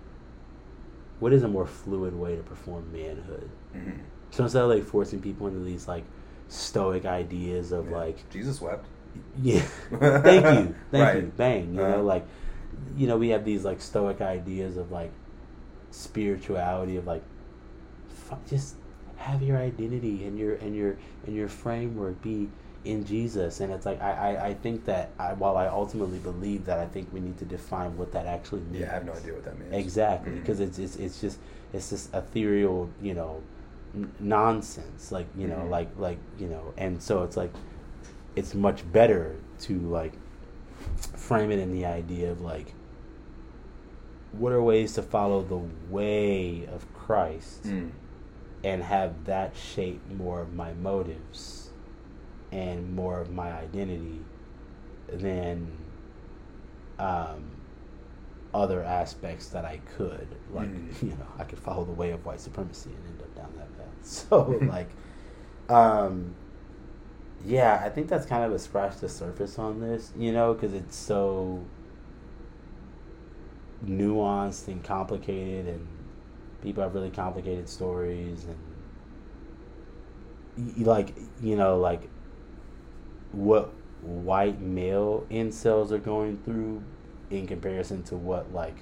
[1.20, 3.48] what is a more fluid way to perform manhood.
[3.74, 3.98] Mhm.
[4.30, 6.04] So instead of like forcing people into these like
[6.48, 7.96] stoic ideas of Yeah.
[7.98, 8.86] like Jesus wept.
[9.42, 11.98] yeah, thank you, thank you, bang, you Uh-huh.
[11.98, 12.26] know, like
[12.96, 15.12] you know we have these like stoic ideas of like
[15.92, 17.22] spirituality of like
[18.08, 18.74] fu- just
[19.16, 20.96] have your identity and your and your
[21.26, 22.48] and your framework be
[22.84, 26.66] in Jesus and it's like I, I, I think that I, while I ultimately believe
[26.66, 29.12] that I think we need to define what that actually means Yeah, I have no
[29.14, 29.72] idea what that means.
[29.72, 31.38] exactly because it's, it's it's just
[31.72, 33.42] it's this ethereal you know
[33.94, 35.70] n- nonsense like you know Mhm.
[35.70, 37.52] like like you know and so it's like
[38.36, 40.12] it's much better to like
[41.16, 42.74] frame it in the idea of like
[44.32, 45.60] what are ways to follow the
[45.92, 47.90] way of Christ Mm.
[48.64, 51.63] and have that shape more of my motives
[52.54, 54.20] and more of my identity
[55.08, 55.70] than
[57.00, 57.42] um,
[58.54, 60.28] other aspects that I could.
[60.52, 61.02] Like, Mhm.
[61.02, 63.76] you know, I could follow the way of white supremacy and end up down that
[63.76, 63.88] path.
[64.02, 64.90] So, like,
[65.68, 66.34] um,
[67.44, 70.74] yeah, I think that's kind of a scratch the surface on this, you know, because
[70.74, 71.64] it's so
[73.84, 75.86] nuanced and complicated and
[76.62, 78.56] people have really complicated stories and
[80.86, 82.08] like you know like
[83.34, 86.82] what white male incels are going through
[87.30, 88.76] in comparison to what like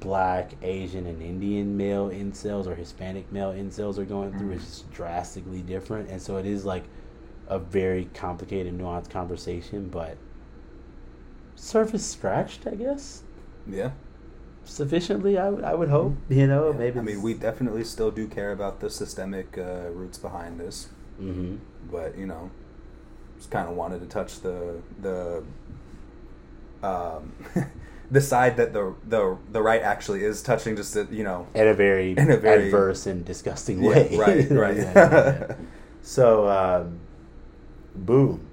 [0.00, 4.66] black asian and indian male incels or hispanic male incels are going through is Mhm.
[4.66, 6.84] just drastically different and so it is like
[7.48, 10.16] a very complicated nuanced conversation but
[11.56, 13.22] surface scratched i guess
[13.66, 13.90] Yeah.
[14.64, 16.78] sufficiently i would I would hope you know Yeah.
[16.78, 20.88] maybe I mean, we definitely still do care about the systemic uh, roots behind this,
[21.18, 21.56] hmm
[21.90, 22.50] but you know,
[23.38, 25.42] just kind of wanted to touch the the
[26.82, 27.32] um,
[28.10, 30.76] the side that the the the right actually is touching.
[30.76, 34.16] Just to, you know, in a very, In a very- adverse and disgusting Yeah, way.
[34.16, 34.76] right, right.
[34.76, 35.54] Yeah, yeah.
[36.02, 37.00] So, um,
[37.94, 38.46] boom,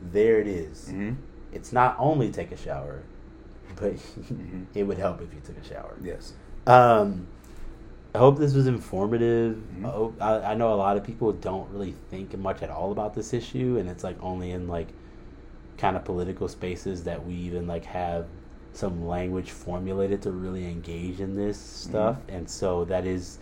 [0.00, 0.88] there it is.
[0.90, 1.16] Mhm.
[1.52, 3.02] It's not only take a shower,
[3.76, 4.66] but Mhm.
[4.74, 5.94] it would help if you took a shower.
[6.02, 6.32] Yes.
[6.66, 7.26] Um,
[8.14, 9.56] I hope this was informative.
[9.80, 9.84] Mhm.
[9.86, 12.92] I, hope, I, I know a lot of people don't really think much at all
[12.92, 14.88] about this issue, and it's like only in like
[15.78, 18.26] kind of political spaces that we even like have
[18.72, 23.38] some language formulated to really engage in this stuff, and so that is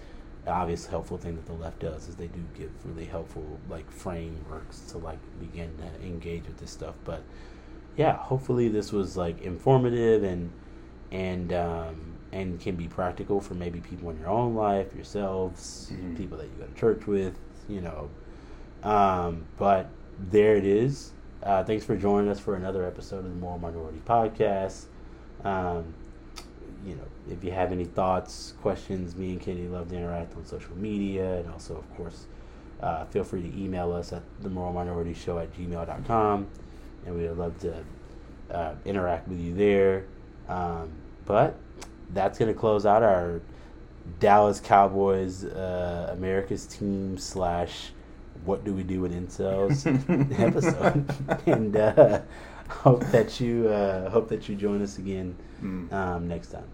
[0.46, 3.90] an obvious helpful thing that the left does is they do give really helpful like
[3.90, 6.94] frameworks to like begin to engage with this stuff.
[7.04, 7.22] But
[7.96, 10.50] yeah, hopefully this was like informative and
[11.10, 16.16] and um, and can be practical for maybe people in your own life, yourselves, Mhm.
[16.16, 17.38] people that you go to church with,
[17.68, 18.09] you know.
[18.82, 19.88] Um, but
[20.18, 21.12] there it is.
[21.42, 24.86] Uh, thanks for joining us for another episode of the Moral Minority Podcast.
[25.44, 25.94] Um,
[26.86, 30.44] you know, if you have any thoughts, questions, me and Kenny love to interact on
[30.44, 31.38] social media.
[31.38, 32.26] And also, of course,
[32.80, 36.46] uh, feel free to email us at the Moral Minority Show at gmail.com.
[37.06, 37.84] And we would love to
[38.50, 40.04] uh, interact with you there.
[40.48, 40.90] Um,
[41.24, 41.56] but
[42.12, 43.40] that's going to close out our
[44.20, 47.90] Dallas Cowboys uh, America's team slash
[48.44, 49.86] what do we do with incels
[50.40, 51.05] episode.
[51.47, 52.20] and uh,
[52.68, 55.93] hope that you uh, hope that you join us again Mm.
[55.93, 56.64] um, next time.